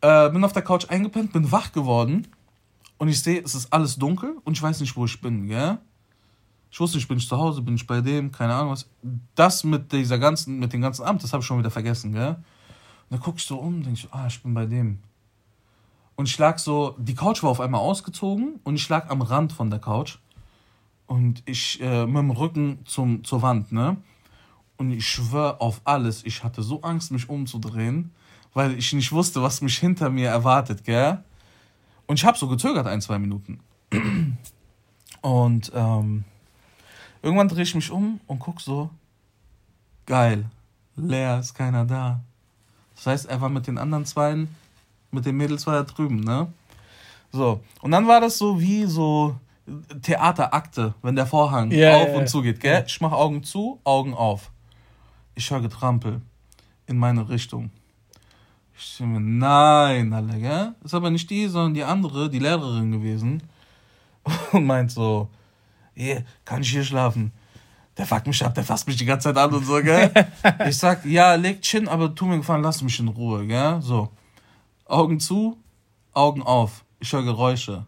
Äh, 0.00 0.30
bin 0.30 0.44
auf 0.44 0.52
der 0.52 0.62
Couch 0.62 0.88
eingepennt, 0.88 1.32
bin 1.32 1.52
wach 1.52 1.72
geworden 1.72 2.26
und 2.98 3.08
ich 3.08 3.22
sehe, 3.22 3.40
es 3.42 3.54
ist 3.54 3.72
alles 3.72 3.96
dunkel 3.96 4.36
und 4.44 4.56
ich 4.56 4.62
weiß 4.62 4.80
nicht, 4.80 4.96
wo 4.96 5.04
ich 5.04 5.20
bin, 5.20 5.46
gell? 5.46 5.78
Ich 6.70 6.80
wusste 6.80 6.96
nicht, 6.96 7.06
bin 7.06 7.18
ich 7.18 7.28
zu 7.28 7.36
Hause, 7.36 7.60
bin 7.60 7.74
ich 7.74 7.86
bei 7.86 8.00
dem, 8.00 8.32
keine 8.32 8.54
Ahnung 8.54 8.72
was. 8.72 8.88
Das 9.34 9.62
mit 9.62 9.92
dieser 9.92 10.18
ganzen, 10.18 10.58
mit 10.58 10.72
dem 10.72 10.80
ganzen 10.80 11.04
Amt, 11.04 11.22
das 11.22 11.32
habe 11.32 11.42
ich 11.42 11.46
schon 11.46 11.58
wieder 11.58 11.70
vergessen, 11.70 12.12
gell? 12.12 12.36
dann 13.12 13.20
guckst 13.20 13.50
du 13.50 13.56
um, 13.56 13.82
denkst 13.82 14.08
ah, 14.10 14.26
ich 14.26 14.42
bin 14.42 14.54
bei 14.54 14.64
dem. 14.64 14.98
Und 16.22 16.28
ich 16.28 16.38
lag 16.38 16.60
so, 16.60 16.94
die 16.98 17.16
Couch 17.16 17.42
war 17.42 17.50
auf 17.50 17.58
einmal 17.58 17.80
ausgezogen 17.80 18.60
und 18.62 18.76
ich 18.76 18.88
lag 18.88 19.10
am 19.10 19.22
Rand 19.22 19.52
von 19.52 19.70
der 19.70 19.80
Couch. 19.80 20.18
Und 21.08 21.42
ich 21.46 21.80
äh, 21.80 22.06
mit 22.06 22.16
dem 22.16 22.30
Rücken 22.30 22.78
zum, 22.84 23.24
zur 23.24 23.42
Wand, 23.42 23.72
ne? 23.72 23.96
Und 24.76 24.92
ich 24.92 25.04
schwör 25.04 25.60
auf 25.60 25.80
alles, 25.82 26.24
ich 26.24 26.44
hatte 26.44 26.62
so 26.62 26.80
Angst, 26.82 27.10
mich 27.10 27.28
umzudrehen, 27.28 28.12
weil 28.54 28.78
ich 28.78 28.92
nicht 28.92 29.10
wusste, 29.10 29.42
was 29.42 29.62
mich 29.62 29.76
hinter 29.78 30.10
mir 30.10 30.28
erwartet, 30.28 30.84
gell? 30.84 31.24
Und 32.06 32.20
ich 32.20 32.24
habe 32.24 32.38
so 32.38 32.46
gezögert, 32.46 32.86
ein, 32.86 33.00
zwei 33.00 33.18
Minuten. 33.18 33.58
Und 35.22 35.72
ähm, 35.74 36.22
irgendwann 37.20 37.48
drehe 37.48 37.64
ich 37.64 37.74
mich 37.74 37.90
um 37.90 38.20
und 38.28 38.38
guck 38.38 38.60
so, 38.60 38.90
geil, 40.06 40.44
leer, 40.94 41.40
ist 41.40 41.54
keiner 41.54 41.84
da. 41.84 42.20
Das 42.94 43.06
heißt, 43.06 43.26
er 43.26 43.40
war 43.40 43.48
mit 43.48 43.66
den 43.66 43.76
anderen 43.76 44.04
zwei, 44.04 44.46
mit 45.12 45.24
den 45.26 45.36
Mädels 45.36 45.66
war 45.66 45.76
er 45.76 45.84
drüben, 45.84 46.20
ne? 46.20 46.52
So. 47.30 47.60
Und 47.80 47.92
dann 47.92 48.06
war 48.06 48.20
das 48.20 48.38
so 48.38 48.60
wie 48.60 48.84
so 48.84 49.36
Theaterakte, 50.02 50.94
wenn 51.02 51.14
der 51.14 51.26
Vorhang 51.26 51.70
yeah, 51.70 51.96
auf 51.96 52.08
yeah, 52.08 52.18
und 52.18 52.28
zu 52.28 52.42
geht, 52.42 52.60
gell? 52.60 52.72
Yeah. 52.72 52.84
Ich 52.86 53.00
mach 53.00 53.12
Augen 53.12 53.42
zu, 53.44 53.80
Augen 53.84 54.14
auf. 54.14 54.50
Ich 55.34 55.50
höre 55.50 55.60
Getrampel 55.60 56.20
in 56.86 56.98
meine 56.98 57.28
Richtung. 57.28 57.70
Ich 58.76 58.96
denke 58.98 59.20
mir, 59.20 59.38
nein, 59.38 60.12
alle, 60.12 60.38
gell? 60.38 60.74
Ist 60.82 60.94
aber 60.94 61.10
nicht 61.10 61.30
die, 61.30 61.46
sondern 61.46 61.74
die 61.74 61.84
andere, 61.84 62.28
die 62.28 62.40
Lehrerin 62.40 62.90
gewesen. 62.90 63.42
Und 64.52 64.66
meint 64.66 64.90
so, 64.90 65.28
yeah, 65.96 66.22
kann 66.44 66.62
ich 66.62 66.70
hier 66.70 66.84
schlafen? 66.84 67.32
der 67.96 68.06
fuckt 68.06 68.26
mich 68.26 68.44
ab, 68.44 68.54
der 68.54 68.64
fasst 68.64 68.86
mich 68.86 68.96
die 68.96 69.04
ganze 69.04 69.28
Zeit 69.28 69.36
an 69.36 69.52
und 69.52 69.66
so, 69.66 69.82
gell? 69.82 70.10
ich 70.66 70.76
sag, 70.78 71.04
ja, 71.04 71.34
leg 71.34 71.60
Chin, 71.60 71.88
aber 71.88 72.14
tu 72.14 72.24
mir 72.24 72.38
gefallen, 72.38 72.62
lass 72.62 72.82
mich 72.82 72.98
in 72.98 73.08
Ruhe, 73.08 73.46
gell? 73.46 73.80
So. 73.82 74.08
Augen 74.92 75.20
zu, 75.20 75.56
Augen 76.12 76.42
auf. 76.42 76.84
Ich 77.00 77.10
höre 77.14 77.22
Geräusche. 77.22 77.86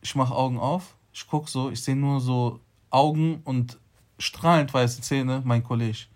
Ich 0.00 0.14
mach 0.14 0.30
Augen 0.30 0.56
auf, 0.56 0.94
ich 1.12 1.26
guck 1.28 1.48
so, 1.48 1.68
ich 1.68 1.82
sehe 1.82 1.96
nur 1.96 2.20
so 2.20 2.60
Augen 2.90 3.40
und 3.42 3.76
strahlend 4.20 4.72
weiße 4.72 5.02
Zähne, 5.02 5.42
mein 5.44 5.64
Kollege. 5.64 6.06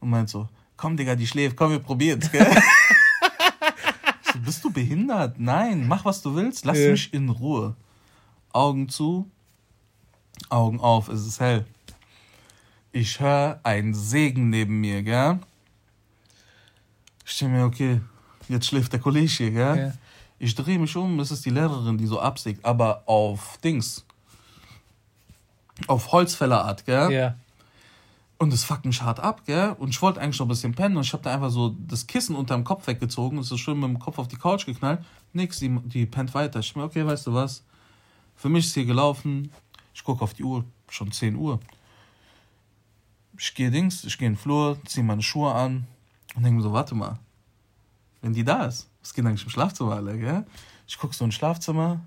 Und 0.00 0.10
meint 0.10 0.28
so, 0.28 0.50
komm, 0.76 0.98
Digga, 0.98 1.14
die 1.14 1.26
schläft, 1.26 1.56
komm, 1.56 1.70
wir 1.70 1.78
probieren's, 1.78 2.30
gell? 2.30 2.46
so, 4.34 4.38
bist 4.40 4.62
du 4.62 4.70
behindert? 4.70 5.40
Nein, 5.40 5.88
mach, 5.88 6.04
was 6.04 6.20
du 6.20 6.34
willst, 6.34 6.66
lass 6.66 6.78
ja. 6.78 6.90
mich 6.90 7.14
in 7.14 7.30
Ruhe. 7.30 7.74
Augen 8.52 8.90
zu, 8.90 9.30
Augen 10.50 10.78
auf, 10.78 11.08
es 11.08 11.26
ist 11.26 11.40
hell. 11.40 11.64
Ich 12.92 13.18
höre 13.18 13.60
einen 13.62 13.94
Segen 13.94 14.50
neben 14.50 14.78
mir, 14.78 15.02
gell? 15.02 15.38
Ich 17.24 17.38
denke 17.38 17.56
mir, 17.56 17.64
okay, 17.64 18.02
jetzt 18.52 18.66
schläft 18.66 18.92
der 18.92 19.00
Kollege 19.00 19.26
hier, 19.26 19.50
gell? 19.50 19.76
Ja. 19.78 19.92
Ich 20.38 20.54
drehe 20.54 20.78
mich 20.78 20.96
um, 20.96 21.20
es 21.20 21.30
ist 21.30 21.44
die 21.44 21.50
Lehrerin, 21.50 21.98
die 21.98 22.06
so 22.06 22.20
absägt, 22.20 22.64
aber 22.64 23.02
auf 23.06 23.58
Dings. 23.58 24.04
Auf 25.86 26.12
Holzfällerart, 26.12 26.84
gell? 26.84 27.12
Ja. 27.12 27.36
Und 28.38 28.52
es 28.52 28.64
fuckt 28.64 28.84
mich 28.84 29.00
hart 29.00 29.20
ab, 29.20 29.42
gell? 29.46 29.76
Und 29.78 29.90
ich 29.90 30.02
wollte 30.02 30.20
eigentlich 30.20 30.38
noch 30.40 30.46
ein 30.46 30.48
bisschen 30.48 30.74
pennen 30.74 30.96
und 30.96 31.04
ich 31.04 31.12
habe 31.12 31.22
da 31.22 31.32
einfach 31.32 31.50
so 31.50 31.76
das 31.86 32.06
Kissen 32.06 32.34
unterm 32.34 32.64
Kopf 32.64 32.86
weggezogen 32.88 33.38
und 33.38 33.44
es 33.44 33.52
ist 33.52 33.60
schön 33.60 33.78
mit 33.78 33.88
dem 33.88 33.98
Kopf 34.00 34.18
auf 34.18 34.26
die 34.26 34.36
Couch 34.36 34.66
geknallt. 34.66 35.04
Nix, 35.32 35.60
die, 35.60 35.68
die 35.84 36.06
pennt 36.06 36.34
weiter. 36.34 36.58
Ich 36.58 36.74
mir, 36.74 36.82
okay, 36.82 37.06
weißt 37.06 37.28
du 37.28 37.34
was? 37.34 37.62
Für 38.34 38.48
mich 38.48 38.66
ist 38.66 38.74
hier 38.74 38.84
gelaufen, 38.84 39.52
ich 39.94 40.02
gucke 40.02 40.24
auf 40.24 40.34
die 40.34 40.42
Uhr, 40.42 40.64
schon 40.88 41.12
10 41.12 41.36
Uhr. 41.36 41.60
Ich 43.38 43.54
gehe 43.54 43.70
Dings, 43.70 44.02
ich 44.02 44.18
gehe 44.18 44.26
in 44.26 44.34
den 44.34 44.38
Flur, 44.40 44.76
ziehe 44.86 45.04
meine 45.04 45.22
Schuhe 45.22 45.54
an 45.54 45.86
und 46.34 46.42
denke 46.42 46.56
mir 46.56 46.62
so, 46.62 46.72
warte 46.72 46.96
mal, 46.96 47.18
wenn 48.22 48.32
die 48.32 48.44
da 48.44 48.64
ist, 48.64 48.88
was 49.00 49.12
geht 49.12 49.26
eigentlich 49.26 49.44
im 49.44 49.50
Schlafzimmer 49.50 49.96
alle, 49.96 50.16
gell? 50.16 50.46
Ich 50.86 50.98
gucke 50.98 51.14
so 51.14 51.24
ins 51.24 51.34
Schlafzimmer, 51.34 52.00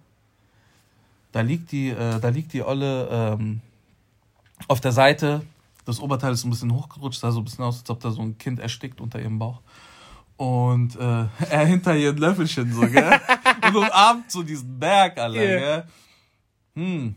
Da 1.32 1.41
liegt 1.41 1.71
die, 1.71 1.89
äh, 1.89 2.19
da 2.19 2.30
liegt 2.30 2.54
die 2.54 2.63
Olle 2.63 3.10
ähm, 3.12 3.62
auf 4.67 4.80
der 4.80 4.93
Seite. 4.93 5.45
Das 5.84 5.99
Oberteil 5.99 6.34
ist 6.34 6.45
ein 6.45 6.49
bisschen 6.49 6.73
hochgerutscht, 6.73 7.19
sah 7.19 7.32
so 7.32 7.41
ein 7.41 7.43
bisschen 7.43 7.63
aus, 7.63 7.80
als 7.80 7.89
ob 7.89 7.99
da 7.99 8.12
so 8.12 8.21
ein 8.21 8.38
Kind 8.38 8.60
erstickt 8.60 9.01
unter 9.01 9.19
ihrem 9.19 9.38
Bauch. 9.38 9.62
Und 10.38 10.95
äh, 10.95 11.25
er 11.49 11.65
hinter 11.65 11.95
ihr 11.95 12.10
ein 12.10 12.17
Löffelchen 12.17 12.73
so, 12.73 12.82
gell? 12.82 13.19
und 13.67 13.75
umarmt 13.75 14.32
so 14.32 14.43
diesen 14.43 14.80
Berg, 14.80 15.17
Alter, 15.17 15.41
yeah. 15.41 15.60
gell? 15.60 15.84
Hm. 16.75 17.15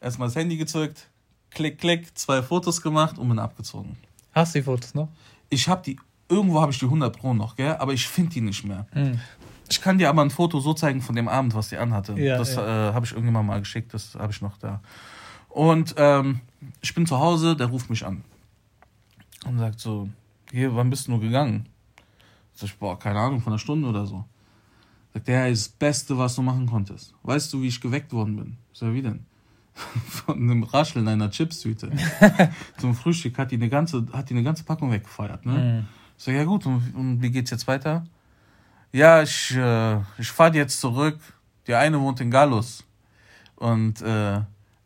Erstmal 0.00 0.28
das 0.28 0.36
Handy 0.36 0.56
gezückt, 0.56 1.08
klick, 1.50 1.78
klick, 1.78 2.16
zwei 2.16 2.42
Fotos 2.42 2.82
gemacht 2.82 3.18
und 3.18 3.28
bin 3.28 3.38
abgezogen. 3.38 3.96
Hast 4.32 4.54
du 4.54 4.60
die 4.60 4.64
Fotos 4.64 4.94
noch? 4.94 5.08
Ich 5.50 5.68
hab 5.68 5.82
die, 5.82 5.98
irgendwo 6.28 6.60
habe 6.60 6.72
ich 6.72 6.78
die 6.78 6.84
100 6.84 7.16
Pro 7.16 7.34
noch, 7.34 7.56
gell? 7.56 7.76
Aber 7.78 7.92
ich 7.92 8.06
finde 8.06 8.32
die 8.32 8.40
nicht 8.40 8.64
mehr. 8.64 8.86
Hm. 8.92 9.20
Ich 9.70 9.80
kann 9.80 9.98
dir 9.98 10.08
aber 10.08 10.22
ein 10.22 10.30
Foto 10.30 10.60
so 10.60 10.72
zeigen 10.74 11.02
von 11.02 11.14
dem 11.14 11.28
Abend, 11.28 11.54
was 11.54 11.68
die 11.68 11.76
anhatte. 11.76 12.14
Ja, 12.18 12.38
das 12.38 12.54
ja. 12.54 12.90
äh, 12.90 12.94
habe 12.94 13.04
ich 13.04 13.12
irgendjemand 13.12 13.46
mal 13.46 13.60
geschickt, 13.60 13.92
das 13.92 14.14
habe 14.14 14.32
ich 14.32 14.40
noch 14.40 14.56
da. 14.58 14.80
Und 15.48 15.94
ähm, 15.98 16.40
ich 16.80 16.94
bin 16.94 17.06
zu 17.06 17.18
Hause, 17.18 17.56
der 17.56 17.66
ruft 17.66 17.90
mich 17.90 18.04
an 18.06 18.24
und 19.46 19.58
sagt 19.58 19.80
so, 19.80 20.08
hier, 20.50 20.74
wann 20.74 20.90
bist 20.90 21.06
du 21.06 21.12
nur 21.12 21.20
gegangen? 21.20 21.68
Sag 22.54 22.70
ich, 22.70 22.78
boah, 22.78 22.98
keine 22.98 23.18
Ahnung, 23.18 23.40
von 23.40 23.52
einer 23.52 23.58
Stunde 23.58 23.88
oder 23.88 24.06
so. 24.06 24.24
Sagt 25.14 25.28
er, 25.28 25.48
ist 25.48 25.66
das 25.66 25.72
Beste, 25.74 26.18
was 26.18 26.34
du 26.34 26.42
machen 26.42 26.66
konntest. 26.66 27.14
Weißt 27.22 27.52
du, 27.52 27.62
wie 27.62 27.68
ich 27.68 27.80
geweckt 27.80 28.12
worden 28.12 28.36
bin? 28.36 28.56
Sag, 28.72 28.92
wie 28.94 29.02
denn? 29.02 29.26
Von 30.08 30.36
einem 30.36 30.64
Rascheln 30.64 31.06
einer 31.06 31.30
Chipstüte. 31.30 31.92
Zum 32.78 32.94
Frühstück 32.94 33.38
hat 33.38 33.52
die 33.52 33.56
eine 33.56 33.68
ganze, 33.68 34.06
hat 34.12 34.28
die 34.28 34.34
eine 34.34 34.42
ganze 34.42 34.64
Packung 34.64 34.90
weggefeuert, 34.90 35.46
ne? 35.46 35.52
Mhm. 35.52 35.97
Sag, 36.18 36.34
ja 36.34 36.44
gut, 36.44 36.66
und, 36.66 36.94
und, 36.94 37.22
wie 37.22 37.30
geht's 37.30 37.50
jetzt 37.50 37.66
weiter? 37.68 38.04
Ja, 38.92 39.22
ich, 39.22 39.54
äh, 39.54 39.98
ich 40.18 40.30
fahre 40.30 40.54
jetzt 40.54 40.80
zurück. 40.80 41.18
Die 41.66 41.74
eine 41.74 42.00
wohnt 42.00 42.20
in 42.20 42.30
Gallus. 42.30 42.84
Und 43.54 44.02
äh, 44.02 44.40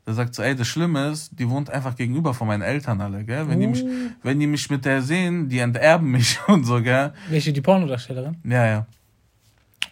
der 0.07 0.15
sagt 0.15 0.35
so, 0.35 0.43
ey, 0.43 0.55
das 0.55 0.67
Schlimme 0.67 1.09
ist, 1.09 1.39
die 1.39 1.49
wohnt 1.49 1.71
einfach 1.71 1.97
gegenüber 1.97 2.35
von 2.35 2.49
meinen 2.49 2.63
Eltern 2.63 3.01
alle, 3.01 3.25
gell? 3.25 3.49
Wenn, 3.49 3.59
uh. 3.59 3.61
die, 3.61 3.67
mich, 3.69 3.83
uh. 3.83 4.11
wenn 4.23 4.41
die 4.41 4.47
mich 4.47 4.69
mit 4.69 4.85
der 4.85 5.01
sehen, 5.01 5.49
die 5.49 5.61
enterben 5.61 6.11
mich 6.11 6.39
und 6.49 6.65
so, 6.65 6.83
gell? 6.83 7.15
Welche, 7.31 7.53
die 7.53 7.63
Pornodarstellerin? 7.63 8.37
Ja, 8.45 8.67
ja. 8.67 8.87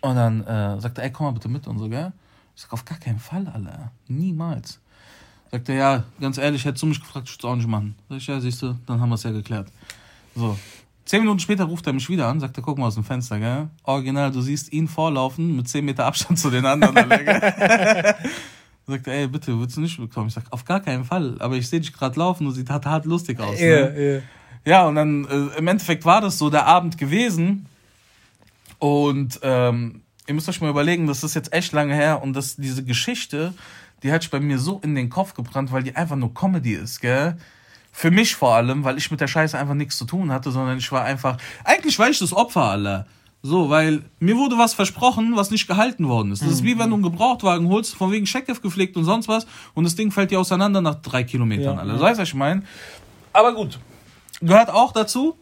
Und 0.03 0.16
dann 0.16 0.44
äh, 0.44 0.81
sagt 0.81 0.98
er, 0.98 1.05
ey, 1.05 1.11
komm 1.11 1.26
mal 1.26 1.33
bitte 1.33 1.48
mit 1.48 1.66
und 1.66 1.79
so, 1.79 1.88
gell? 1.88 2.12
Ich 2.55 2.62
sag, 2.62 2.72
auf 2.74 2.85
gar 2.85 2.98
keinen 2.98 3.18
Fall, 3.18 3.46
Alter. 3.48 3.92
Niemals. 4.09 4.79
Sagt 5.50 5.68
er, 5.70 5.74
ja, 5.74 6.05
ganz 6.20 6.37
ehrlich, 6.37 6.64
hättest 6.66 6.83
du 6.83 6.87
mich 6.87 7.00
gefragt, 7.00 7.29
ich 7.29 7.35
würde 7.35 7.46
es 7.46 7.50
auch 7.50 7.57
nicht 7.57 7.68
machen. 7.68 7.94
Sag 8.11 8.18
ich, 8.18 8.26
ja, 8.26 8.40
siehst 8.40 8.61
du, 8.61 8.76
dann 8.87 9.00
haben 9.00 9.09
wir 9.09 9.14
es 9.14 9.22
ja 9.22 9.31
geklärt. 9.31 9.68
So. 10.35 10.59
Zehn 11.10 11.22
Minuten 11.22 11.40
später 11.40 11.64
ruft 11.64 11.84
er 11.88 11.92
mich 11.92 12.08
wieder 12.08 12.28
an, 12.28 12.38
sagt 12.38 12.56
er, 12.56 12.62
guck 12.62 12.78
mal 12.78 12.86
aus 12.86 12.94
dem 12.94 13.02
Fenster, 13.02 13.40
gell? 13.40 13.68
Original, 13.82 14.30
du 14.30 14.40
siehst 14.40 14.72
ihn 14.72 14.86
vorlaufen 14.86 15.56
mit 15.56 15.68
zehn 15.68 15.84
Meter 15.84 16.04
Abstand 16.06 16.38
zu 16.38 16.50
den 16.50 16.64
anderen, 16.64 16.94
sagt 18.86 19.06
er, 19.08 19.14
ey, 19.14 19.26
bitte, 19.26 19.58
willst 19.58 19.76
du 19.76 19.80
nicht 19.80 19.98
mitkommen? 19.98 20.28
Ich 20.28 20.34
sag, 20.34 20.44
auf 20.50 20.64
gar 20.64 20.78
keinen 20.78 21.04
Fall. 21.04 21.34
Aber 21.40 21.56
ich 21.56 21.68
sehe 21.68 21.80
dich 21.80 21.92
gerade 21.92 22.16
laufen 22.16 22.46
und 22.46 22.52
sieht 22.52 22.70
hart, 22.70 22.86
hart 22.86 23.06
lustig 23.06 23.40
aus. 23.40 23.58
Ja, 23.58 23.66
ne? 23.66 23.98
yeah. 23.98 24.22
ja, 24.64 24.86
und 24.86 24.94
dann 24.94 25.24
äh, 25.24 25.58
im 25.58 25.66
Endeffekt 25.66 26.04
war 26.04 26.20
das 26.20 26.38
so 26.38 26.48
der 26.48 26.66
Abend 26.66 26.96
gewesen. 26.96 27.66
Und 28.78 29.40
ähm, 29.42 30.02
ihr 30.28 30.34
müsst 30.34 30.48
euch 30.48 30.60
mal 30.60 30.70
überlegen, 30.70 31.08
das 31.08 31.24
ist 31.24 31.34
jetzt 31.34 31.52
echt 31.52 31.72
lange 31.72 31.92
her 31.92 32.22
und 32.22 32.34
das, 32.34 32.54
diese 32.54 32.84
Geschichte, 32.84 33.52
die 34.04 34.12
hat 34.12 34.22
sich 34.22 34.30
bei 34.30 34.38
mir 34.38 34.60
so 34.60 34.78
in 34.84 34.94
den 34.94 35.10
Kopf 35.10 35.34
gebrannt, 35.34 35.72
weil 35.72 35.82
die 35.82 35.96
einfach 35.96 36.14
nur 36.14 36.32
Comedy 36.32 36.74
ist, 36.74 37.00
gell? 37.00 37.36
Für 37.92 38.11
mich 38.11 38.37
vor 38.37 38.55
allem, 38.55 38.85
weil 38.85 38.98
ich 38.98 39.11
mit 39.11 39.20
der 39.20 39.26
Scheiße 39.26 39.59
einfach 39.59 39.74
nichts 39.74 39.98
zu 39.98 40.05
tun 40.05 40.33
hatte, 40.33 40.50
sondern 40.50 40.79
ich 40.79 40.90
war 40.92 41.05
einfach, 41.05 41.37
eigentlich 41.64 41.98
war 41.98 42.09
ich 42.09 42.18
das 42.18 42.33
Opfer 42.33 42.62
aller. 42.62 43.07
So, 43.42 43.70
weil 43.70 44.03
mir 44.18 44.37
wurde 44.37 44.59
was 44.59 44.74
versprochen, 44.74 45.35
was 45.35 45.50
nicht 45.50 45.66
gehalten 45.66 46.09
worden 46.09 46.31
ist. 46.31 46.42
Das 46.42 46.50
ist 46.50 46.62
wie 46.62 46.79
wenn 46.79 46.90
du 46.90 46.96
einen 46.96 47.03
Gebrauchtwagen 47.03 47.68
holst, 47.68 47.94
von 47.94 48.12
wegen 48.12 48.26
Scheckef 48.26 48.61
gepflegt 48.61 48.96
und 48.98 49.05
sonst 49.05 49.29
was, 49.29 49.46
und 49.72 49.85
das 49.85 49.94
Ding 49.94 50.11
fällt 50.11 50.31
dir 50.31 50.38
auseinander 50.38 50.83
nach 50.83 50.96
drei 50.96 51.24
Kilometern, 51.24 51.76
ja, 51.76 51.81
Alter. 51.81 51.94
Ja. 51.94 52.00
Weißt 52.00 52.18
du, 52.18 52.22
was 52.22 52.29
ich 52.29 52.35
meine? 52.35 52.62
Aber 53.33 53.55
gut. 53.55 53.79
Gehört 54.42 54.68
auch 54.70 54.92
dazu. 54.92 55.37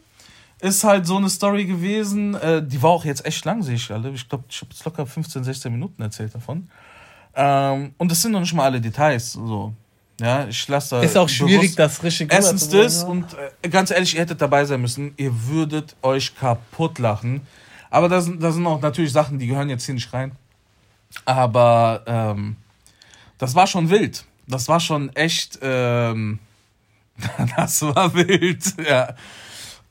Ist 0.61 0.83
halt 0.83 1.07
so 1.07 1.17
eine 1.17 1.29
Story 1.29 1.65
gewesen, 1.65 2.35
äh, 2.35 2.65
die 2.65 2.81
war 2.81 2.89
auch 2.89 3.05
jetzt 3.05 3.25
echt 3.25 3.43
lang, 3.45 3.63
sehe 3.63 3.75
ich, 3.75 3.91
Alter. 3.91 4.13
Ich 4.13 4.27
glaube, 4.27 4.43
ich 4.49 4.61
habe 4.61 4.71
jetzt 4.71 4.83
locker 4.83 5.05
15, 5.05 5.43
16 5.43 5.71
Minuten 5.71 6.01
erzählt 6.01 6.35
davon. 6.35 6.69
Ähm, 7.35 7.93
und 7.97 8.11
das 8.11 8.21
sind 8.21 8.31
noch 8.31 8.41
nicht 8.41 8.53
mal 8.53 8.65
alle 8.65 8.81
Details, 8.81 9.33
so. 9.33 9.73
Ja, 10.19 10.47
ich 10.47 10.67
lasse 10.67 10.95
da. 10.95 11.01
Ist 11.01 11.17
auch 11.17 11.29
schwierig, 11.29 11.75
das 11.75 12.03
richtig 12.03 12.31
Erstens 12.31 12.69
das 12.69 13.03
und 13.03 13.25
äh, 13.61 13.69
ganz 13.69 13.89
ehrlich, 13.91 14.15
ihr 14.15 14.21
hättet 14.21 14.41
dabei 14.41 14.65
sein 14.65 14.81
müssen. 14.81 15.13
Ihr 15.17 15.31
würdet 15.47 15.95
euch 16.01 16.35
kaputt 16.35 16.99
lachen. 16.99 17.41
Aber 17.89 18.09
da 18.09 18.21
sind, 18.21 18.43
da 18.43 18.51
sind 18.51 18.65
auch 18.67 18.81
natürlich 18.81 19.11
Sachen, 19.11 19.39
die 19.39 19.47
gehören 19.47 19.69
jetzt 19.69 19.85
hier 19.85 19.95
nicht 19.95 20.13
rein. 20.13 20.33
Aber 21.25 22.03
ähm, 22.05 22.55
das 23.37 23.55
war 23.55 23.65
schon 23.65 23.89
wild. 23.89 24.25
Das 24.47 24.67
war 24.67 24.79
schon 24.79 25.09
echt. 25.15 25.59
Ähm, 25.61 26.39
das 27.57 27.81
war 27.81 28.13
wild, 28.13 28.63
ja. 28.87 29.15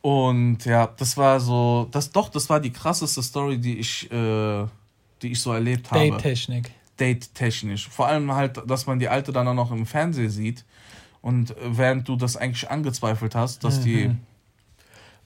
Und 0.00 0.64
ja, 0.64 0.88
das 0.96 1.16
war 1.16 1.40
so, 1.40 1.88
das 1.90 2.10
doch, 2.12 2.28
das 2.28 2.48
war 2.48 2.60
die 2.60 2.70
krasseste 2.70 3.22
Story, 3.22 3.58
die 3.58 3.78
ich, 3.78 4.10
äh, 4.12 4.64
die 5.22 5.32
ich 5.32 5.40
so 5.40 5.52
erlebt 5.52 5.90
habe. 5.90 6.10
Date-Technik. 6.10 6.70
Date-technisch. 6.98 7.88
Vor 7.88 8.06
allem 8.06 8.32
halt, 8.32 8.62
dass 8.68 8.86
man 8.86 8.98
die 8.98 9.08
Alte 9.08 9.32
dann 9.32 9.48
auch 9.48 9.54
noch 9.54 9.72
im 9.72 9.86
Fernsehen 9.86 10.30
sieht. 10.30 10.64
Und 11.20 11.54
während 11.60 12.08
du 12.08 12.16
das 12.16 12.36
eigentlich 12.36 12.70
angezweifelt 12.70 13.34
hast, 13.34 13.64
dass 13.64 13.80
mhm. 13.80 13.84
die 13.84 14.16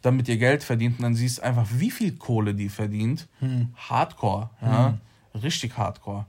damit 0.03 0.29
ihr 0.29 0.37
Geld 0.37 0.65
verdient 0.65 0.99
und 0.99 1.05
dann 1.05 1.15
siehst 1.15 1.39
du 1.39 1.43
einfach, 1.43 1.67
wie 1.71 1.91
viel 1.91 2.17
Kohle 2.17 2.55
die 2.55 2.69
verdient. 2.69 3.29
Hm. 3.39 3.69
Hardcore, 3.77 4.51
ja. 4.61 4.99
Hm. 5.33 5.41
Richtig 5.41 5.79
hardcore. 5.79 6.27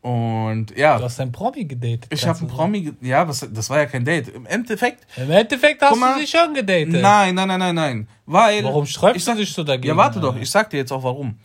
Und 0.00 0.76
ja. 0.76 0.98
Du 0.98 1.04
hast 1.04 1.20
einen 1.20 1.30
Promi 1.30 1.64
gedatet. 1.64 2.06
Ich 2.10 2.26
habe 2.26 2.36
einen 2.40 2.48
Promi, 2.48 2.92
ja, 3.02 3.28
was, 3.28 3.46
das 3.48 3.70
war 3.70 3.78
ja 3.78 3.86
kein 3.86 4.04
Date. 4.04 4.28
Im 4.28 4.46
Endeffekt. 4.46 5.06
Im 5.16 5.30
Endeffekt 5.30 5.80
hast 5.80 5.96
mal, 5.96 6.14
du 6.14 6.20
dich 6.20 6.30
schon 6.30 6.52
gedatet. 6.52 7.00
Nein, 7.00 7.36
nein, 7.36 7.46
nein, 7.46 7.60
nein, 7.60 7.74
nein. 7.74 8.08
Weil. 8.26 8.64
Warum 8.64 8.84
sträubst 8.84 9.28
du 9.28 9.36
dich 9.36 9.52
so 9.52 9.62
dagegen? 9.62 9.86
Ja, 9.86 9.96
warte 9.96 10.18
doch, 10.18 10.34
ich 10.34 10.50
sag 10.50 10.70
dir 10.70 10.78
jetzt 10.78 10.90
auch 10.90 11.04
warum. 11.04 11.38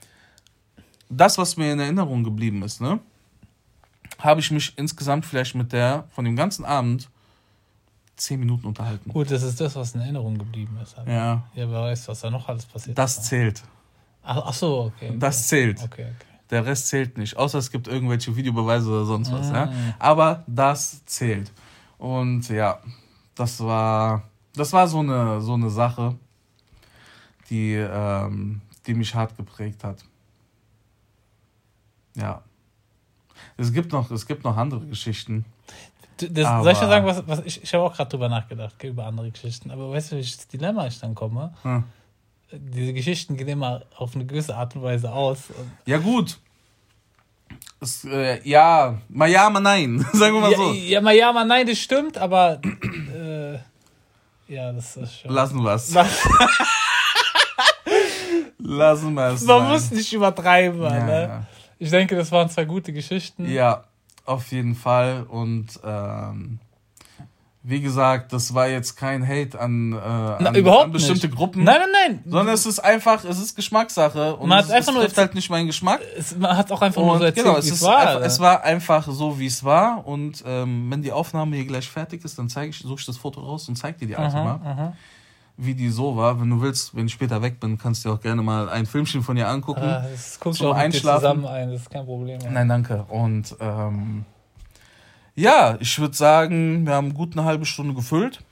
Das, 1.08 1.38
was 1.38 1.56
mir 1.56 1.71
in 1.71 1.80
Erinnerung 1.80 2.23
geblieben 2.23 2.63
ist, 2.63 2.82
ne, 2.82 3.00
habe 4.19 4.39
ich 4.39 4.51
mich 4.51 4.77
insgesamt 4.77 5.25
vielleicht 5.25 5.56
mit 5.56 5.71
der 5.73 6.06
von 6.12 6.25
dem 6.25 6.36
ganzen 6.36 6.65
Abend 6.65 7.10
zehn 8.15 8.39
Minuten 8.39 8.65
unterhalten. 8.65 9.12
Gut, 9.12 9.30
das 9.30 9.43
ist 9.43 9.62
das, 9.62 9.75
was 9.75 9.93
in 9.93 10.01
Erinnerung 10.01 10.38
geblieben 10.38 10.77
ist. 10.82 10.97
Aber 10.97 11.12
ja. 11.12 11.43
Ja, 11.53 11.69
wer 11.69 11.82
weiß, 11.82 12.08
was 12.08 12.21
da 12.21 12.30
noch 12.32 12.47
alles 12.49 12.65
passiert 12.65 12.97
Das 12.97 13.17
ist. 13.17 13.25
zählt. 13.25 13.63
Ach, 14.23 14.41
ach 14.45 14.53
so, 14.53 14.91
okay. 14.95 15.13
Das 15.17 15.47
zählt. 15.47 15.82
Okay, 15.84 16.03
okay. 16.03 16.25
Der 16.49 16.65
Rest 16.65 16.88
zählt 16.88 17.17
nicht, 17.17 17.36
außer 17.38 17.58
es 17.60 17.71
gibt 17.71 17.88
irgendwelche 17.88 18.36
Videobeweise 18.36 18.89
oder 18.89 19.06
sonst 19.06 19.32
was. 19.32 19.49
Mhm. 19.49 19.56
Ja? 19.56 19.73
Aber 19.99 20.43
das 20.47 21.06
zählt. 21.06 21.51
Und 21.97 22.47
ja, 22.49 22.80
das 23.36 23.60
war, 23.60 24.23
das 24.56 24.71
war 24.73 24.88
so 24.88 24.99
eine, 24.99 25.41
so 25.41 25.53
eine 25.53 25.69
Sache, 25.69 26.15
die, 27.49 27.73
ähm, 27.73 28.62
die 28.86 28.93
mich 28.93 29.13
hart 29.13 29.36
geprägt 29.38 29.84
hat. 29.84 30.03
Ja. 32.15 32.41
Es 33.58 33.74
gibt 33.74 33.91
noch, 33.91 34.12
es 34.12 34.26
gibt 34.26 34.43
noch 34.43 34.56
andere 34.56 34.82
Geschichten. 34.82 35.46
Das, 36.17 36.63
soll 36.63 36.72
ich 36.72 36.80
dir 36.80 36.88
sagen, 36.88 37.06
was, 37.06 37.28
was 37.28 37.41
ich, 37.46 37.62
ich 37.62 37.74
habe 37.74 37.84
auch 37.84 37.96
gerade 37.96 38.10
drüber 38.10 38.30
nachgedacht, 38.30 38.82
über 38.84 39.06
andere 39.06 39.30
Geschichten. 39.30 39.70
Aber 39.72 39.91
weißt 39.91 40.12
du, 40.12 40.15
welches 40.15 40.48
Dilemma 40.48 40.88
ich 40.88 41.00
dann 41.00 41.13
komme? 41.13 41.54
Hm. 41.62 41.84
Diese 42.52 42.93
Geschichten 42.93 43.36
gehen 43.36 43.48
immer 43.48 43.84
auf 43.98 44.15
eine 44.15 44.26
gewisse 44.26 44.56
Art 44.56 44.76
und 44.76 44.84
Weise 44.84 45.12
aus. 45.12 45.50
ja, 45.86 45.98
gut. 45.98 46.39
Es, 47.80 48.04
äh, 48.06 48.41
ja, 48.48 48.98
mal 49.10 49.30
ja, 49.30 49.50
mal 49.50 49.60
nein. 49.60 50.04
Sagen 50.13 50.34
wir 50.34 50.41
mal 50.41 50.56
so. 50.56 50.74
Ja, 50.74 51.02
mal 51.02 51.13
ja, 51.13 51.32
mal 51.32 51.46
nein, 51.46 51.67
das 51.67 51.78
stimmt, 51.78 52.17
aber 52.17 52.60
äh, 52.63 53.54
ja, 54.48 54.72
das 54.72 54.98
ist 54.98 55.20
schon. 55.20 55.32
Lassen 55.32 55.62
wir 55.62 55.74
es. 55.74 55.93
Lassen 58.58 59.13
wir 59.13 59.28
es. 59.34 59.43
Man 59.43 59.70
muss 59.70 59.91
nicht 59.91 60.12
übertreiben, 60.12 60.82
ja, 60.82 61.06
ne? 61.06 61.22
Ja. 61.22 61.46
Ich 61.80 61.90
denke, 61.90 62.16
das 62.16 62.32
waren 62.32 62.50
zwei 62.50 62.66
gute 62.66 62.94
Geschichten. 62.94 63.50
Ja, 63.50 63.84
auf 64.26 64.52
jeden 64.52 64.76
Fall. 64.76 65.26
Und 65.30 65.80
ähm, 65.84 66.60
wie 67.63 67.82
gesagt, 67.82 68.34
das 68.34 68.54
war 68.54 68.68
jetzt 68.68 68.96
kein 68.96 69.28
Hate 69.28 69.60
an, 69.60 69.94
äh, 69.94 69.96
an, 69.96 70.38
Na, 70.40 70.50
an 70.52 70.92
bestimmte 70.92 71.28
nicht. 71.28 71.36
Gruppen. 71.36 71.63
Nein, 71.63 71.80
nein, 71.82 71.90
nein. 71.92 72.24
Sondern 72.26 72.56
es 72.56 72.66
ist 72.66 72.80
einfach, 72.80 73.26
es 73.26 73.40
ist 73.40 73.56
Geschmackssache. 73.56 74.38
Und 74.38 74.50
man 74.50 74.63
es, 74.63 74.70
es 74.70 74.86
trifft 74.86 75.18
halt 75.18 75.36
nicht 75.36 75.50
meinen 75.50 75.68
Geschmack. 75.68 76.02
Es, 76.18 76.36
man 76.36 76.56
hat 76.56 76.72
auch 76.72 76.82
einfach 76.82 77.02
und 77.02 77.08
nur 77.08 77.18
so 77.18 77.26
erzählt, 77.26 77.46
genau, 77.46 77.58
es, 77.58 77.70
es 77.70 77.82
war. 77.82 77.98
Einfach, 78.00 78.22
es 78.22 78.40
war 78.40 78.63
einfach 78.63 79.08
so, 79.10 79.38
wie 79.38 79.48
es 79.48 79.63
war. 79.63 80.08
Und 80.08 80.44
ähm, 80.46 80.90
wenn 80.90 81.02
die 81.02 81.12
Aufnahme 81.12 81.56
hier 81.58 81.66
gleich 81.66 81.89
fertig 81.89 82.24
ist, 82.24 82.39
dann 82.39 82.49
zeige 82.49 82.70
ich, 82.70 82.80
suche 82.80 82.99
ich 82.99 83.06
das 83.06 83.18
Foto 83.18 83.41
raus 83.41 83.68
und 83.68 83.76
zeige 83.76 83.99
dir 83.99 84.08
die 84.08 84.16
alte 84.16 84.36
mal. 84.36 84.60
Aha 84.64 84.93
wie 85.58 85.74
die 85.74 85.89
so 85.89 86.16
war. 86.16 86.39
Wenn 86.39 86.49
du 86.49 86.62
willst, 86.62 86.95
wenn 86.95 87.08
ich 87.08 87.14
später 87.14 87.41
weg 87.41 87.60
bin, 87.60 87.78
kannst 87.78 88.05
du 88.05 88.12
auch 88.12 88.22
gerne 88.22 88.41
mal 88.43 88.70
ein 88.70 88.86
Filmchen 88.86 89.24
von 89.24 89.36
ihr 89.36 89.47
angucken. 89.47 89.82
Ah, 89.82 90.05
das 90.10 90.39
guckst 90.39 90.62
du 90.62 90.70
auch 90.70 90.76
Einschlafen. 90.76 91.22
zusammen 91.22 91.45
ein, 91.45 91.72
das 91.72 91.82
ist 91.82 91.89
kein 91.89 92.05
Problem. 92.05 92.39
Ja. 92.41 92.51
Nein, 92.51 92.70
danke. 92.70 93.03
Und 93.10 93.55
ähm, 93.60 94.26
ja, 95.36 95.78
ich 95.80 95.97
würde 95.99 96.16
sagen, 96.16 96.86
wir 96.86 96.93
haben 96.93 97.14
gut 97.14 97.36
eine 97.36 97.45
halbe 97.45 97.66
Stunde 97.66 97.93
gefüllt. 97.93 98.43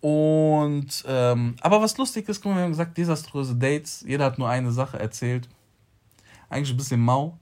Und 0.00 1.04
ähm, 1.08 1.56
aber 1.60 1.82
was 1.82 1.96
lustig 1.98 2.28
ist, 2.28 2.42
guck 2.42 2.52
mal, 2.52 2.58
wir 2.58 2.64
haben 2.64 2.70
gesagt, 2.70 2.96
desaströse 2.96 3.54
Dates. 3.54 4.04
Jeder 4.06 4.26
hat 4.26 4.38
nur 4.38 4.48
eine 4.48 4.70
Sache 4.70 4.98
erzählt. 4.98 5.48
Eigentlich 6.48 6.70
ein 6.70 6.76
bisschen 6.76 7.00
mau. 7.00 7.38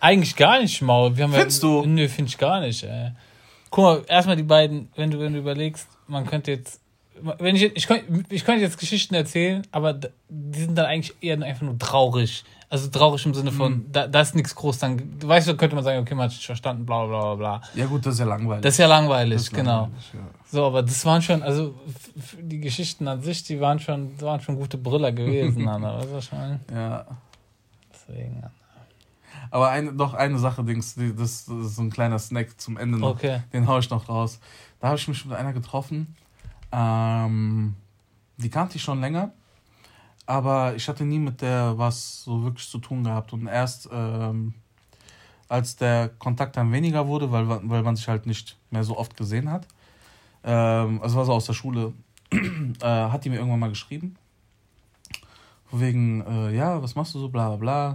Eigentlich 0.00 0.36
gar 0.36 0.60
nicht, 0.60 0.80
Maul. 0.80 1.16
Wir 1.16 1.28
Findest 1.28 1.62
ja, 1.62 1.68
du? 1.68 1.86
Nö, 1.86 2.08
finde 2.08 2.28
ich 2.28 2.38
gar 2.38 2.60
nicht, 2.60 2.84
ey. 2.84 3.12
Guck 3.70 3.84
mal, 3.84 4.04
erstmal 4.06 4.36
die 4.36 4.44
beiden, 4.44 4.88
wenn 4.94 5.10
du, 5.10 5.18
wenn 5.18 5.32
du 5.32 5.40
überlegst, 5.40 5.88
man 6.06 6.24
könnte 6.24 6.52
jetzt. 6.52 6.80
Wenn 7.38 7.56
ich, 7.56 7.64
ich, 7.64 7.88
ich 8.28 8.44
könnte 8.44 8.60
jetzt 8.60 8.78
Geschichten 8.78 9.14
erzählen, 9.14 9.62
aber 9.70 9.94
die 9.94 10.60
sind 10.60 10.76
dann 10.76 10.86
eigentlich 10.86 11.14
eher 11.20 11.40
einfach 11.42 11.62
nur 11.62 11.78
traurig. 11.78 12.44
Also 12.70 12.88
traurig 12.88 13.24
im 13.24 13.32
Sinne 13.32 13.50
von, 13.50 13.72
mhm. 13.72 13.86
da, 13.92 14.06
da 14.06 14.20
ist 14.20 14.34
nichts 14.34 14.54
groß. 14.54 14.78
Dann, 14.78 15.00
weißt 15.22 15.48
du, 15.48 15.56
könnte 15.56 15.74
man 15.74 15.84
sagen, 15.84 16.00
okay, 16.00 16.14
man 16.14 16.24
hat 16.24 16.32
sich 16.32 16.44
verstanden, 16.44 16.84
bla 16.84 17.06
bla 17.06 17.20
bla 17.20 17.34
bla. 17.34 17.60
Ja, 17.74 17.86
gut, 17.86 18.04
das 18.04 18.14
ist 18.14 18.20
ja 18.20 18.26
langweilig. 18.26 18.62
Das 18.62 18.74
ist 18.74 18.78
ja 18.78 18.86
langweilig, 18.86 19.36
ist 19.36 19.54
genau. 19.54 19.82
Langweilig, 19.82 20.10
ja. 20.12 20.20
So, 20.50 20.66
aber 20.66 20.82
das 20.82 21.04
waren 21.06 21.22
schon, 21.22 21.42
also 21.42 21.74
die 22.38 22.60
Geschichten 22.60 23.08
an 23.08 23.22
sich, 23.22 23.42
die 23.44 23.60
waren 23.60 23.78
schon, 23.80 24.20
waren 24.20 24.40
schon 24.40 24.56
gute 24.56 24.76
Brüller 24.76 25.12
gewesen, 25.12 25.66
Anna, 25.68 25.98
weißt 25.98 26.12
du 26.12 26.20
schon? 26.20 26.60
Ja. 26.70 27.06
Deswegen. 27.92 28.42
Aber 29.50 29.70
eine, 29.70 29.92
doch 29.92 30.14
eine 30.14 30.38
Sache, 30.38 30.62
Dings, 30.62 30.94
das, 30.94 31.46
das 31.46 31.48
ist 31.48 31.76
so 31.76 31.82
ein 31.82 31.90
kleiner 31.90 32.18
Snack 32.18 32.60
zum 32.60 32.76
Ende 32.76 32.98
noch. 32.98 33.10
Okay. 33.10 33.40
Den 33.52 33.66
hau 33.66 33.78
ich 33.78 33.88
noch 33.88 34.08
raus. 34.08 34.40
Da 34.80 34.88
habe 34.88 34.98
ich 34.98 35.08
mich 35.08 35.24
mit 35.24 35.36
einer 35.36 35.52
getroffen. 35.52 36.14
Ähm, 36.72 37.74
die 38.36 38.50
kannte 38.50 38.76
ich 38.76 38.82
schon 38.82 39.00
länger 39.00 39.32
aber 40.28 40.76
ich 40.76 40.86
hatte 40.88 41.06
nie 41.06 41.18
mit 41.18 41.40
der 41.40 41.78
was 41.78 42.22
so 42.22 42.44
wirklich 42.44 42.68
zu 42.68 42.78
tun 42.78 43.02
gehabt. 43.02 43.32
Und 43.32 43.46
erst 43.46 43.88
ähm, 43.90 44.52
als 45.48 45.76
der 45.76 46.10
Kontakt 46.10 46.58
dann 46.58 46.70
weniger 46.70 47.06
wurde, 47.06 47.32
weil, 47.32 47.48
weil 47.48 47.82
man 47.82 47.96
sich 47.96 48.08
halt 48.08 48.26
nicht 48.26 48.58
mehr 48.70 48.84
so 48.84 48.98
oft 48.98 49.16
gesehen 49.16 49.50
hat, 49.50 49.66
ähm, 50.44 51.00
also 51.02 51.16
war 51.16 51.24
so 51.24 51.32
aus 51.32 51.46
der 51.46 51.54
Schule, 51.54 51.94
äh, 52.30 52.84
hat 52.84 53.24
die 53.24 53.30
mir 53.30 53.36
irgendwann 53.36 53.60
mal 53.60 53.70
geschrieben. 53.70 54.16
Wegen, 55.72 56.20
äh, 56.20 56.54
ja, 56.54 56.82
was 56.82 56.94
machst 56.94 57.14
du 57.14 57.20
so, 57.20 57.30
bla 57.30 57.48
bla 57.48 57.56
bla. 57.56 57.88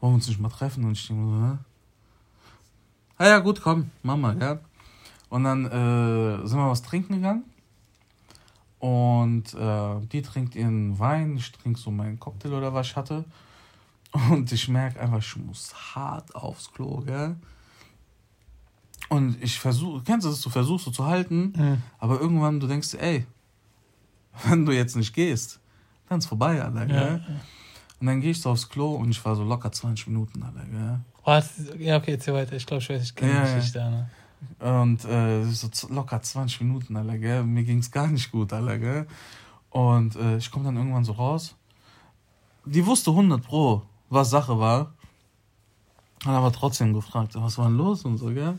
Wollen 0.00 0.12
wir 0.12 0.14
uns 0.14 0.28
nicht 0.28 0.40
mal 0.40 0.48
treffen? 0.48 0.84
Und 0.86 0.92
ich 0.92 1.06
denke 1.06 1.22
so, 1.22 1.44
hä? 1.44 1.58
Ah 3.18 3.26
ja, 3.26 3.38
gut, 3.40 3.60
komm, 3.60 3.90
Mama, 4.02 4.34
ja. 4.40 4.58
Und 5.28 5.44
dann 5.44 5.66
äh, 5.66 6.46
sind 6.46 6.58
wir 6.58 6.70
was 6.70 6.80
trinken 6.80 7.16
gegangen. 7.16 7.44
Und 8.78 9.54
äh, 9.54 10.06
die 10.12 10.22
trinkt 10.22 10.54
ihren 10.54 10.98
Wein, 10.98 11.36
ich 11.36 11.50
trinke 11.50 11.78
so 11.78 11.90
meinen 11.90 12.20
Cocktail 12.20 12.52
oder 12.52 12.72
was 12.72 12.88
ich 12.88 12.96
hatte. 12.96 13.24
Und 14.30 14.50
ich 14.52 14.68
merke 14.68 15.00
einfach, 15.00 15.18
ich 15.18 15.36
muss 15.36 15.74
hart 15.94 16.34
aufs 16.34 16.72
Klo, 16.72 17.02
gell? 17.04 17.36
Und 19.08 19.42
ich 19.42 19.58
versuche, 19.58 20.02
kennst 20.04 20.26
du 20.26 20.30
das, 20.30 20.40
du 20.40 20.50
versuchst 20.50 20.84
so 20.84 20.90
zu 20.90 21.06
halten, 21.06 21.52
mhm. 21.56 21.82
aber 21.98 22.20
irgendwann 22.20 22.60
du 22.60 22.66
denkst, 22.66 22.94
ey, 22.94 23.26
wenn 24.44 24.64
du 24.64 24.72
jetzt 24.72 24.96
nicht 24.96 25.14
gehst, 25.14 25.60
dann 26.08 26.18
ist 26.18 26.26
vorbei, 26.26 26.62
Alter, 26.62 26.86
gell? 26.86 27.24
Ja. 27.26 27.34
Und 28.00 28.06
dann 28.06 28.20
gehe 28.20 28.30
ich 28.30 28.40
so 28.40 28.50
aufs 28.50 28.68
Klo 28.68 28.94
und 28.94 29.10
ich 29.10 29.24
war 29.24 29.34
so 29.34 29.42
locker 29.42 29.72
20 29.72 30.06
Minuten, 30.06 30.42
Alter, 30.42 30.64
gell? 30.64 31.00
Was? 31.24 31.50
Ja, 31.78 31.96
okay, 31.96 32.12
jetzt 32.12 32.28
weiter. 32.28 32.56
Ich 32.56 32.64
glaube, 32.64 32.82
ich 32.82 32.88
weiß, 32.88 33.02
ich 33.02 33.14
kenne 33.14 33.32
ja, 33.32 33.44
die 33.44 33.54
Geschichte, 33.54 33.78
ja. 33.80 33.90
Ne? 33.90 34.10
Und 34.60 35.04
äh, 35.04 35.44
so 35.44 35.68
locker 35.88 36.20
20 36.20 36.60
Minuten, 36.62 36.96
Alter, 36.96 37.18
gell? 37.18 37.44
Mir 37.44 37.64
ging 37.64 37.78
es 37.78 37.90
gar 37.90 38.08
nicht 38.08 38.30
gut, 38.30 38.52
Alter, 38.52 38.78
gell? 38.78 39.06
Und 39.70 40.16
äh, 40.16 40.38
ich 40.38 40.50
komme 40.50 40.64
dann 40.64 40.76
irgendwann 40.76 41.04
so 41.04 41.12
raus. 41.12 41.54
Die 42.64 42.84
wusste 42.84 43.10
100 43.10 43.42
Pro, 43.42 43.82
was 44.08 44.30
Sache 44.30 44.58
war. 44.58 44.92
Hat 46.24 46.34
aber 46.34 46.52
trotzdem 46.52 46.92
gefragt, 46.92 47.34
was 47.36 47.58
war 47.58 47.66
denn 47.66 47.76
los 47.76 48.04
und 48.04 48.18
so, 48.18 48.26
gell? 48.26 48.58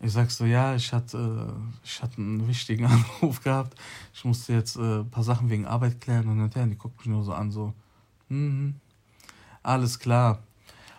Ich 0.00 0.12
sag 0.12 0.30
so, 0.30 0.44
ja, 0.44 0.74
ich 0.74 0.92
hatte, 0.92 1.54
ich 1.82 2.02
hatte 2.02 2.18
einen 2.18 2.46
wichtigen 2.46 2.84
Anruf 3.20 3.42
gehabt. 3.42 3.78
Ich 4.12 4.24
musste 4.24 4.52
jetzt 4.52 4.76
äh, 4.76 5.00
ein 5.00 5.10
paar 5.10 5.24
Sachen 5.24 5.48
wegen 5.48 5.66
Arbeit 5.66 6.00
klären 6.00 6.28
und 6.28 6.40
hinterher, 6.40 6.68
die 6.68 6.76
guckt 6.76 6.98
mich 6.98 7.06
nur 7.06 7.24
so 7.24 7.32
an, 7.32 7.50
so, 7.50 7.72
mhm, 8.28 8.74
alles 9.62 9.98
klar. 9.98 10.40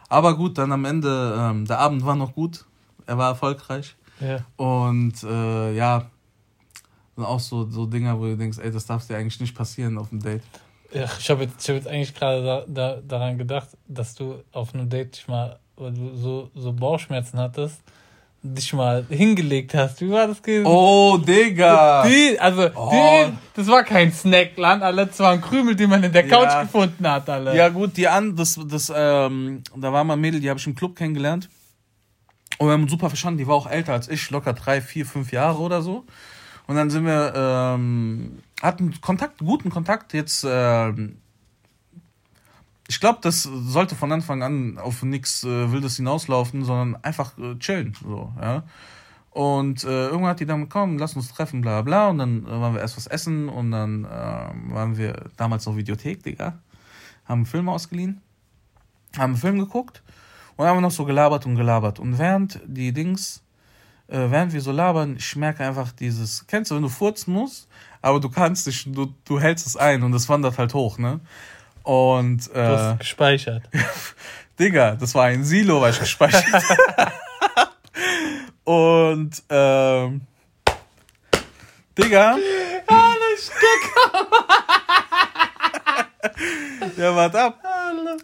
Aber 0.09 0.35
gut, 0.35 0.57
dann 0.57 0.71
am 0.71 0.85
Ende, 0.85 1.35
ähm, 1.37 1.65
der 1.65 1.79
Abend 1.79 2.03
war 2.03 2.15
noch 2.15 2.33
gut 2.33 2.65
er 3.05 3.17
war 3.17 3.29
erfolgreich. 3.29 3.95
Ja. 4.19 4.39
Und 4.55 5.23
äh, 5.23 5.73
ja, 5.73 6.05
sind 7.15 7.25
auch 7.25 7.39
so, 7.39 7.69
so 7.69 7.85
Dinger, 7.85 8.19
wo 8.19 8.25
du 8.25 8.37
denkst, 8.37 8.57
ey, 8.59 8.71
das 8.71 8.85
darf 8.85 9.07
dir 9.07 9.17
eigentlich 9.17 9.39
nicht 9.39 9.55
passieren 9.55 9.97
auf 9.97 10.09
dem 10.09 10.21
Date. 10.21 10.43
Ja, 10.93 11.05
ich 11.19 11.29
habe 11.29 11.43
jetzt, 11.43 11.67
hab 11.67 11.75
jetzt 11.75 11.87
eigentlich 11.87 12.13
gerade 12.13 12.43
da, 12.43 12.63
da, 12.67 13.01
daran 13.05 13.37
gedacht, 13.37 13.69
dass 13.87 14.15
du 14.15 14.43
auf 14.51 14.73
einem 14.73 14.89
Date 14.89 15.15
dich 15.15 15.27
mal, 15.27 15.59
weil 15.75 15.93
du 15.93 16.15
so, 16.15 16.49
so 16.55 16.71
Bauchschmerzen 16.71 17.39
hattest, 17.39 17.81
dich 18.41 18.73
mal 18.73 19.05
hingelegt 19.09 19.73
hast. 19.73 20.01
Wie 20.01 20.09
war 20.09 20.27
das 20.27 20.41
gewesen? 20.41 20.65
Oh, 20.67 21.17
Digga! 21.17 22.07
Die, 22.07 22.39
also, 22.39 22.69
oh. 22.75 22.91
Die, 22.91 23.33
das 23.55 23.67
war 23.67 23.83
kein 23.83 24.11
Snackland, 24.11 24.83
alle. 24.83 25.07
Das 25.07 25.19
waren 25.19 25.41
Krümel, 25.41 25.75
die 25.75 25.87
man 25.87 26.03
in 26.03 26.11
der 26.11 26.27
Couch 26.27 26.43
ja. 26.45 26.63
gefunden 26.63 27.09
hat, 27.09 27.27
alle. 27.29 27.55
Ja, 27.55 27.69
gut, 27.69 27.97
die 27.97 28.07
an, 28.07 28.35
das, 28.35 28.59
das, 28.67 28.91
ähm, 28.95 29.63
da 29.75 29.91
war 29.91 30.03
mal 30.03 30.13
ein 30.13 30.21
Mädel, 30.21 30.39
die 30.39 30.49
habe 30.49 30.59
ich 30.59 30.67
im 30.67 30.75
Club 30.75 30.95
kennengelernt. 30.95 31.49
Und 32.57 32.67
wir 32.67 32.73
haben 32.73 32.83
uns 32.83 32.91
super 32.91 33.09
verstanden. 33.09 33.37
Die 33.37 33.47
war 33.47 33.55
auch 33.55 33.67
älter 33.67 33.93
als 33.93 34.07
ich, 34.07 34.29
locker 34.29 34.53
drei, 34.53 34.81
vier, 34.81 35.05
fünf 35.05 35.31
Jahre 35.31 35.59
oder 35.59 35.81
so. 35.81 36.05
Und 36.67 36.75
dann 36.75 36.89
sind 36.89 37.05
wir, 37.05 37.33
ähm, 37.35 38.39
hatten 38.61 38.99
Kontakt, 39.01 39.39
guten 39.39 39.69
Kontakt. 39.69 40.13
Jetzt, 40.13 40.45
ähm, 40.47 41.17
ich 42.87 42.99
glaube, 42.99 43.19
das 43.21 43.43
sollte 43.43 43.95
von 43.95 44.11
Anfang 44.11 44.41
an 44.41 44.77
auf 44.77 45.03
nichts 45.03 45.43
äh, 45.43 45.71
Wildes 45.71 45.97
hinauslaufen, 45.97 46.63
sondern 46.63 47.03
einfach 47.03 47.37
äh, 47.37 47.55
chillen. 47.59 47.95
So, 48.01 48.33
ja. 48.41 48.63
Und 49.31 49.83
äh, 49.83 50.05
irgendwann 50.05 50.29
hat 50.29 50.39
die 50.39 50.45
dann 50.45 50.69
komm, 50.69 50.97
lass 50.97 51.15
uns 51.15 51.33
treffen, 51.33 51.61
bla 51.61 51.81
bla. 51.81 52.07
Und 52.07 52.19
dann 52.19 52.45
äh, 52.45 52.49
waren 52.49 52.73
wir 52.73 52.81
erst 52.81 52.95
was 52.95 53.07
essen 53.07 53.49
und 53.49 53.71
dann 53.71 54.05
äh, 54.05 54.07
waren 54.07 54.97
wir 54.97 55.29
damals 55.35 55.65
noch 55.65 55.75
Videothek, 55.75 56.23
Digga. 56.23 56.57
Haben 57.25 57.39
einen 57.39 57.45
Film 57.45 57.67
ausgeliehen, 57.67 58.21
haben 59.17 59.33
einen 59.33 59.37
Film 59.37 59.59
geguckt 59.59 60.03
und 60.57 60.65
haben 60.65 60.81
noch 60.81 60.91
so 60.91 61.05
gelabert 61.05 61.45
und 61.45 61.55
gelabert. 61.55 61.99
Und 61.99 62.17
während 62.17 62.59
die 62.65 62.91
Dings, 62.93 63.43
äh, 64.07 64.29
während 64.29 64.53
wir 64.53 64.61
so 64.61 64.71
labern, 64.71 65.15
ich 65.17 65.35
merke 65.35 65.65
einfach 65.65 65.91
dieses, 65.91 66.45
kennst 66.47 66.71
du, 66.71 66.75
wenn 66.75 66.83
du 66.83 66.89
furzen 66.89 67.33
musst, 67.33 67.67
aber 68.01 68.19
du 68.19 68.29
kannst 68.29 68.67
nicht, 68.67 68.95
du, 68.95 69.13
du 69.25 69.39
hältst 69.39 69.65
es 69.67 69.75
ein 69.75 70.03
und 70.03 70.13
es 70.13 70.29
wandert 70.29 70.57
halt 70.57 70.73
hoch, 70.73 70.97
ne? 70.97 71.19
Und, 71.83 72.49
äh, 72.51 72.53
du 72.53 72.77
hast 72.77 72.99
gespeichert. 72.99 73.63
Digga, 74.59 74.95
das 74.95 75.13
war 75.13 75.25
ein 75.25 75.43
Silo, 75.43 75.81
weil 75.81 75.91
ich 75.91 75.99
gespeichert 75.99 76.45
Und, 78.63 79.43
ähm, 79.49 80.21
Digga. 81.97 82.37
Alle 82.87 83.37
Stück. 83.37 83.83
ja, 86.97 87.15
warte 87.15 87.41
ab. 87.41 87.59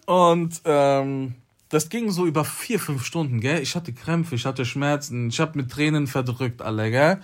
Und, 0.08 0.62
ähm, 0.66 1.36
das 1.72 1.88
ging 1.90 2.12
so 2.12 2.26
über 2.26 2.44
vier, 2.44 2.80
fünf 2.80 3.06
Stunden, 3.06 3.40
gell? 3.40 3.62
Ich 3.62 3.76
hatte 3.76 3.94
Krämpfe, 3.94 4.36
ich 4.36 4.46
hatte 4.46 4.66
Schmerzen, 4.66 5.30
ich 5.30 5.40
habe 5.40 5.58
mit 5.58 5.72
Tränen 5.72 6.06
verdrückt, 6.06 6.62
alle, 6.62 6.92
gell? 6.92 7.22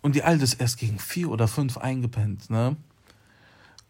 Und 0.00 0.16
die 0.16 0.22
Alte 0.22 0.44
ist 0.44 0.54
erst 0.54 0.78
gegen 0.78 0.98
vier 0.98 1.30
oder 1.30 1.46
fünf 1.46 1.76
eingepennt, 1.76 2.48
ne? 2.48 2.76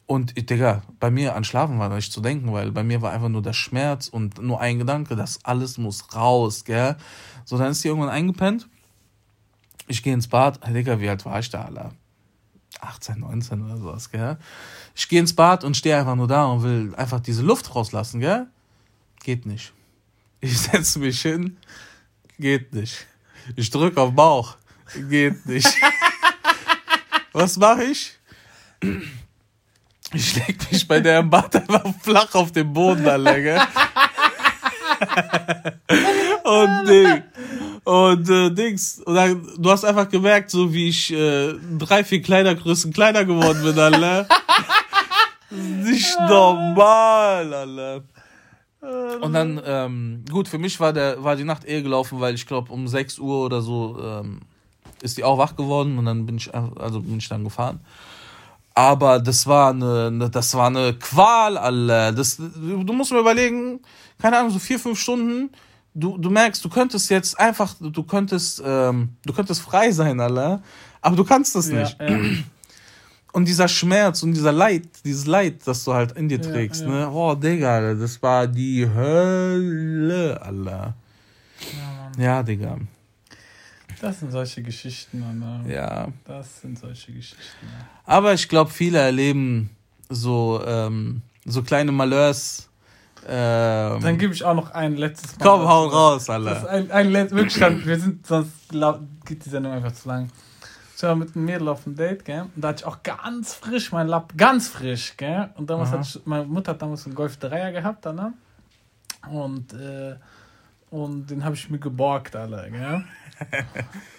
Und, 0.07 0.51
Digga, 0.51 0.82
bei 1.01 1.11
mir 1.11 1.34
an 1.34 1.45
Schlafen 1.45 1.78
war 1.78 1.89
nicht 1.89 2.12
zu 2.12 2.20
denken, 2.20 2.53
weil 2.53 2.70
bei 2.72 2.84
mir 2.84 3.01
war 3.03 3.12
einfach 3.12 3.28
nur 3.28 3.43
der 3.43 3.53
Schmerz 3.53 4.09
und 4.09 4.41
nur 4.41 4.61
ein 4.61 4.78
Gedanke, 4.78 5.16
das 5.16 5.45
alles 5.45 5.78
muss 5.78 6.14
raus, 6.14 6.64
gell? 6.64 6.97
So, 7.45 7.57
dann 7.57 7.70
ist 7.70 7.82
sie 7.82 7.89
irgendwann 7.89 8.11
eingepennt. 8.11 8.68
Ich 9.89 10.03
gehe 10.03 10.14
ins 10.14 10.28
Bad. 10.28 10.61
Digga, 10.68 11.01
wie 11.01 11.09
alt 11.09 11.24
war 11.24 11.39
ich 11.39 11.51
da, 11.51 11.62
Alter? 11.62 11.93
18, 12.80 13.20
19 13.20 13.62
oder 13.62 13.76
sowas, 13.76 14.11
gell? 14.11 14.37
Ich 14.95 15.09
gehe 15.09 15.20
ins 15.20 15.34
Bad 15.34 15.62
und 15.64 15.76
stehe 15.76 15.97
einfach 15.97 16.16
nur 16.16 16.28
da 16.28 16.47
und 16.47 16.62
will 16.62 16.95
einfach 16.97 17.20
diese 17.20 17.43
Luft 17.43 17.74
rauslassen, 17.74 18.20
gell? 18.20 18.49
Geht 19.26 19.44
nicht. 19.44 19.72
Ich 20.40 20.56
setze 20.56 21.00
mich 21.00 21.20
hin, 21.20 21.56
geht 22.38 22.72
nicht. 22.72 23.08
Ich 23.56 23.68
drücke 23.68 24.00
auf 24.00 24.14
Bauch, 24.14 24.56
geht 25.10 25.44
nicht. 25.46 25.66
Was 27.32 27.56
mache 27.56 27.82
ich? 27.86 28.12
Ich 30.12 30.36
leg 30.36 30.70
mich 30.70 30.86
bei 30.86 31.00
der 31.00 31.18
im 31.18 31.28
Bad 31.28 31.56
einfach 31.56 31.92
flach 32.02 32.32
auf 32.36 32.52
den 32.52 32.72
Boden 32.72 33.02
da 33.02 33.16
länger. 33.16 33.66
und 36.44 36.86
Ding. 36.86 37.22
Und 37.82 38.30
äh, 38.30 38.50
Dings. 38.52 39.00
Und 39.00 39.14
dann, 39.16 39.44
du 39.58 39.70
hast 39.72 39.84
einfach 39.84 40.08
gemerkt, 40.08 40.52
so 40.52 40.72
wie 40.72 40.90
ich 40.90 41.12
äh, 41.12 41.52
drei, 41.76 42.04
vier 42.04 42.22
Kleidergrößen 42.22 42.92
kleiner 42.92 43.24
geworden 43.24 43.60
bin, 43.64 43.76
Alter. 43.76 44.28
Nicht 45.50 46.16
normal, 46.28 47.52
Alter. 47.52 48.04
Und 49.20 49.32
dann, 49.32 49.61
ähm, 49.64 50.24
gut, 50.30 50.49
für 50.49 50.59
mich 50.59 50.78
war, 50.78 50.93
der, 50.93 51.22
war 51.24 51.37
die 51.37 51.45
Nacht 51.45 51.64
eher 51.64 51.82
gelaufen, 51.82 52.20
weil 52.20 52.34
ich 52.34 52.47
glaube, 52.47 52.72
um 52.72 52.87
6 52.87 53.18
Uhr 53.18 53.45
oder 53.45 53.61
so 53.61 53.99
ähm, 54.01 54.41
ist 55.03 55.16
die 55.16 55.24
auch 55.24 55.39
wach 55.39 55.57
geworden 55.57 55.99
und 55.99 56.05
dann 56.05 56.26
bin 56.26 56.37
ich, 56.37 56.55
also 56.55 57.01
bin 57.01 57.18
ich 57.18 57.28
dann 57.28 57.45
gefahren. 57.45 57.80
Aber 58.74 59.20
das 59.20 59.47
war 59.47 59.70
eine, 59.70 60.28
das 60.30 60.55
war 60.55 60.66
eine 60.66 60.93
Qual, 60.95 61.57
Alter. 61.57 62.12
Das, 62.12 62.37
du 62.37 62.93
musst 62.93 63.11
mir 63.11 63.20
überlegen, 63.20 63.80
keine 64.20 64.39
Ahnung, 64.39 64.51
so 64.51 64.59
vier, 64.59 64.78
fünf 64.78 65.01
Stunden. 65.01 65.51
Du, 65.95 66.18
du 66.18 66.28
merkst, 66.28 66.62
du 66.62 66.68
könntest 66.68 67.09
jetzt 67.09 67.41
einfach, 67.41 67.74
du 67.80 68.03
könntest, 68.03 68.62
ähm, 68.64 69.16
du 69.24 69.32
könntest 69.32 69.62
frei 69.62 69.93
sein, 69.93 70.20
Alter. 70.20 70.62
Aber 71.01 71.16
du 71.16 71.24
kannst 71.24 71.55
das 71.55 71.68
nicht. 71.68 71.97
Ja, 71.99 72.11
ja. 72.11 72.18
Und 73.37 73.45
dieser 73.45 73.68
Schmerz 73.68 74.22
und 74.22 74.32
dieser 74.32 74.51
Leid, 74.51 74.89
dieses 75.05 75.26
Leid, 75.26 75.57
das 75.66 75.84
du 75.84 75.93
halt 75.93 76.12
in 76.12 76.26
dir 76.26 76.41
trägst, 76.41 76.80
ja, 76.80 76.89
ja. 76.89 76.95
ne? 77.01 77.11
Oh, 77.11 77.34
Digga, 77.34 77.93
das 77.93 78.22
war 78.22 78.47
die 78.47 78.89
Hölle, 78.89 80.41
Alter. 80.41 80.95
Ja, 82.16 82.24
ja, 82.24 82.43
Digga. 82.43 82.78
Das 84.01 84.20
sind 84.20 84.32
solche 84.32 84.62
Geschichten, 84.62 85.22
Alter. 85.22 85.70
Ja. 85.70 86.09
Das 86.24 86.62
sind 86.62 86.78
solche 86.78 87.12
Geschichten. 87.12 87.66
Ja. 87.66 87.87
Aber 88.05 88.32
ich 88.32 88.49
glaube, 88.49 88.70
viele 88.70 89.01
erleben 89.01 89.68
so, 90.09 90.62
ähm, 90.66 91.20
so 91.45 91.62
kleine 91.62 91.93
Malheurs. 91.93 92.70
Ähm, 93.28 94.01
dann 94.01 94.16
gebe 94.16 94.32
ich 94.32 94.45
auch 94.45 94.55
noch 94.55 94.70
ein 94.70 94.97
letztes 94.97 95.39
Mal. 95.39 95.45
Komm, 95.45 95.68
hau 95.68 95.89
raus, 95.89 96.30
Alter. 96.30 96.55
Das 96.55 96.62
ist 96.62 96.68
ein, 96.70 96.91
ein 96.91 97.12
wirklich, 97.12 97.61
wir 97.84 98.01
sind, 98.01 98.26
sonst 98.26 98.70
geht 99.26 99.45
die 99.45 99.51
Sendung 99.51 99.72
einfach 99.72 99.93
zu 99.93 100.09
lang. 100.09 100.30
Ich 100.97 101.03
war 101.03 101.14
mit 101.14 101.36
einem 101.36 101.44
Mädel 101.44 101.68
auf 101.68 101.84
dem 101.84 101.94
Date, 101.94 102.24
gell? 102.24 102.47
Und 102.55 102.64
da 102.64 102.68
hatte 102.68 102.80
ich 102.80 102.86
auch 102.86 103.03
ganz 103.03 103.53
frisch 103.53 103.92
mein 103.92 104.09
Lapp, 104.09 104.32
ganz 104.34 104.68
frisch, 104.68 105.14
gell? 105.18 105.51
Und 105.57 105.68
damals 105.68 105.90
Aha. 105.90 105.99
hat 105.99 106.07
ich, 106.07 106.24
meine 106.24 106.47
Mutter 106.47 106.72
hat 106.72 106.80
damals 106.80 107.05
einen 107.05 107.14
Golf 107.14 107.36
3er 107.36 107.70
gehabt, 107.70 108.07
dann, 108.07 108.16
ne? 108.16 108.32
Und, 109.30 109.74
äh, 109.74 110.16
und 110.90 111.26
den 111.26 111.44
habe 111.44 111.55
ich 111.55 111.68
mir 111.68 111.78
geborgt, 111.78 112.34
alle, 112.34 112.70
gell? 112.70 113.05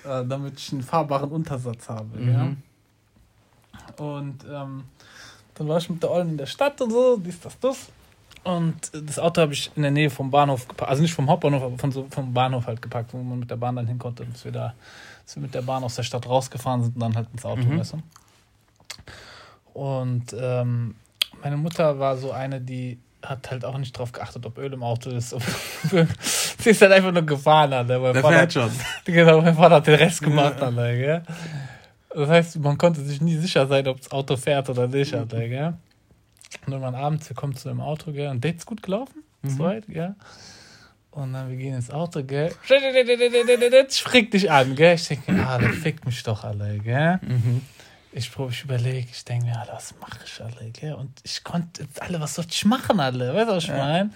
äh, 0.03 0.23
damit 0.27 0.59
ich 0.59 0.71
einen 0.71 0.83
fahrbaren 0.83 1.31
Untersatz 1.31 1.89
habe, 1.89 2.15
mhm. 2.15 2.25
gell? 3.97 4.05
Und 4.05 4.45
ähm, 4.47 4.83
dann 5.55 5.67
war 5.67 5.79
ich 5.79 5.89
mit 5.89 6.03
der 6.03 6.11
Ollen 6.11 6.29
in 6.29 6.37
der 6.37 6.45
Stadt 6.45 6.79
und 6.79 6.91
so, 6.91 7.17
dies, 7.17 7.39
das, 7.39 7.59
das. 7.59 7.87
Und 8.43 8.91
das 8.93 9.17
Auto 9.17 9.41
habe 9.41 9.53
ich 9.53 9.71
in 9.75 9.81
der 9.81 9.89
Nähe 9.89 10.11
vom 10.11 10.29
Bahnhof 10.29 10.67
geparkt, 10.67 10.91
also 10.91 11.01
nicht 11.01 11.15
vom 11.15 11.27
Hauptbahnhof, 11.27 11.63
aber 11.63 11.77
von 11.79 11.91
so, 11.91 12.05
vom 12.11 12.31
Bahnhof 12.31 12.67
halt 12.67 12.83
geparkt, 12.83 13.15
wo 13.15 13.17
man 13.17 13.39
mit 13.39 13.49
der 13.49 13.57
Bahn 13.57 13.75
dann 13.75 13.87
hin 13.87 13.97
konnte 13.97 14.21
und 14.21 14.45
wir 14.45 14.51
da 14.51 14.75
dass 15.27 15.35
wir 15.35 15.41
mit 15.41 15.53
der 15.53 15.61
Bahn 15.61 15.83
aus 15.83 15.95
der 15.95 16.03
Stadt 16.03 16.25
rausgefahren 16.25 16.83
sind 16.83 16.95
und 16.95 17.01
dann 17.01 17.15
halt 17.15 17.27
ins 17.33 17.43
Auto, 17.43 17.63
mhm. 17.63 17.79
weißt 17.79 17.93
du? 17.93 18.01
Und 19.73 20.33
ähm, 20.39 20.95
meine 21.43 21.57
Mutter 21.57 21.99
war 21.99 22.15
so 22.15 22.31
eine, 22.31 22.61
die 22.61 22.97
hat 23.21 23.51
halt 23.51 23.65
auch 23.65 23.77
nicht 23.77 23.91
drauf 23.91 24.13
geachtet, 24.13 24.45
ob 24.45 24.57
Öl 24.57 24.71
im 24.71 24.83
Auto 24.83 25.09
ist. 25.09 25.31
Sie 26.59 26.69
ist 26.69 26.81
halt 26.81 26.93
einfach 26.93 27.11
nur 27.11 27.23
gefahren, 27.23 27.73
Alter. 27.73 27.99
Mein 27.99 28.13
der 28.13 28.21
Vater, 28.21 28.37
fährt 28.37 28.53
schon. 28.53 28.71
Genau, 29.03 29.41
mein 29.41 29.53
Vater 29.53 29.75
hat 29.75 29.87
den 29.87 29.95
Rest 29.95 30.21
gemacht, 30.21 30.55
ja. 30.61 30.67
Alter, 30.67 30.95
gell? 30.95 31.23
Das 32.09 32.29
heißt, 32.29 32.59
man 32.59 32.77
konnte 32.77 33.01
sich 33.01 33.19
nie 33.19 33.35
sicher 33.35 33.67
sein, 33.67 33.85
ob 33.89 33.97
das 33.97 34.09
Auto 34.11 34.37
fährt 34.37 34.69
oder 34.69 34.87
nicht, 34.87 35.13
Alter, 35.13 35.45
gell? 35.45 35.73
Und 36.65 36.71
irgendwann 36.71 36.95
abends, 36.95 37.27
wir 37.27 37.35
kommen 37.35 37.53
zu 37.53 37.67
dem 37.67 37.81
Auto, 37.81 38.13
gell? 38.13 38.29
Und 38.29 38.41
Date 38.41 38.57
ist 38.57 38.65
gut 38.65 38.81
gelaufen, 38.81 39.23
mhm. 39.41 39.49
zweit, 39.49 39.87
gell? 39.87 40.15
Und 41.17 41.33
dann, 41.33 41.49
wir 41.49 41.57
gehen 41.57 41.73
ins 41.73 41.89
Auto, 41.89 42.23
gell? 42.23 42.53
Spricht 43.89 44.33
dich 44.33 44.51
an, 44.51 44.75
gell? 44.75 44.93
Ich 44.93 45.07
denke, 45.07 45.33
ah, 45.43 45.57
der 45.57 45.73
fickt 45.73 46.05
mich 46.05 46.21
doch 46.21 46.43
alle, 46.43 46.77
gell? 46.77 47.19
Mhm. 47.23 47.63
Ich 48.11 48.31
probiere, 48.31 48.51
ich 48.51 48.63
überlege, 48.63 49.07
ich 49.11 49.25
denke 49.25 49.47
mir, 49.47 49.63
was 49.71 49.95
mache 49.99 50.19
ich 50.23 50.39
alle, 50.39 50.69
gell? 50.69 50.93
Und 50.93 51.09
ich 51.23 51.43
konnte 51.43 51.81
jetzt 51.81 51.99
alle, 52.03 52.19
was 52.19 52.35
soll 52.35 52.45
ich 52.47 52.63
machen, 52.65 52.99
alle? 52.99 53.33
Weißt 53.33 53.49
du, 53.49 53.55
was 53.55 53.63
ich 53.63 53.69
ja. 53.69 53.77
meine? 53.77 54.11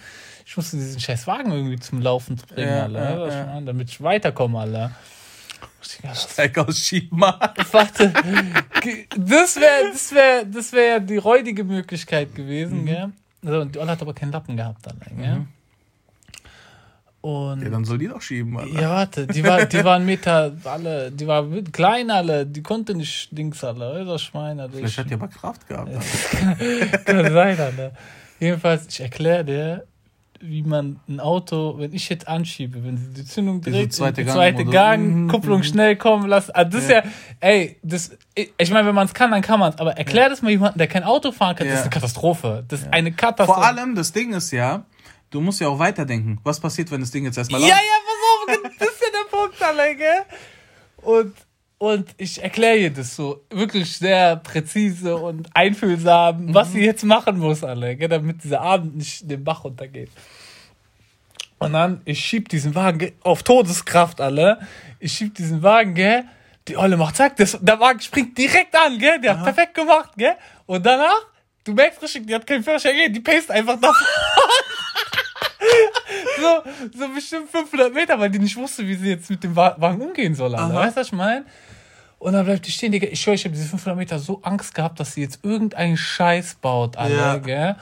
Ich 0.46 0.56
musste 0.56 0.76
diesen 0.76 1.00
scheiß 1.00 1.26
Wagen 1.26 1.50
irgendwie 1.50 1.80
zum 1.80 2.00
Laufen 2.00 2.36
bringen, 2.36 2.68
ja, 2.68 2.84
alle. 2.84 2.98
Ja, 3.00 3.14
du, 3.16 3.28
ja. 3.32 3.60
Damit 3.62 3.90
ich 3.90 4.00
weiterkomme, 4.00 4.60
alle. 4.60 4.92
Steig 5.82 6.56
aus, 6.58 6.78
schieb 6.78 7.10
mal. 7.10 7.52
Warte. 7.72 8.12
Das 9.16 9.56
wäre 9.56 9.90
das 9.92 10.14
wär, 10.14 10.44
das 10.44 10.72
wär 10.72 11.00
die 11.00 11.16
räudige 11.16 11.64
Möglichkeit 11.64 12.32
gewesen, 12.36 12.82
mhm. 12.82 12.86
gell? 12.86 13.12
Also, 13.44 13.60
und 13.60 13.74
die 13.74 13.80
Olle 13.80 13.90
hat 13.90 14.02
aber 14.02 14.14
keinen 14.14 14.30
Lappen 14.30 14.56
gehabt, 14.56 14.86
alle, 14.86 15.16
gell? 15.16 15.38
Mhm. 15.40 15.48
Und 17.22 17.62
ja, 17.62 17.70
dann 17.70 17.84
soll 17.84 17.98
die 17.98 18.08
doch 18.08 18.20
schieben, 18.20 18.58
Alter. 18.58 18.80
Ja, 18.80 18.90
warte, 18.90 19.26
die 19.28 19.44
war, 19.44 19.64
die 19.64 19.84
waren 19.84 20.04
Meter, 20.04 20.56
alle, 20.64 21.12
die 21.12 21.26
war 21.28 21.46
klein, 21.70 22.10
alle, 22.10 22.44
die 22.44 22.62
konnte 22.62 22.96
nicht 22.96 23.28
Dings, 23.30 23.62
alle, 23.62 24.04
das 24.04 24.22
Schwein, 24.22 24.58
alle. 24.58 24.72
Vielleicht 24.72 24.98
hat 24.98 25.08
die 25.08 25.14
aber 25.14 25.28
Kraft 25.28 25.68
gehabt, 25.68 25.92
Kann 27.04 27.32
sein, 27.32 27.60
alle. 27.60 27.92
Jedenfalls, 28.40 28.88
ich 28.88 29.00
erkläre 29.00 29.44
dir, 29.44 29.86
wie 30.40 30.64
man 30.64 30.98
ein 31.08 31.20
Auto, 31.20 31.78
wenn 31.78 31.94
ich 31.94 32.08
jetzt 32.08 32.26
anschiebe, 32.26 32.82
wenn 32.84 32.96
sie 32.96 33.12
die 33.14 33.24
Zündung 33.24 33.60
dreht, 33.60 33.92
zweite, 33.92 34.24
Gang, 34.24 34.34
zweite 34.34 34.64
Gang, 34.64 35.14
mhm. 35.14 35.28
Kupplung 35.28 35.62
schnell 35.62 35.94
kommen 35.94 36.26
lassen. 36.26 36.50
Also 36.50 36.78
das 36.78 36.88
ja. 36.88 36.98
ist 36.98 37.04
ja, 37.04 37.10
ey, 37.38 37.76
das, 37.84 38.10
ich 38.34 38.70
meine, 38.72 38.88
wenn 38.88 38.96
man 38.96 39.06
es 39.06 39.14
kann, 39.14 39.30
dann 39.30 39.42
kann 39.42 39.60
man 39.60 39.72
es. 39.72 39.78
Aber 39.78 39.96
erklär 39.96 40.28
das 40.28 40.42
mal 40.42 40.50
jemandem, 40.50 40.78
der 40.78 40.88
kein 40.88 41.04
Auto 41.04 41.30
fahren 41.30 41.54
kann, 41.54 41.68
das 41.68 41.76
ist 41.76 41.82
eine 41.82 41.90
Katastrophe. 41.90 42.64
Das 42.66 42.80
ist 42.80 42.92
eine 42.92 43.12
Katastrophe. 43.12 43.60
Vor 43.60 43.64
allem, 43.64 43.94
das 43.94 44.10
Ding 44.10 44.32
ist 44.32 44.50
ja, 44.50 44.84
du 45.32 45.40
musst 45.40 45.60
ja 45.60 45.68
auch 45.68 45.78
weiterdenken. 45.78 46.38
Was 46.44 46.60
passiert, 46.60 46.90
wenn 46.90 47.00
das 47.00 47.10
Ding 47.10 47.24
jetzt 47.24 47.38
erstmal 47.38 47.60
Ja, 47.60 47.68
ja, 47.68 47.74
pass 47.76 48.56
auf, 48.56 48.70
das 48.78 48.88
ist 48.88 49.00
ja 49.00 49.06
der 49.10 49.36
Punkt, 49.36 49.62
alle, 49.62 49.96
gell? 49.96 50.24
Und, 50.98 51.34
und 51.78 52.08
ich 52.18 52.42
erkläre 52.42 52.76
ihr 52.76 52.90
das 52.90 53.16
so 53.16 53.44
wirklich 53.50 53.96
sehr 53.96 54.36
präzise 54.36 55.16
und 55.16 55.48
einfühlsam, 55.54 56.46
mhm. 56.46 56.54
was 56.54 56.72
sie 56.72 56.84
jetzt 56.84 57.02
machen 57.02 57.38
muss, 57.38 57.64
alle, 57.64 57.96
gell? 57.96 58.08
damit 58.08 58.44
dieser 58.44 58.60
Abend 58.60 58.96
nicht 58.96 59.28
den 59.28 59.42
Bach 59.42 59.64
runtergeht. 59.64 60.10
Und 61.58 61.72
dann, 61.72 62.00
ich 62.04 62.18
schieb 62.24 62.48
diesen 62.48 62.74
Wagen 62.74 63.12
auf 63.22 63.42
Todeskraft, 63.44 64.20
alle. 64.20 64.58
Ich 64.98 65.12
schieb 65.12 65.34
diesen 65.34 65.62
Wagen, 65.62 65.94
gell? 65.94 66.24
Die 66.68 66.76
Olle 66.76 66.96
macht 66.96 67.16
zack, 67.16 67.36
das, 67.36 67.58
der 67.60 67.80
Wagen 67.80 68.00
springt 68.00 68.36
direkt 68.36 68.74
an, 68.76 68.98
gell? 68.98 69.20
Der 69.20 69.32
Aha. 69.32 69.38
hat 69.38 69.44
perfekt 69.44 69.74
gemacht, 69.74 70.10
gell? 70.16 70.34
Und 70.66 70.84
danach, 70.84 71.26
du 71.64 71.72
merkst 71.72 72.02
richtig, 72.02 72.26
die 72.26 72.34
hat 72.34 72.46
keinen 72.46 72.64
Führerschein, 72.64 73.12
die 73.12 73.20
pace 73.20 73.50
einfach 73.50 73.80
davon. 73.80 74.06
So, 76.42 76.98
so 76.98 77.14
bestimmt 77.14 77.50
500 77.50 77.94
Meter, 77.94 78.18
weil 78.18 78.30
die 78.30 78.38
nicht 78.38 78.56
wusste, 78.56 78.86
wie 78.86 78.94
sie 78.94 79.10
jetzt 79.10 79.30
mit 79.30 79.42
dem 79.42 79.56
Wagen 79.56 80.00
umgehen 80.00 80.34
soll. 80.34 80.54
Alter. 80.54 80.74
Weißt 80.74 80.96
du, 80.96 81.00
was 81.00 81.06
ich 81.06 81.12
meine? 81.12 81.44
Und 82.18 82.34
dann 82.34 82.44
bleibt 82.44 82.66
die 82.66 82.70
stehen, 82.70 82.92
Digga. 82.92 83.08
Ich 83.10 83.20
schwöre, 83.20 83.34
ich 83.34 83.44
habe 83.44 83.54
diese 83.54 83.68
500 83.68 83.98
Meter 83.98 84.18
so 84.18 84.40
Angst 84.42 84.74
gehabt, 84.74 85.00
dass 85.00 85.14
sie 85.14 85.22
jetzt 85.22 85.40
irgendeinen 85.42 85.96
Scheiß 85.96 86.56
baut, 86.56 86.96
Alter, 86.96 87.16
ja. 87.16 87.36
gell? 87.38 87.76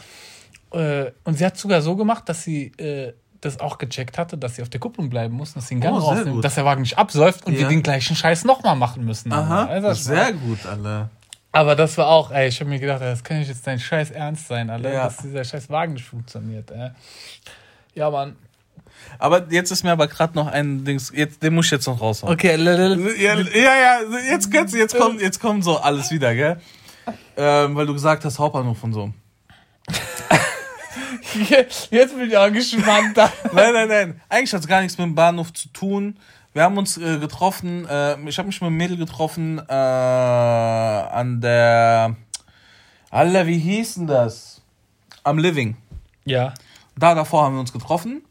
Äh, 0.72 1.12
und 1.24 1.36
sie 1.36 1.44
hat 1.44 1.58
sogar 1.58 1.82
so 1.82 1.94
gemacht, 1.96 2.28
dass 2.28 2.42
sie 2.42 2.72
äh, 2.78 3.12
das 3.40 3.60
auch 3.60 3.78
gecheckt 3.78 4.18
hatte, 4.18 4.38
dass 4.38 4.56
sie 4.56 4.62
auf 4.62 4.68
der 4.68 4.80
Kupplung 4.80 5.10
bleiben 5.10 5.34
muss, 5.34 5.54
dass 5.54 5.68
sie 5.68 5.74
den 5.74 5.80
Gang 5.80 5.96
oh, 5.96 5.98
rausnimmt, 5.98 6.44
dass 6.44 6.54
der 6.54 6.64
Wagen 6.64 6.82
nicht 6.82 6.98
absäuft 6.98 7.46
und 7.46 7.54
ja. 7.54 7.60
wir 7.60 7.68
den 7.68 7.82
gleichen 7.82 8.16
Scheiß 8.16 8.44
nochmal 8.44 8.76
machen 8.76 9.04
müssen. 9.04 9.32
Aha, 9.32 9.66
also, 9.66 9.92
sehr 9.92 10.32
gut, 10.32 10.64
Alter. 10.66 11.10
Aber 11.52 11.74
das 11.74 11.98
war 11.98 12.08
auch, 12.08 12.30
ey, 12.30 12.48
ich 12.48 12.60
habe 12.60 12.70
mir 12.70 12.78
gedacht, 12.78 13.02
das 13.02 13.24
kann 13.24 13.38
nicht 13.38 13.48
jetzt 13.48 13.66
dein 13.66 13.80
Scheiß 13.80 14.12
ernst 14.12 14.46
sein, 14.46 14.70
Alter, 14.70 14.92
ja. 14.92 15.04
dass 15.04 15.18
dieser 15.18 15.44
Scheiß 15.44 15.68
Wagen 15.68 15.94
nicht 15.94 16.04
funktioniert, 16.04 16.70
ey. 16.70 16.90
Ja, 17.94 18.10
Mann. 18.10 18.36
Aber 19.18 19.46
jetzt 19.50 19.70
ist 19.70 19.84
mir 19.84 19.92
aber 19.92 20.08
gerade 20.08 20.34
noch 20.34 20.46
ein 20.46 20.84
Dings, 20.84 21.12
jetzt, 21.14 21.42
den 21.42 21.54
muss 21.54 21.66
ich 21.66 21.72
jetzt 21.72 21.86
noch 21.86 22.00
raushauen. 22.00 22.32
Okay, 22.32 22.56
ja, 22.56 23.34
ja, 23.34 23.74
ja 23.76 24.00
jetzt, 24.30 24.52
jetzt, 24.52 24.74
jetzt, 24.74 24.96
kommt, 24.96 25.20
jetzt 25.20 25.40
kommt 25.40 25.62
so 25.62 25.78
alles 25.78 26.10
wieder, 26.10 26.34
gell? 26.34 26.60
Ähm, 27.36 27.76
weil 27.76 27.86
du 27.86 27.92
gesagt 27.92 28.24
hast, 28.24 28.38
Hauptbahnhof 28.38 28.82
und 28.82 28.92
so. 28.92 29.12
jetzt 31.90 31.90
bin 31.90 32.28
ich 32.28 32.36
auch 32.36 32.50
gespannt. 32.50 33.16
nein, 33.52 33.72
nein, 33.72 33.88
nein. 33.88 34.20
Eigentlich 34.28 34.52
hat 34.52 34.60
es 34.60 34.66
gar 34.66 34.80
nichts 34.80 34.96
mit 34.96 35.06
dem 35.06 35.14
Bahnhof 35.14 35.52
zu 35.52 35.68
tun. 35.68 36.16
Wir 36.52 36.64
haben 36.64 36.78
uns 36.78 36.96
äh, 36.96 37.18
getroffen, 37.18 37.86
äh, 37.88 38.18
ich 38.28 38.38
habe 38.38 38.46
mich 38.48 38.60
mit 38.60 38.66
einem 38.66 38.76
Mädel 38.76 38.96
getroffen 38.96 39.60
äh, 39.68 39.72
an 39.72 41.40
der, 41.40 42.16
Alter, 43.10 43.46
wie 43.46 43.58
hieß 43.58 43.94
denn 43.94 44.06
das? 44.06 44.60
Am 45.22 45.38
Living. 45.38 45.76
Ja. 46.24 46.54
Da 46.96 47.14
davor 47.14 47.44
haben 47.44 47.54
wir 47.54 47.60
uns 47.60 47.72
getroffen 47.72 48.22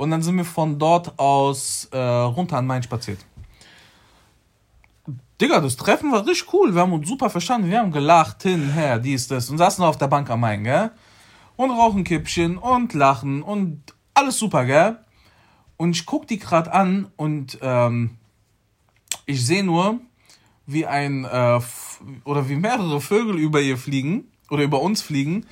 und 0.00 0.10
dann 0.10 0.22
sind 0.22 0.38
wir 0.38 0.46
von 0.46 0.78
dort 0.78 1.18
aus 1.18 1.86
äh, 1.92 1.98
runter 1.98 2.56
an 2.56 2.66
Main 2.66 2.82
spaziert. 2.82 3.18
Digga, 5.38 5.60
das 5.60 5.76
Treffen 5.76 6.10
war 6.10 6.26
richtig 6.26 6.50
cool. 6.54 6.74
Wir 6.74 6.80
haben 6.80 6.94
uns 6.94 7.06
super 7.06 7.28
verstanden. 7.28 7.70
Wir 7.70 7.80
haben 7.80 7.92
gelacht, 7.92 8.42
hin, 8.42 8.70
her, 8.70 8.98
dies, 8.98 9.28
das. 9.28 9.50
Und 9.50 9.58
saßen 9.58 9.84
auf 9.84 9.98
der 9.98 10.08
Bank 10.08 10.30
am 10.30 10.40
Main, 10.40 10.64
gell? 10.64 10.90
Und 11.56 11.70
rauchen 11.70 12.04
Kippchen 12.04 12.56
und 12.56 12.94
lachen 12.94 13.42
und 13.42 13.82
alles 14.14 14.38
super, 14.38 14.64
gell? 14.64 14.96
Und 15.76 15.90
ich 15.90 16.06
guck 16.06 16.26
die 16.26 16.38
gerade 16.38 16.72
an 16.72 17.08
und 17.16 17.58
ähm, 17.60 18.16
ich 19.26 19.44
sehe 19.44 19.64
nur, 19.64 20.00
wie 20.64 20.86
ein 20.86 21.26
äh, 21.26 21.60
oder 22.24 22.48
wie 22.48 22.56
mehrere 22.56 23.02
Vögel 23.02 23.38
über 23.38 23.60
ihr 23.60 23.76
fliegen 23.76 24.32
oder 24.48 24.62
über 24.62 24.80
uns 24.80 25.02
fliegen 25.02 25.44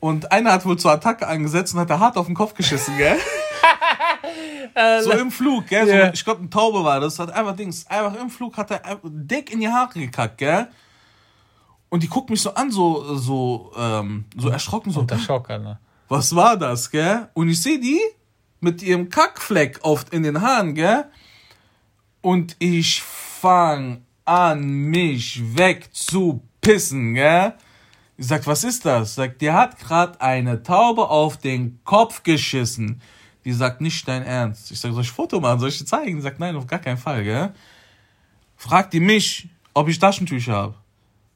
und 0.00 0.32
einer 0.32 0.52
hat 0.52 0.64
wohl 0.66 0.78
zur 0.78 0.92
Attacke 0.92 1.26
angesetzt 1.26 1.74
und 1.74 1.80
hat 1.80 1.90
da 1.90 1.98
hart 1.98 2.16
auf 2.16 2.26
den 2.26 2.34
Kopf 2.34 2.54
geschissen, 2.54 2.96
gell? 2.96 3.16
so 5.02 5.12
im 5.12 5.30
Flug, 5.30 5.66
gell? 5.66 5.86
So, 5.86 6.12
Ich 6.12 6.24
glaube, 6.24 6.42
ein 6.42 6.50
Taube 6.50 6.84
war 6.84 7.00
das. 7.00 7.18
Hat 7.18 7.30
einfach 7.30 7.56
Dings, 7.56 7.86
einfach 7.86 8.20
im 8.20 8.30
Flug 8.30 8.56
hat 8.56 8.70
er 8.70 9.00
dick 9.02 9.52
in 9.52 9.60
die 9.60 9.68
Haare 9.68 9.98
gekackt, 9.98 10.38
gell? 10.38 10.68
Und 11.88 12.02
die 12.02 12.08
guckt 12.08 12.30
mich 12.30 12.42
so 12.42 12.54
an, 12.54 12.70
so, 12.70 13.16
so, 13.16 13.72
ähm, 13.76 14.26
so 14.36 14.48
erschrocken, 14.48 14.90
so. 14.90 15.00
Unter 15.00 15.18
Schock, 15.18 15.50
Alter. 15.50 15.78
Was 16.08 16.34
war 16.34 16.56
das, 16.56 16.90
gell? 16.90 17.28
Und 17.34 17.48
ich 17.48 17.60
sehe 17.60 17.80
die 17.80 18.00
mit 18.60 18.82
ihrem 18.82 19.08
Kackfleck 19.08 19.80
oft 19.82 20.12
in 20.12 20.22
den 20.22 20.40
Haaren, 20.40 20.74
gell? 20.74 21.04
Und 22.20 22.56
ich 22.58 23.02
fang 23.02 24.04
an, 24.24 24.64
mich 24.64 25.40
wegzupissen, 25.56 27.14
gell? 27.14 27.54
Ich 28.18 28.26
sag, 28.26 28.46
was 28.46 28.64
ist 28.64 28.84
das? 28.84 29.14
Sagt, 29.14 29.42
der 29.42 29.54
hat 29.54 29.78
gerade 29.78 30.20
eine 30.20 30.62
Taube 30.62 31.08
auf 31.10 31.36
den 31.36 31.80
Kopf 31.84 32.22
geschissen. 32.22 33.00
Die 33.44 33.52
sagt, 33.52 33.80
nicht 33.80 34.08
dein 34.08 34.22
Ernst. 34.22 34.70
Ich 34.70 34.80
sag, 34.80 34.92
soll 34.92 35.02
ich 35.02 35.10
Foto 35.10 35.38
machen? 35.38 35.60
Soll 35.60 35.68
ich 35.68 35.78
dir 35.78 35.84
zeigen? 35.84 36.16
Die 36.16 36.22
sagt, 36.22 36.40
nein, 36.40 36.56
auf 36.56 36.66
gar 36.66 36.78
keinen 36.78 36.96
Fall, 36.96 37.22
gell? 37.22 37.52
Fragt 38.56 38.92
die 38.92 39.00
mich, 39.00 39.48
ob 39.74 39.88
ich 39.88 39.98
Taschentücher 39.98 40.54
habe. 40.54 40.74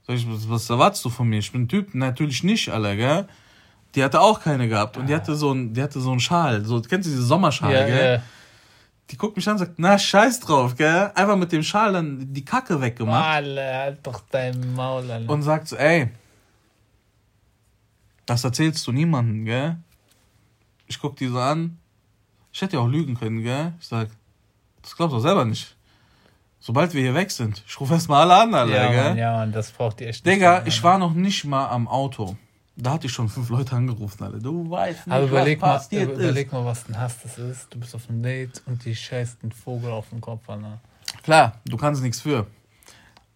Sag 0.06 0.16
ich, 0.16 0.28
was, 0.28 0.48
was 0.48 0.70
erwartest 0.70 1.04
du 1.04 1.10
von 1.10 1.28
mir? 1.28 1.38
Ich 1.38 1.52
bin 1.52 1.62
ein 1.62 1.68
Typ, 1.68 1.94
natürlich 1.94 2.42
nicht, 2.42 2.68
Alter, 2.70 2.96
gell? 2.96 3.28
Die 3.94 4.02
hatte 4.02 4.20
auch 4.20 4.40
keine 4.40 4.68
gehabt 4.68 4.96
und 4.96 5.08
die 5.08 5.14
hatte 5.14 5.34
so 5.34 5.52
ein, 5.52 5.74
die 5.74 5.82
hatte 5.82 6.00
so 6.00 6.10
einen 6.10 6.20
Schal, 6.20 6.64
so, 6.64 6.80
kennst 6.80 7.08
du 7.08 7.10
diese 7.10 7.24
Sommerschal, 7.24 7.72
ja, 7.72 7.86
gell? 7.86 8.14
Ja. 8.14 8.22
Die 9.10 9.16
guckt 9.16 9.36
mich 9.36 9.46
an 9.48 9.54
und 9.54 9.58
sagt, 9.58 9.74
na, 9.78 9.98
scheiß 9.98 10.40
drauf, 10.40 10.76
gell? 10.76 11.10
Einfach 11.14 11.36
mit 11.36 11.50
dem 11.50 11.62
Schal 11.62 11.92
dann 11.92 12.32
die 12.32 12.44
Kacke 12.44 12.80
weggemacht. 12.80 13.24
Alter, 13.24 13.78
halt 13.78 13.98
doch 14.04 14.22
dein 14.30 14.74
Maul, 14.74 15.10
Alter. 15.10 15.30
Und 15.30 15.42
sagt 15.42 15.68
so, 15.68 15.76
ey, 15.76 16.08
das 18.30 18.44
erzählst 18.44 18.86
du 18.86 18.92
niemandem, 18.92 19.44
gell? 19.44 19.76
Ich 20.86 21.00
guck 21.00 21.16
die 21.16 21.26
so 21.26 21.40
an. 21.40 21.78
Ich 22.52 22.62
hätte 22.62 22.76
ja 22.76 22.82
auch 22.82 22.86
lügen 22.86 23.16
können, 23.16 23.42
gell? 23.42 23.72
Ich 23.80 23.88
sag, 23.88 24.08
das 24.82 24.94
glaubst 24.94 25.16
du 25.16 25.18
selber 25.18 25.44
nicht. 25.44 25.76
Sobald 26.60 26.94
wir 26.94 27.00
hier 27.00 27.14
weg 27.14 27.32
sind, 27.32 27.64
ich 27.66 27.80
rufe 27.80 27.94
erstmal 27.94 28.22
alle 28.22 28.42
an, 28.42 28.54
Alter, 28.54 28.72
ja, 28.72 28.90
gell? 28.90 29.08
Mann, 29.08 29.18
ja, 29.18 29.32
Mann, 29.32 29.50
das 29.50 29.72
braucht 29.72 30.00
ihr 30.00 30.08
echt 30.08 30.24
nicht. 30.24 30.36
Digga, 30.36 30.64
ich 30.64 30.80
war 30.84 30.98
noch 30.98 31.12
nicht 31.12 31.44
mal 31.44 31.70
am 31.70 31.88
Auto. 31.88 32.36
Da 32.76 32.92
hatte 32.92 33.08
ich 33.08 33.12
schon 33.12 33.28
fünf 33.28 33.48
Leute 33.48 33.74
angerufen, 33.74 34.22
alle. 34.22 34.38
Du 34.38 34.70
weißt 34.70 35.08
nicht, 35.08 35.16
Aber 35.16 35.26
überleg 35.26 35.60
was 35.60 35.90
mal, 35.90 36.02
überleg 36.02 36.52
mal, 36.52 36.64
was 36.64 36.88
ein 36.88 37.00
Hass 37.00 37.22
das 37.24 37.36
ist. 37.36 37.74
Du 37.74 37.80
bist 37.80 37.96
auf 37.96 38.08
einem 38.08 38.22
Date 38.22 38.62
und 38.66 38.84
die 38.84 38.94
scheißt 38.94 39.38
einen 39.42 39.50
Vogel 39.50 39.90
auf 39.90 40.10
den 40.10 40.20
Kopf, 40.20 40.48
Alter. 40.48 40.80
Klar, 41.24 41.60
du 41.64 41.76
kannst 41.76 42.00
nichts 42.00 42.20
für. 42.20 42.46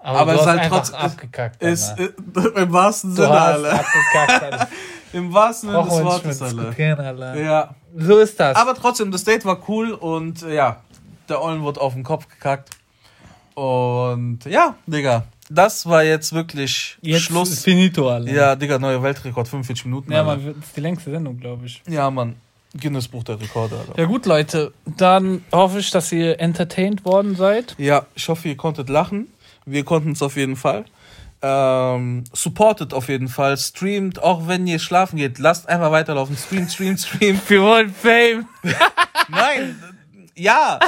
Aber, 0.04 0.18
Aber 0.18 0.34
es 0.34 0.40
ist 0.42 0.46
halt 0.46 0.62
trotzdem. 0.68 0.96
Abgekackt, 0.96 1.62
ist, 1.62 1.98
ist, 1.98 2.12
Im 2.56 2.72
wahrsten 2.72 3.10
du 3.14 3.22
Sinne, 3.22 3.40
Alter. 3.40 3.72
Abgekackt, 3.72 4.68
Im 5.14 5.32
wahrsten 5.32 5.70
Sinne 5.70 5.82
des 5.82 6.04
Wortes, 6.04 6.42
Alter. 6.42 7.40
Ja. 7.40 7.74
So 7.96 8.18
ist 8.18 8.38
das. 8.38 8.54
Aber 8.54 8.74
trotzdem, 8.74 9.10
das 9.10 9.24
Date 9.24 9.46
war 9.46 9.66
cool 9.66 9.92
und 9.92 10.42
äh, 10.42 10.56
ja, 10.56 10.80
der 11.30 11.40
Ollen 11.40 11.62
wurde 11.62 11.80
auf 11.80 11.94
den 11.94 12.02
Kopf 12.02 12.28
gekackt. 12.28 12.68
Und 13.54 14.40
ja, 14.44 14.74
Digga, 14.86 15.24
das 15.48 15.86
war 15.86 16.02
jetzt 16.02 16.34
wirklich 16.34 16.98
jetzt 17.00 17.22
Schluss. 17.22 17.62
Finito, 17.62 18.10
Alter. 18.10 18.30
Ja, 18.30 18.56
Digga, 18.56 18.78
neuer 18.78 19.02
Weltrekord, 19.02 19.48
45 19.48 19.86
Minuten. 19.86 20.12
Ja, 20.12 20.22
man, 20.22 20.44
das 20.44 20.56
ist 20.66 20.76
die 20.76 20.80
längste 20.80 21.10
Sendung, 21.12 21.38
glaube 21.38 21.64
ich. 21.64 21.82
Ja, 21.88 22.10
Mann. 22.10 22.36
Guinness 22.78 23.08
Buch 23.08 23.22
der 23.22 23.40
Rekorde, 23.40 23.78
Alter. 23.78 23.98
Ja, 23.98 24.04
gut, 24.04 24.26
Leute. 24.26 24.74
Dann 24.84 25.44
hoffe 25.50 25.78
ich, 25.78 25.90
dass 25.92 26.12
ihr 26.12 26.40
entertained 26.40 27.06
worden 27.06 27.36
seid. 27.36 27.74
Ja, 27.78 28.04
ich 28.14 28.28
hoffe, 28.28 28.48
ihr 28.48 28.56
konntet 28.56 28.90
lachen. 28.90 29.28
Wir 29.66 29.84
konnten 29.84 30.12
es 30.12 30.22
auf 30.22 30.36
jeden 30.36 30.56
Fall. 30.56 30.84
Ähm, 31.46 32.24
supportet 32.32 32.94
auf 32.94 33.08
jeden 33.08 33.28
Fall, 33.28 33.58
streamt, 33.58 34.22
auch 34.22 34.48
wenn 34.48 34.66
ihr 34.66 34.78
schlafen 34.78 35.18
geht, 35.18 35.38
lasst 35.38 35.68
einfach 35.68 35.90
weiterlaufen. 35.90 36.36
Stream, 36.36 36.68
stream, 36.68 36.96
stream. 36.96 37.38
Wir 37.48 37.60
wollen 37.60 37.94
Fame. 37.94 38.48
Nein, 39.28 39.76
ja. 40.34 40.78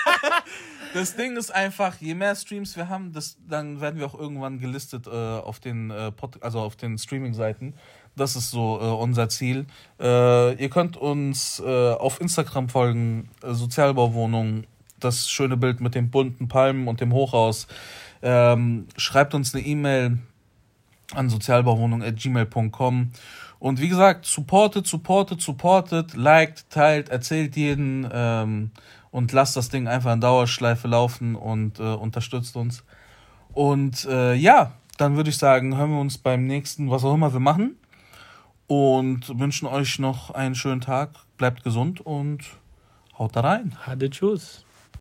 das 0.94 1.14
Ding 1.14 1.36
ist 1.36 1.54
einfach, 1.54 1.96
je 2.00 2.14
mehr 2.14 2.34
Streams 2.34 2.76
wir 2.76 2.88
haben, 2.88 3.12
das, 3.12 3.36
dann 3.48 3.80
werden 3.80 3.98
wir 4.00 4.06
auch 4.06 4.18
irgendwann 4.18 4.58
gelistet 4.58 5.06
äh, 5.06 5.10
auf 5.10 5.60
den 5.60 5.90
äh, 5.90 6.10
Pod, 6.12 6.42
also 6.42 6.60
auf 6.60 6.76
den 6.76 6.98
Streaming-Seiten. 6.98 7.74
Das 8.16 8.36
ist 8.36 8.50
so 8.50 8.78
äh, 8.80 8.84
unser 8.84 9.28
Ziel. 9.28 9.66
Äh, 10.00 10.54
ihr 10.54 10.68
könnt 10.68 10.96
uns 10.96 11.60
äh, 11.64 11.92
auf 11.92 12.20
Instagram 12.20 12.68
folgen, 12.68 13.30
äh, 13.42 13.54
Sozialbauwohnung, 13.54 14.64
das 15.04 15.28
schöne 15.30 15.56
Bild 15.56 15.80
mit 15.80 15.94
den 15.94 16.10
bunten 16.10 16.48
Palmen 16.48 16.88
und 16.88 17.00
dem 17.00 17.12
Hochhaus. 17.12 17.66
Ähm, 18.22 18.86
schreibt 18.96 19.34
uns 19.34 19.54
eine 19.54 19.64
E-Mail 19.64 20.18
an 21.14 21.28
sozialbauwohnung.gmail.com. 21.28 23.10
Und 23.58 23.80
wie 23.80 23.88
gesagt, 23.88 24.24
supportet, 24.24 24.86
supportet, 24.86 25.40
supportet, 25.40 26.14
liked, 26.14 26.70
teilt, 26.70 27.08
erzählt 27.08 27.56
jeden. 27.56 28.08
Ähm, 28.12 28.70
und 29.10 29.32
lasst 29.32 29.56
das 29.56 29.68
Ding 29.68 29.88
einfach 29.88 30.12
in 30.12 30.20
Dauerschleife 30.20 30.88
laufen 30.88 31.34
und 31.34 31.80
äh, 31.80 31.82
unterstützt 31.82 32.56
uns. 32.56 32.84
Und 33.52 34.04
äh, 34.04 34.34
ja, 34.34 34.72
dann 34.98 35.16
würde 35.16 35.30
ich 35.30 35.38
sagen, 35.38 35.76
hören 35.76 35.90
wir 35.90 36.00
uns 36.00 36.18
beim 36.18 36.46
nächsten, 36.46 36.90
was 36.90 37.04
auch 37.04 37.14
immer 37.14 37.32
wir 37.32 37.40
machen. 37.40 37.76
Und 38.66 39.38
wünschen 39.38 39.66
euch 39.66 39.98
noch 39.98 40.30
einen 40.30 40.54
schönen 40.54 40.80
Tag. 40.80 41.10
Bleibt 41.36 41.64
gesund 41.64 42.00
und 42.00 42.44
haut 43.18 43.34
da 43.34 43.40
rein. 43.40 43.76
Hade 43.84 44.10
Tschüss. 44.10 44.64